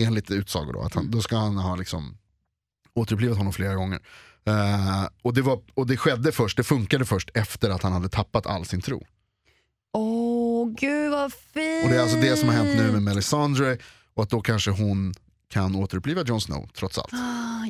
Enligt 0.02 0.30
utsagor 0.30 0.72
då, 0.72 0.80
att 0.82 0.94
han, 0.94 1.10
då 1.10 1.20
ska 1.22 1.36
han 1.36 1.56
ha 1.56 1.76
liksom 1.76 2.18
återupplivat 2.94 3.36
honom 3.38 3.52
flera 3.52 3.74
gånger. 3.74 4.00
Eh, 4.46 5.08
och, 5.22 5.34
det 5.34 5.42
var, 5.42 5.60
och 5.74 5.86
det 5.86 5.96
skedde 5.96 6.32
först, 6.32 6.56
det 6.56 6.64
funkade 6.64 7.04
först 7.04 7.30
efter 7.34 7.70
att 7.70 7.82
han 7.82 7.92
hade 7.92 8.08
tappat 8.08 8.46
all 8.46 8.64
sin 8.64 8.80
tro. 8.80 9.06
Vad 11.22 11.32
fint. 11.32 11.84
Och 11.84 11.90
det 11.90 11.96
är 11.96 12.02
alltså 12.02 12.16
det 12.16 12.36
som 12.36 12.48
har 12.48 12.56
hänt 12.56 12.76
nu 12.76 12.92
med 12.92 13.02
Melisandre 13.02 13.78
och 14.14 14.22
att 14.22 14.30
då 14.30 14.40
kanske 14.40 14.70
hon 14.70 15.14
kan 15.50 15.76
återuppliva 15.76 16.22
Jon 16.22 16.40
Snow 16.40 16.68
trots 16.74 16.98
allt. 16.98 17.12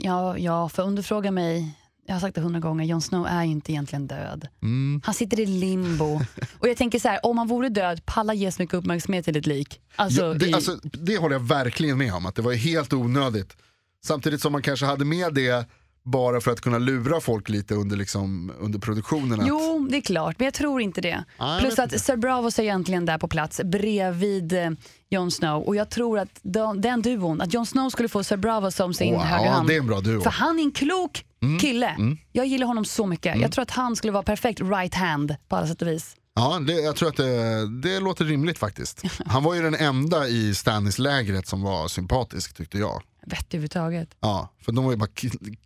Ja, 0.03 0.39
ja, 0.39 0.69
för 0.69 1.03
frågar 1.03 1.31
mig, 1.31 1.79
jag 2.07 2.15
har 2.15 2.21
sagt 2.21 2.35
det 2.35 2.41
hundra 2.41 2.61
gånger, 2.61 2.85
Jon 2.85 3.03
Snow 3.03 3.27
är 3.27 3.45
ju 3.45 3.51
inte 3.51 3.73
egentligen 3.73 4.07
död. 4.07 4.49
Mm. 4.63 5.01
Han 5.05 5.15
sitter 5.15 5.41
i 5.41 5.47
limbo. 5.47 6.21
Och 6.59 6.69
jag 6.69 6.77
tänker 6.77 6.99
så 6.99 7.09
här, 7.09 7.27
om 7.27 7.39
han 7.39 7.49
vore 7.49 7.69
död, 7.69 8.07
palla 8.07 8.35
ge 8.35 8.53
så 8.53 8.63
mycket 8.63 8.75
uppmärksamhet 8.75 9.25
till 9.25 9.37
ett 9.37 9.47
lik. 9.47 9.81
Alltså, 9.97 10.23
ja, 10.23 10.35
det, 10.35 10.47
i, 10.47 10.55
alltså, 10.55 10.79
det 10.83 11.17
håller 11.17 11.35
jag 11.35 11.47
verkligen 11.47 11.99
med 11.99 12.15
om, 12.15 12.27
att 12.27 12.35
det 12.35 12.43
var 12.43 12.53
helt 12.53 12.93
onödigt. 12.93 13.57
Samtidigt 14.05 14.41
som 14.41 14.53
man 14.53 14.63
kanske 14.63 14.87
hade 14.87 15.05
med 15.05 15.35
det 15.35 15.67
bara 16.05 16.41
för 16.41 16.51
att 16.51 16.61
kunna 16.61 16.79
lura 16.79 17.21
folk 17.21 17.49
lite 17.49 17.75
under, 17.75 17.97
liksom, 17.97 18.53
under 18.61 18.79
produktionen. 18.79 19.41
Att, 19.41 19.47
Jo, 19.47 19.89
det 19.91 19.97
är 19.97 20.01
klart, 20.01 20.39
men 20.39 20.45
jag 20.45 20.55
tror 20.55 20.81
inte 20.81 21.01
det. 21.01 21.25
jag 21.39 21.61
Plus 21.61 21.79
att 21.79 21.85
inte. 21.85 21.99
Sir 21.99 22.17
Bravos 22.17 22.59
är 22.59 22.63
egentligen 22.63 23.07
där 23.07 23.19
på 23.19 23.29
plats 23.29 23.61
bredvid 23.65 24.53
eh, 24.53 24.71
Jon 25.11 25.31
Snow. 25.31 25.63
Och 25.63 25.77
jag 25.77 25.91
tror 25.91 26.19
att 26.19 26.41
de, 26.43 26.81
den 26.81 27.03
duon, 27.03 27.41
att 27.41 27.55
Jon 27.55 27.67
Snow 27.67 27.91
skulle 27.91 28.09
få 28.09 28.25
Sir 28.25 28.37
Bravos 28.37 28.75
som 28.75 28.95
sin 28.95 29.15
Åh, 29.15 29.23
högra 29.23 29.51
hand. 29.51 29.69
det 29.69 29.75
är 29.75 29.79
en 29.79 29.87
bra 29.87 30.01
duo. 30.01 30.21
För 30.21 30.31
han 30.31 30.59
är 30.59 30.63
en 30.63 30.73
klok 30.73 31.25
kille. 31.61 31.97
Jag 32.33 32.47
gillar 32.47 32.67
honom 32.67 32.85
så 32.85 33.07
mycket. 33.07 33.41
Jag 33.41 33.53
tror 33.53 33.63
att 33.63 33.71
han 33.71 33.97
skulle 33.97 34.13
vara 34.13 34.23
perfekt 34.23 34.61
right 34.61 34.95
hand 34.95 35.37
på 35.49 35.57
alla 35.57 35.67
sätt 35.67 35.83
och 35.83 35.89
vis. 35.89 36.17
Ja, 36.35 36.59
det, 36.67 36.73
jag 36.73 36.97
tror 36.97 37.09
att 37.09 37.17
det, 37.17 37.67
det 37.83 38.01
låter 38.01 38.25
rimligt 38.25 38.59
faktiskt. 38.59 39.03
Han 39.27 39.43
var 39.43 39.55
ju 39.55 39.63
den 39.63 39.75
enda 39.75 40.29
i 40.29 40.55
Stannis-lägret 40.55 41.47
som 41.47 41.63
var 41.63 41.89
sympatisk 41.89 42.55
tyckte 42.57 42.79
jag. 42.79 43.03
Vett 43.27 43.47
överhuvudtaget. 43.55 44.09
Ja, 44.21 44.49
för 44.65 44.73
de 44.73 44.85
var 44.85 44.93
ju 44.93 44.97
bara 44.99 45.09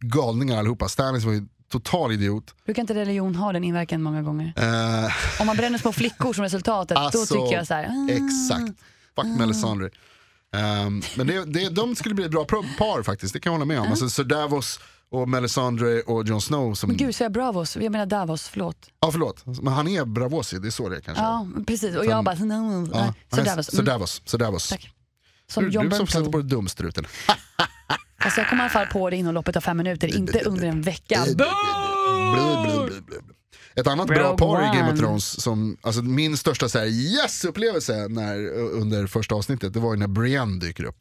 galningar 0.01 0.59
allihopa. 0.59 0.89
Stannis 0.89 1.25
var 1.25 1.33
ju 1.33 1.47
total 1.69 2.13
idiot. 2.13 2.55
Brukar 2.65 2.81
inte 2.83 2.95
religion 2.95 3.35
ha 3.35 3.53
den 3.53 3.65
inverkan 3.65 4.03
många 4.03 4.23
gånger? 4.23 4.53
Eh, 4.57 5.41
Om 5.41 5.47
man 5.47 5.57
bränner 5.57 5.79
små 5.79 5.93
flickor 5.93 6.33
som 6.33 6.45
resultatet, 6.45 6.97
Alltså, 6.99 7.19
då 7.19 7.27
tycker 7.41 7.57
jag 7.57 7.67
så 7.67 7.75
här. 7.75 7.85
ah. 7.85 8.09
exakt. 8.11 8.81
Fuck 9.17 9.39
Melisandre. 9.39 9.91
Ehm, 10.53 11.03
men 11.17 11.27
det, 11.27 11.45
det, 11.45 11.69
de 11.69 11.97
skulle 11.97 12.15
bli 12.15 12.25
ett 12.25 12.31
bra 12.31 12.45
par 12.79 13.03
faktiskt, 13.03 13.33
det 13.33 13.41
kan 13.41 13.51
jag 13.53 13.55
hålla 13.59 13.65
med 13.65 13.81
om. 13.81 13.87
Alltså 13.91 14.09
Sir 14.09 14.25
Davos 14.25 14.81
och 15.11 15.29
Melisandre 15.29 16.01
och 16.03 16.27
Jon 16.27 16.41
Snow 16.41 16.75
som... 16.75 16.89
Men 16.89 16.97
gud, 16.97 17.15
så 17.15 17.23
jag 17.23 17.33
Bravos? 17.33 17.77
Jag 17.77 17.93
menar 17.93 18.07
Davos, 18.07 18.49
förlåt. 18.49 18.91
Ja 19.01 19.11
förlåt, 19.13 19.47
men 19.47 19.73
han 19.73 19.89
är 19.89 20.05
Bravosi, 20.05 20.59
det 20.59 20.69
är 20.69 20.71
så 20.71 20.89
det 20.89 20.97
är 20.97 21.01
kanske. 21.01 21.23
Ja, 21.25 21.47
precis. 21.67 21.97
Och 21.97 22.05
jag 22.05 22.25
bara, 22.25 22.35
nej, 22.35 22.59
nej, 22.61 22.89
Ja, 22.93 23.15
så 23.37 23.43
Davos. 23.43 23.67
Sir 23.67 23.75
Mm, 23.79 23.85
Davos. 23.87 24.23
Sir 24.25 24.39
Davos. 24.39 24.69
Tack. 24.69 24.93
Som 25.51 25.65
Du, 25.65 25.71
John 25.71 25.89
du 25.89 25.97
som 25.97 26.07
sätter 26.07 26.31
på 26.31 26.39
dig 26.39 26.47
dumstruten. 26.49 27.07
Alltså 28.19 28.41
jag 28.41 28.49
kommer 28.49 28.63
i 28.63 28.65
alla 28.65 28.71
fall 28.71 28.87
på 28.87 29.11
det 29.11 29.17
inom 29.17 29.35
loppet 29.35 29.57
av 29.57 29.61
fem 29.61 29.77
minuter, 29.77 30.17
inte 30.17 30.41
under 30.41 30.67
en 30.67 30.83
vecka. 30.83 31.25
Ett 33.75 33.87
annat 33.87 34.07
bra 34.07 34.19
Rogue 34.19 34.37
par 34.39 34.63
i 34.63 34.67
Game 34.67 34.83
of 34.83 34.91
One. 34.91 34.99
Thrones, 34.99 35.43
som, 35.43 35.77
alltså 35.81 36.03
min 36.03 36.37
största 36.37 36.69
så 36.69 36.79
yes-upplevelse 36.79 38.09
när, 38.09 38.49
under 38.55 39.07
första 39.07 39.35
avsnittet, 39.35 39.73
det 39.73 39.81
var 39.81 39.95
ju 39.95 39.99
när 39.99 40.07
Brienne 40.07 40.61
dyker 40.61 40.85
upp. 40.85 40.97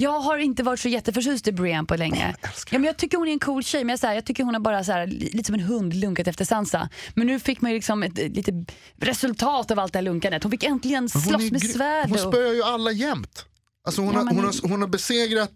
Jag 0.00 0.20
har 0.20 0.38
inte 0.38 0.62
varit 0.62 0.80
så 0.80 0.88
jätteförtjust 0.88 1.48
i 1.48 1.52
Brienne 1.52 1.86
på 1.86 1.96
länge. 1.96 2.34
Ja, 2.42 2.48
men 2.70 2.84
jag 2.84 2.96
tycker 2.96 3.16
hon 3.18 3.28
är 3.28 3.32
en 3.32 3.38
cool 3.38 3.62
tjej, 3.64 3.84
men 3.84 3.90
jag, 3.92 3.98
så 4.00 4.06
här, 4.06 4.14
jag 4.14 4.24
tycker 4.24 4.44
hon 4.44 4.54
har 4.54 4.60
bara 4.60 4.84
så 4.84 4.92
här, 4.92 5.06
li- 5.06 5.30
lite 5.32 5.44
som 5.46 5.54
en 5.54 5.60
hund 5.60 5.94
lunkat 5.94 6.26
efter 6.26 6.44
Sansa. 6.44 6.88
Men 7.14 7.26
nu 7.26 7.40
fick 7.40 7.60
man 7.60 7.70
ju 7.70 7.76
liksom 7.76 8.02
ett, 8.02 8.18
lite 8.18 8.64
resultat 9.00 9.70
av 9.70 9.78
allt 9.78 9.92
det 9.92 9.96
här 9.98 10.04
lunkandet. 10.04 10.42
Hon 10.42 10.50
fick 10.50 10.64
äntligen 10.64 11.08
slåss 11.08 11.50
med 11.50 11.62
svärd. 11.62 12.04
Hon 12.08 12.12
och- 12.12 12.32
spöar 12.32 12.52
ju 12.54 12.62
alla 12.62 12.92
jämt. 12.92 13.44
Alltså 13.86 14.00
hon, 14.02 14.12
Ja, 14.12 14.18
har, 14.18 14.24
men- 14.24 14.36
hon, 14.36 14.44
har, 14.44 14.68
hon 14.68 14.80
har 14.80 14.88
besegrat 14.88 15.52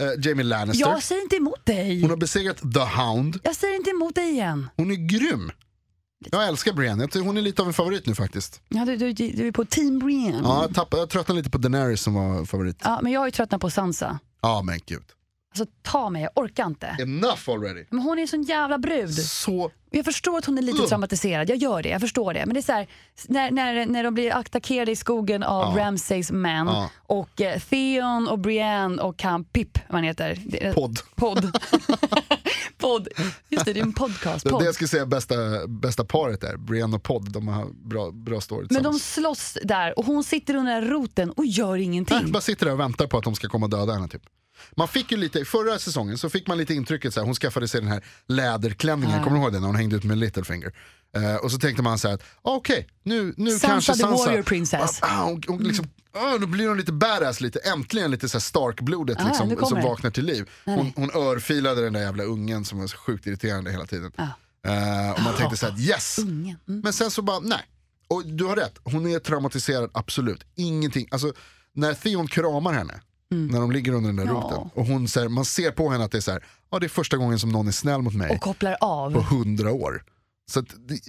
eh, 0.00 0.26
Jamie 0.26 0.44
Lannister, 0.44 0.88
Jag 0.88 1.02
säger 1.02 1.22
inte 1.22 1.36
emot 1.36 1.66
dig. 1.66 2.00
hon 2.00 2.10
har 2.10 2.16
besegrat 2.16 2.56
The 2.74 2.80
Hound, 3.02 3.38
Jag 3.42 3.56
säger 3.56 3.76
inte 3.76 3.90
emot 3.90 4.14
dig 4.14 4.30
igen. 4.30 4.68
hon 4.76 4.90
är 4.90 4.94
grym. 5.08 5.50
Jag 6.32 6.48
älskar 6.48 6.72
Brienne, 6.72 7.08
hon 7.14 7.36
är 7.36 7.42
lite 7.42 7.62
av 7.62 7.68
en 7.68 7.74
favorit 7.74 8.06
nu 8.06 8.14
faktiskt. 8.14 8.60
Ja, 8.68 8.84
du, 8.84 8.96
du, 8.96 9.12
du 9.12 9.48
är 9.48 9.52
på 9.52 9.64
team 9.64 9.98
Brienne. 9.98 10.40
Ja, 10.44 10.62
jag, 10.62 10.74
tappade, 10.74 11.02
jag 11.02 11.10
tröttnade 11.10 11.38
lite 11.40 11.50
på 11.50 11.58
Daenerys 11.58 12.00
som 12.02 12.14
var 12.14 12.44
favorit. 12.44 12.80
Ja, 12.84 12.98
men 13.02 13.12
jag 13.12 13.20
har 13.20 13.26
ju 13.26 13.30
tröttnat 13.30 13.60
på 13.60 13.70
Sansa. 13.70 14.18
Ja 14.42 14.62
men 14.62 14.78
gud. 14.86 15.02
Alltså 15.56 15.72
ta 15.82 16.10
mig, 16.10 16.22
jag 16.22 16.30
orkar 16.44 16.66
inte. 16.66 16.96
Enough 17.00 17.50
already. 17.50 17.84
Men 17.90 17.98
hon 18.00 18.18
är 18.18 18.22
en 18.22 18.28
sån 18.28 18.42
jävla 18.42 18.78
brud. 18.78 19.14
Så, 19.14 19.70
Jag 19.90 20.04
förstår 20.04 20.38
att 20.38 20.44
hon 20.44 20.58
är 20.58 20.62
lite 20.62 20.78
Ugh. 20.78 20.88
traumatiserad, 20.88 21.50
jag 21.50 21.56
gör 21.56 21.82
det. 21.82 21.88
Jag 21.88 22.00
förstår 22.00 22.34
det. 22.34 22.46
Men 22.46 22.54
det 22.54 22.60
är 22.60 22.62
så 22.62 22.72
här, 22.72 22.86
när, 23.28 23.50
när, 23.50 23.86
när 23.86 24.04
de 24.04 24.14
blir 24.14 24.34
attackerade 24.36 24.92
i 24.92 24.96
skogen 24.96 25.42
av 25.42 25.78
Ja. 25.78 25.84
Ramsays 25.84 26.30
män 26.30 26.66
Ja. 26.66 26.90
och 26.96 27.40
eh, 27.40 27.60
Theon 27.60 28.28
och 28.28 28.38
Brienne 28.38 29.02
och 29.02 29.22
han 29.22 29.44
Pip, 29.44 29.78
vad 29.88 29.94
han 29.94 30.04
heter. 30.04 30.72
Podd. 30.74 30.98
Podd. 31.16 31.58
podd. 32.84 33.08
Just 33.48 33.64
det, 33.64 33.72
det 33.72 33.80
är 33.80 33.84
en 33.84 33.92
podcast. 33.92 34.44
Det 34.44 34.48
är 34.48 34.50
Podd. 34.50 34.62
det 34.62 34.64
jag 34.64 34.74
skulle 34.74 34.88
säga 34.88 35.06
bästa, 35.06 35.66
bästa 35.66 36.04
paret 36.04 36.40
där, 36.40 36.56
Brienne 36.56 36.96
och 36.96 37.02
Podd, 37.02 37.32
de 37.32 37.48
har 37.48 37.88
bra, 37.88 38.10
bra 38.10 38.40
story 38.40 38.66
Men 38.70 38.82
de 38.82 38.98
slåss 38.98 39.58
där 39.62 39.98
och 39.98 40.04
hon 40.04 40.24
sitter 40.24 40.54
under 40.54 40.82
roten 40.82 41.30
och 41.30 41.46
gör 41.46 41.76
ingenting. 41.76 42.18
Nej, 42.22 42.32
bara 42.32 42.40
sitter 42.40 42.66
där 42.66 42.72
och 42.72 42.80
väntar 42.80 43.06
på 43.06 43.18
att 43.18 43.24
de 43.24 43.34
ska 43.34 43.48
komma 43.48 43.66
och 43.66 43.70
döda 43.70 43.92
henne 43.92 44.08
typ. 44.08 44.22
Man 44.76 44.88
fick 44.88 45.10
ju 45.10 45.16
lite, 45.16 45.44
förra 45.44 45.78
säsongen 45.78 46.18
så 46.18 46.30
fick 46.30 46.46
man 46.46 46.58
lite 46.58 46.74
intrycket 46.74 47.14
så 47.14 47.20
här, 47.20 47.24
hon 47.24 47.34
skaffade 47.34 47.68
sig 47.68 47.80
den 47.80 47.90
här 47.90 48.04
läderklänningen, 48.28 49.24
kommer 49.24 49.36
du 49.36 49.42
ihåg 49.42 49.52
den 49.52 49.60
när 49.60 49.68
hon 49.68 49.76
hängde 49.76 49.96
ut 49.96 50.04
med 50.04 50.18
Littlefinger? 50.18 50.72
Eh, 51.16 51.36
och 51.36 51.50
så 51.50 51.58
tänkte 51.58 51.82
man 51.82 51.98
så 51.98 52.08
här, 52.08 52.14
att 52.14 52.22
ah, 52.42 52.54
okej, 52.54 52.88
nu, 53.02 53.34
nu 53.36 53.50
Sansa 53.50 53.66
kanske 53.66 53.92
the 53.92 53.98
Sansa... 53.98 54.26
warrior 54.26 54.42
princess. 54.42 54.98
Ah, 55.02 55.22
ah, 55.22 55.24
och, 55.24 55.48
och 55.48 55.60
liksom, 55.60 55.86
ah, 56.14 56.38
då 56.38 56.46
blir 56.46 56.68
hon 56.68 56.76
lite 56.76 56.92
badass 56.92 57.40
lite, 57.40 57.58
äntligen 57.58 58.10
lite 58.10 58.28
så 58.28 58.36
här 58.38 58.40
Stark-blodet 58.40 59.18
Ah, 59.20 59.24
liksom, 59.28 59.66
som 59.66 59.82
vaknar 59.82 60.10
till 60.10 60.24
liv. 60.24 60.50
Hon, 60.64 60.92
hon 60.96 61.10
örfilade 61.10 61.82
den 61.84 61.92
där 61.92 62.00
jävla 62.00 62.24
ungen 62.24 62.64
som 62.64 62.78
var 62.78 62.86
så 62.86 62.96
sjukt 62.96 63.26
irriterande 63.26 63.70
hela 63.70 63.86
tiden. 63.86 64.12
Eh, 64.66 65.10
och 65.10 65.22
man 65.22 65.34
tänkte 65.36 65.56
så 65.56 65.66
här, 65.66 65.80
yes! 65.80 66.18
Mm. 66.18 66.54
Men 66.64 66.92
sen 66.92 67.10
så 67.10 67.22
bara, 67.22 67.40
nej. 67.40 67.62
Och 68.08 68.26
du 68.26 68.44
har 68.44 68.56
rätt, 68.56 68.78
hon 68.84 69.06
är 69.06 69.18
traumatiserad, 69.18 69.90
absolut. 69.94 70.44
Ingenting, 70.54 71.08
alltså 71.10 71.32
när 71.72 71.94
Theon 71.94 72.26
kramar 72.28 72.72
henne, 72.72 73.00
när 73.30 73.60
de 73.60 73.72
ligger 73.72 73.92
under 73.92 74.06
den 74.08 74.16
där 74.16 74.22
Mm. 74.24 74.34
Ja. 74.36 74.42
roten, 74.42 74.70
och 74.74 74.86
hon, 74.86 75.08
så 75.08 75.20
här, 75.20 75.28
man 75.28 75.44
ser 75.44 75.70
på 75.70 75.90
henne 75.90 76.04
att 76.04 76.10
det 76.12 76.18
är 76.18 76.22
så 76.22 76.30
här, 76.32 76.44
ja 76.70 76.78
det 76.78 76.86
är 76.86 76.88
första 76.88 77.16
gången 77.16 77.38
som 77.38 77.50
någon 77.50 77.68
är 77.68 77.72
snäll 77.72 78.02
mot 78.02 78.14
mig 78.14 78.30
Och 78.30 78.40
kopplar 78.40 78.76
av. 78.80 79.12
på 79.12 79.20
hundra 79.20 79.72
år. 79.72 80.04
Så 80.50 80.60
att, 80.60 80.66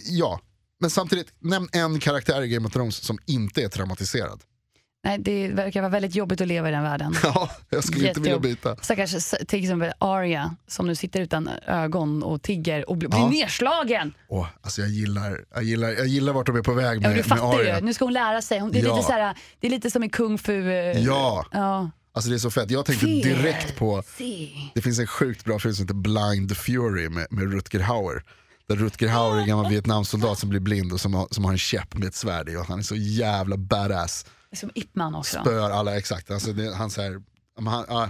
ja, 0.09 0.39
men 0.79 0.89
samtidigt, 0.89 1.27
nämn 1.39 1.69
en 1.71 1.99
karaktär 1.99 2.41
i 2.41 2.47
Game 2.47 2.67
of 2.67 2.73
Thrones 2.73 2.95
som 2.95 3.17
inte 3.25 3.61
är 3.63 3.69
traumatiserad. 3.69 4.41
Nej, 5.05 5.17
det 5.19 5.47
verkar 5.47 5.81
vara 5.81 5.89
väldigt 5.91 6.15
jobbigt 6.15 6.41
att 6.41 6.47
leva 6.47 6.69
i 6.69 6.71
den 6.71 6.83
världen. 6.83 7.15
Ja, 7.23 7.49
jag 7.69 7.83
skulle 7.83 8.07
inte 8.07 8.19
vilja 8.21 8.39
byta. 8.39 8.75
Stackars 8.75 9.29
till 9.47 9.59
exempel 9.63 9.91
Arya 9.99 10.55
som 10.67 10.87
nu 10.87 10.95
sitter 10.95 11.21
utan 11.21 11.49
ögon 11.67 12.23
och 12.23 12.41
tigger 12.41 12.89
och 12.89 12.97
blir, 12.97 13.09
Ja. 13.11 13.29
nedslagen. 13.29 14.13
Åh, 14.29 14.47
alltså 14.61 14.81
jag, 14.81 14.89
gillar, 14.89 15.39
jag, 15.53 15.63
gillar, 15.63 15.89
jag 15.89 16.07
gillar 16.07 16.33
vart 16.33 16.45
de 16.47 16.55
är 16.55 16.61
på 16.61 16.73
väg 16.73 16.85
Ja, 16.85 16.91
med, 16.93 17.01
men 17.01 17.11
du 17.11 17.15
med 17.17 17.25
fattar 17.25 17.59
Arya. 17.59 17.79
ju, 17.79 17.85
nu 17.85 17.93
ska 17.93 18.05
hon 18.05 18.13
lära 18.13 18.41
sig. 18.41 18.59
Hon, 18.59 18.71
det, 18.71 18.79
är 18.79 18.83
Ja. 18.83 18.95
lite 18.95 19.07
så 19.07 19.13
här, 19.13 19.35
det 19.59 19.67
är 19.67 19.71
lite 19.71 19.91
som 19.91 20.03
i 20.03 20.09
Kung 20.09 20.37
Fu. 20.37 20.71
eh, 20.71 20.75
Ja, 21.01 21.45
ja. 21.51 21.89
alltså 22.13 22.29
det 22.29 22.35
är 22.35 22.39
så 22.39 22.51
fett. 22.51 22.71
Jag 22.71 22.85
tänkte 22.85 23.05
direkt 23.05 23.75
på, 23.75 24.03
det 24.73 24.81
finns 24.81 24.99
en 24.99 25.07
sjukt 25.07 25.45
bra 25.45 25.59
film 25.59 25.73
som 25.73 25.83
heter 25.83 25.93
Blind 25.95 26.57
Fury 26.57 27.09
med, 27.09 27.27
med 27.29 27.53
Rutger 27.53 27.79
Hauer. 27.79 28.23
Där 28.69 28.75
Rutger 28.75 29.07
Hauer 29.07 29.35
är 29.35 29.41
en 29.41 29.47
gammal 29.47 29.69
Vietnamsoldat 29.69 30.39
som 30.39 30.49
blir 30.49 30.59
blind 30.59 30.93
och 30.93 30.99
som 31.01 31.13
har, 31.13 31.27
som 31.31 31.45
har 31.45 31.51
en 31.51 31.57
käpp 31.57 31.93
med 31.97 32.07
ett 32.07 32.15
svärd 32.15 32.49
i 32.49 32.55
och 32.55 32.65
han 32.65 32.79
är 32.79 32.83
så 32.83 32.95
jävla 32.95 33.57
badass. 33.57 34.25
Som 34.55 34.71
Ip 34.75 34.95
Man 34.95 35.15
också. 35.15 35.39
Spöar 35.39 35.69
alla, 35.69 35.97
exakt. 35.97 36.31
Alltså 36.31 36.53
det, 36.53 36.75
han 36.75 36.89
så 36.89 37.01
här, 37.01 37.21
han, 37.65 37.85
ja, 37.87 38.09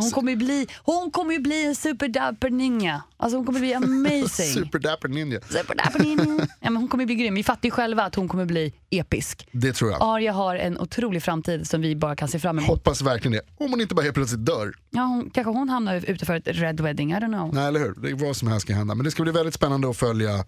Hon 0.00 0.10
kommer 0.10 0.32
ju 0.32 0.36
bli, 0.36 0.66
hon 0.82 1.10
kommer 1.10 1.32
ju 1.32 1.38
bli 1.40 1.66
en 1.66 1.74
superdapper 1.74 2.50
ninja. 2.50 3.02
Alltså 3.16 3.38
hon 3.38 3.46
kommer 3.46 3.60
bli 3.60 3.74
amazing. 3.74 4.46
super 4.54 4.78
dapper 4.78 5.08
ninja. 5.08 5.40
superdapper 5.40 5.98
ninja. 5.98 6.46
Ja, 6.60 6.70
men 6.70 6.76
hon 6.76 6.88
kommer 6.88 7.06
bli 7.06 7.14
grym. 7.14 7.34
Vi 7.34 7.42
fattar 7.44 7.64
ju 7.64 7.70
själva 7.70 8.02
att 8.04 8.14
hon 8.14 8.28
kommer 8.28 8.44
bli 8.44 8.74
episk. 8.90 9.48
Det 9.52 9.72
tror 9.72 9.90
jag. 9.90 9.98
Arya 10.02 10.32
har 10.32 10.56
en 10.56 10.78
otrolig 10.78 11.22
framtid 11.22 11.68
som 11.68 11.80
vi 11.80 11.96
bara 11.96 12.16
kan 12.16 12.28
se 12.28 12.38
fram 12.38 12.58
emot. 12.58 12.68
Hoppas 12.68 13.02
verkligen 13.02 13.32
det. 13.32 13.64
Om 13.64 13.70
hon 13.70 13.80
inte 13.80 13.94
bara 13.94 14.02
helt 14.02 14.14
plötsligt 14.14 14.46
dör. 14.46 14.74
Ja, 14.90 15.02
hon, 15.02 15.30
kanske 15.30 15.50
hon 15.50 15.68
hamnar 15.68 16.10
ute 16.10 16.26
för 16.26 16.34
ett 16.34 16.48
red 16.48 16.80
wedding, 16.80 17.12
I 17.12 17.14
don't 17.14 17.26
know. 17.38 17.54
Nej, 17.54 17.66
eller 17.66 17.80
hur? 17.80 17.94
Det 17.94 18.10
är 18.10 18.14
vad 18.14 18.36
som 18.36 18.48
helst 18.48 18.66
kan 18.66 18.76
hända. 18.76 18.94
Men 18.94 19.04
det 19.04 19.10
ska 19.10 19.22
bli 19.22 19.32
väldigt 19.32 19.54
spännande 19.54 19.90
att 19.90 19.96
följa 19.96 20.44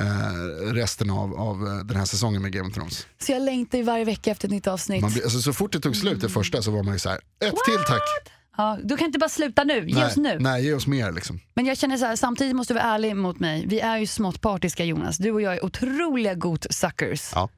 eh, 0.00 0.72
resten 0.72 1.10
av, 1.10 1.34
av 1.34 1.66
eh, 1.66 1.74
den 1.78 1.96
här 1.96 2.04
säsongen 2.04 2.42
med 2.42 2.52
Game 2.52 2.68
of 2.68 2.74
Thrones. 2.74 3.06
Så 3.18 3.32
jag 3.32 3.42
längtar 3.42 3.78
ju 3.78 3.84
varje 3.84 4.04
vecka 4.04 4.30
efter 4.30 4.48
ett 4.48 4.52
nytt 4.52 4.66
avsnitt. 4.66 5.02
Man 5.02 5.12
blir, 5.12 5.22
alltså, 5.22 5.40
så 5.42 5.52
fort 5.52 5.72
det 5.72 5.80
tog 5.80 5.96
slut 5.96 6.20
det 6.20 6.28
första 6.28 6.62
så 6.62 6.70
var 6.70 6.82
man 6.82 6.92
ju 6.94 6.98
så 6.98 7.08
här, 7.08 7.18
ett 7.44 7.54
till 7.66 7.84
tack. 7.86 8.02
Ja, 8.56 8.78
du 8.84 8.96
kan 8.96 9.06
inte 9.06 9.18
bara 9.18 9.28
sluta 9.28 9.64
nu, 9.64 9.88
ge 9.88 9.94
nej, 9.94 10.06
oss 10.06 10.16
nu. 10.16 10.38
nej, 10.40 10.64
ge 10.64 10.74
oss 10.74 10.86
mer 10.86 11.12
liksom. 11.12 11.40
Men 11.54 11.66
jag 11.66 11.78
känner 11.78 11.96
så 11.96 12.04
här, 12.04 12.16
samtidigt 12.16 12.56
måste 12.56 12.74
du 12.74 12.78
vara 12.78 12.88
ärlig 12.88 13.16
mot 13.16 13.40
mig. 13.40 13.66
Vi 13.66 13.80
är 13.80 13.98
ju 13.98 14.06
smått 14.06 14.40
partiska 14.40 14.84
Jonas. 14.84 15.18
Du 15.18 15.32
och 15.32 15.42
jag 15.42 15.54
är 15.54 15.64
otroliga 15.64 16.34
goat-suckers. 16.34 17.32
Ja. 17.34 17.48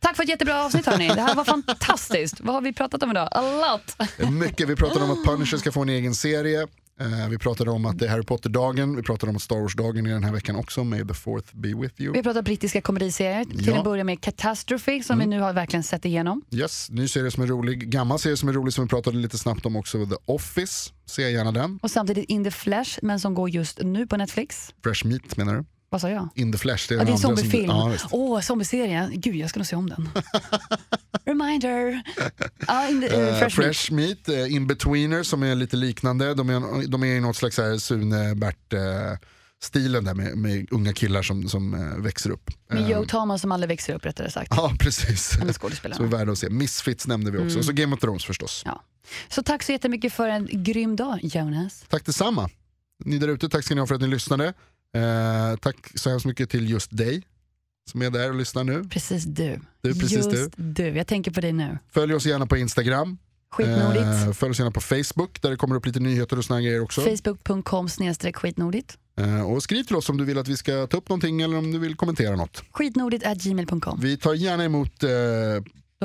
Tack 0.00 0.16
för 0.16 0.22
ett 0.22 0.28
jättebra 0.28 0.64
avsnitt 0.64 0.86
hörni. 0.86 1.08
Det 1.08 1.20
här 1.20 1.34
var 1.34 1.44
fantastiskt. 1.44 2.40
Vad 2.40 2.54
har 2.54 2.62
vi 2.62 2.72
pratat 2.72 3.02
om 3.02 3.10
idag? 3.10 3.28
A 3.32 3.42
lot. 3.42 4.10
Mycket. 4.32 4.68
Vi 4.68 4.76
pratade 4.76 5.04
om 5.04 5.10
att 5.10 5.24
Punisher 5.24 5.58
ska 5.58 5.72
få 5.72 5.82
en 5.82 5.88
egen 5.88 6.14
serie. 6.14 6.66
Eh, 7.00 7.28
vi 7.28 7.38
pratade 7.38 7.70
om 7.70 7.86
att 7.86 7.98
det 7.98 8.06
är 8.06 8.10
Harry 8.10 8.22
Potter-dagen. 8.22 8.96
Vi 8.96 9.02
pratade 9.02 9.30
om 9.30 9.36
att 9.36 9.42
Star 9.42 9.56
Wars-dagen 9.60 10.06
är 10.06 10.10
den 10.12 10.24
här 10.24 10.32
veckan 10.32 10.56
också. 10.56 10.84
May 10.84 11.06
the 11.08 11.14
fourth 11.14 11.56
be 11.56 11.68
with 11.68 12.00
you. 12.00 12.12
Vi 12.12 12.18
har 12.18 12.22
pratat 12.22 12.44
brittiska 12.44 12.80
komediserier. 12.80 13.44
Till 13.44 13.66
Ja. 13.66 13.78
att 13.78 13.84
börja 13.84 14.04
med 14.04 14.20
Catastrophe 14.20 15.02
som 15.02 15.18
vi 15.18 15.26
nu 15.26 15.40
har 15.40 15.52
verkligen 15.52 15.82
sett 15.82 16.04
igenom. 16.04 16.42
Yes, 16.50 16.90
ny 16.90 17.08
serie 17.08 17.30
som 17.30 17.42
är 17.42 17.46
rolig. 17.46 17.88
Gammal 17.90 18.18
serie 18.18 18.36
som 18.36 18.48
är 18.48 18.52
rolig 18.52 18.72
som 18.74 18.84
vi 18.84 18.88
pratade 18.88 19.16
lite 19.16 19.38
snabbt 19.38 19.66
om 19.66 19.76
också. 19.76 20.06
The 20.06 20.16
Office. 20.24 20.90
Se 21.06 21.30
gärna 21.30 21.52
den. 21.52 21.78
Och 21.82 21.90
samtidigt 21.90 22.24
In 22.30 22.44
the 22.44 22.50
Flesh, 22.50 22.98
men 23.02 23.20
som 23.20 23.34
går 23.34 23.50
just 23.50 23.82
nu 23.82 24.06
på 24.06 24.16
Netflix. 24.16 24.74
Fresh 24.84 25.06
Meat 25.06 25.36
menar 25.36 25.54
du? 25.54 25.64
Vad 25.96 26.00
sa 26.00 26.10
jag? 26.10 26.28
In 26.34 26.52
the 26.52 26.58
Flesh. 26.58 26.88
Det 26.88 26.94
är, 26.94 26.98
Ja, 26.98 27.04
det 27.04 27.10
är 27.10 27.12
en 27.12 27.18
zombiefilm. 27.18 27.64
Ja, 27.70 27.88
visst. 27.88 28.06
Åh, 28.10 28.40
zombieserie. 28.40 29.10
Gud, 29.12 29.36
jag 29.36 29.50
ska 29.50 29.58
nog 29.60 29.66
se 29.66 29.76
om 29.76 29.88
den. 29.88 30.08
Reminder. 31.24 32.02
Ja, 32.66 32.88
in 32.88 33.00
the, 33.00 33.06
eh, 33.06 33.28
Eh, 33.28 33.38
fresh, 33.38 33.56
Fresh, 33.56 33.92
meat. 33.92 34.26
Meat, 34.28 34.38
uh, 34.46 34.54
In-Betweener 34.54 35.22
som 35.22 35.42
är 35.42 35.54
lite 35.54 35.76
liknande. 35.76 36.34
De 36.34 36.50
är, 36.50 36.88
de 36.88 37.02
är 37.02 37.06
i 37.06 37.20
något 37.20 37.36
slags 37.36 37.56
så 37.56 37.62
här 37.62 37.78
Sune 37.78 38.34
Bert 38.34 38.72
eh, 38.72 38.80
stilen 39.62 40.04
där 40.04 40.14
med, 40.14 40.36
med 40.38 40.66
unga 40.70 40.92
killar 40.92 41.22
som, 41.22 41.48
som 41.48 41.74
eh, 41.74 42.02
växer 42.02 42.30
upp. 42.30 42.50
Med 42.70 42.82
Eh, 42.82 42.90
Joe 42.90 43.04
Thomas 43.04 43.40
som 43.40 43.52
aldrig 43.52 43.68
växer 43.68 43.94
upp 43.94 44.06
rättare 44.06 44.30
sagt. 44.30 44.52
Ja, 44.56 44.72
precis. 44.80 45.28
Så 45.28 45.52
skådespelare. 45.52 46.04
är 46.04 46.08
värda 46.08 46.32
att 46.32 46.38
se. 46.38 46.50
Misfits 46.50 47.06
nämnde 47.06 47.30
vi 47.30 47.38
också. 47.38 47.58
Och 47.58 47.64
så 47.64 47.72
Game 47.72 47.94
of 47.94 48.00
Thrones 48.00 48.24
förstås. 48.24 48.62
Ja. 48.64 48.82
Så 49.28 49.42
tack 49.42 49.62
så 49.62 49.72
jättemycket 49.72 50.12
för 50.12 50.28
en 50.28 50.48
grym 50.52 50.96
dag 50.96 51.18
Jonas. 51.22 51.84
Tack 51.88 52.06
detsamma. 52.06 52.50
Ni 53.04 53.18
där 53.18 53.28
ute, 53.28 53.48
tack 53.48 53.64
ska 53.64 53.74
ni 53.74 53.80
ha 53.80 53.86
för 53.86 53.94
att 53.94 54.00
ni 54.00 54.08
lyssnade. 54.08 54.52
Eh, 54.94 55.56
tack 55.56 55.76
så 55.94 56.10
hemskt 56.10 56.26
mycket 56.26 56.50
till 56.50 56.70
just 56.70 56.96
dig 56.96 57.22
som 57.90 58.02
är 58.02 58.10
där 58.10 58.28
och 58.28 58.34
lyssnar 58.34 58.64
nu. 58.64 58.84
Precis 58.84 59.24
du. 59.24 59.60
Du, 59.80 59.94
precis 59.94 60.12
Just 60.12 60.52
du. 60.56 60.88
Jag 60.88 61.06
tänker 61.06 61.30
på 61.30 61.40
dig 61.40 61.52
nu. 61.52 61.78
Följ 61.92 62.14
oss 62.14 62.26
gärna 62.26 62.46
på 62.46 62.56
Instagram. 62.56 63.18
Skitnordigt. 63.50 64.04
Eh, 64.04 64.32
följ 64.32 64.50
oss 64.50 64.58
gärna 64.58 64.70
på 64.70 64.80
Facebook 64.80 65.42
där 65.42 65.50
det 65.50 65.56
kommer 65.56 65.76
upp 65.76 65.86
lite 65.86 66.00
nyheter 66.00 66.38
och 66.38 66.44
såna 66.44 66.60
grejer 66.60 66.80
också. 66.80 67.00
Facebook.com 67.00 67.88
skitnordigt. 68.34 68.98
Eh, 69.20 69.50
och 69.50 69.62
skriv 69.62 69.82
till 69.82 69.96
oss 69.96 70.08
om 70.08 70.16
du 70.16 70.24
vill 70.24 70.38
att 70.38 70.48
vi 70.48 70.56
ska 70.56 70.86
ta 70.86 70.96
upp 70.96 71.08
någonting 71.08 71.42
eller 71.42 71.58
om 71.58 71.72
du 71.72 71.78
vill 71.78 71.94
kommentera 71.94 72.36
något. 72.36 72.62
Skitnordigt 72.70 73.26
at 73.26 73.38
gmail.com. 73.38 74.00
Vi 74.00 74.16
tar 74.16 74.34
gärna 74.34 74.64
emot 74.64 75.02
eh, 75.02 75.10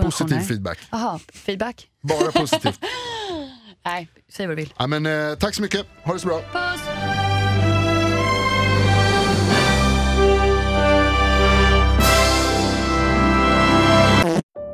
positiv 0.04 0.40
feedback. 0.40 0.78
Jaha, 0.92 1.20
feedback? 1.34 1.88
Bara 2.02 2.32
positivt. 2.32 2.80
Nej, 3.86 4.10
säg 4.30 4.48
vad 4.48 4.58
du 4.58 4.62
vill. 4.62 4.74
ja, 4.78 4.88
men, 4.88 5.06
eh, 5.06 5.36
tack 5.36 5.56
så 5.56 5.62
mycket, 5.62 5.86
ha 6.04 6.14
det 6.14 6.20
så 6.20 6.28
bra. 6.28 6.42
Puss! 6.42 7.21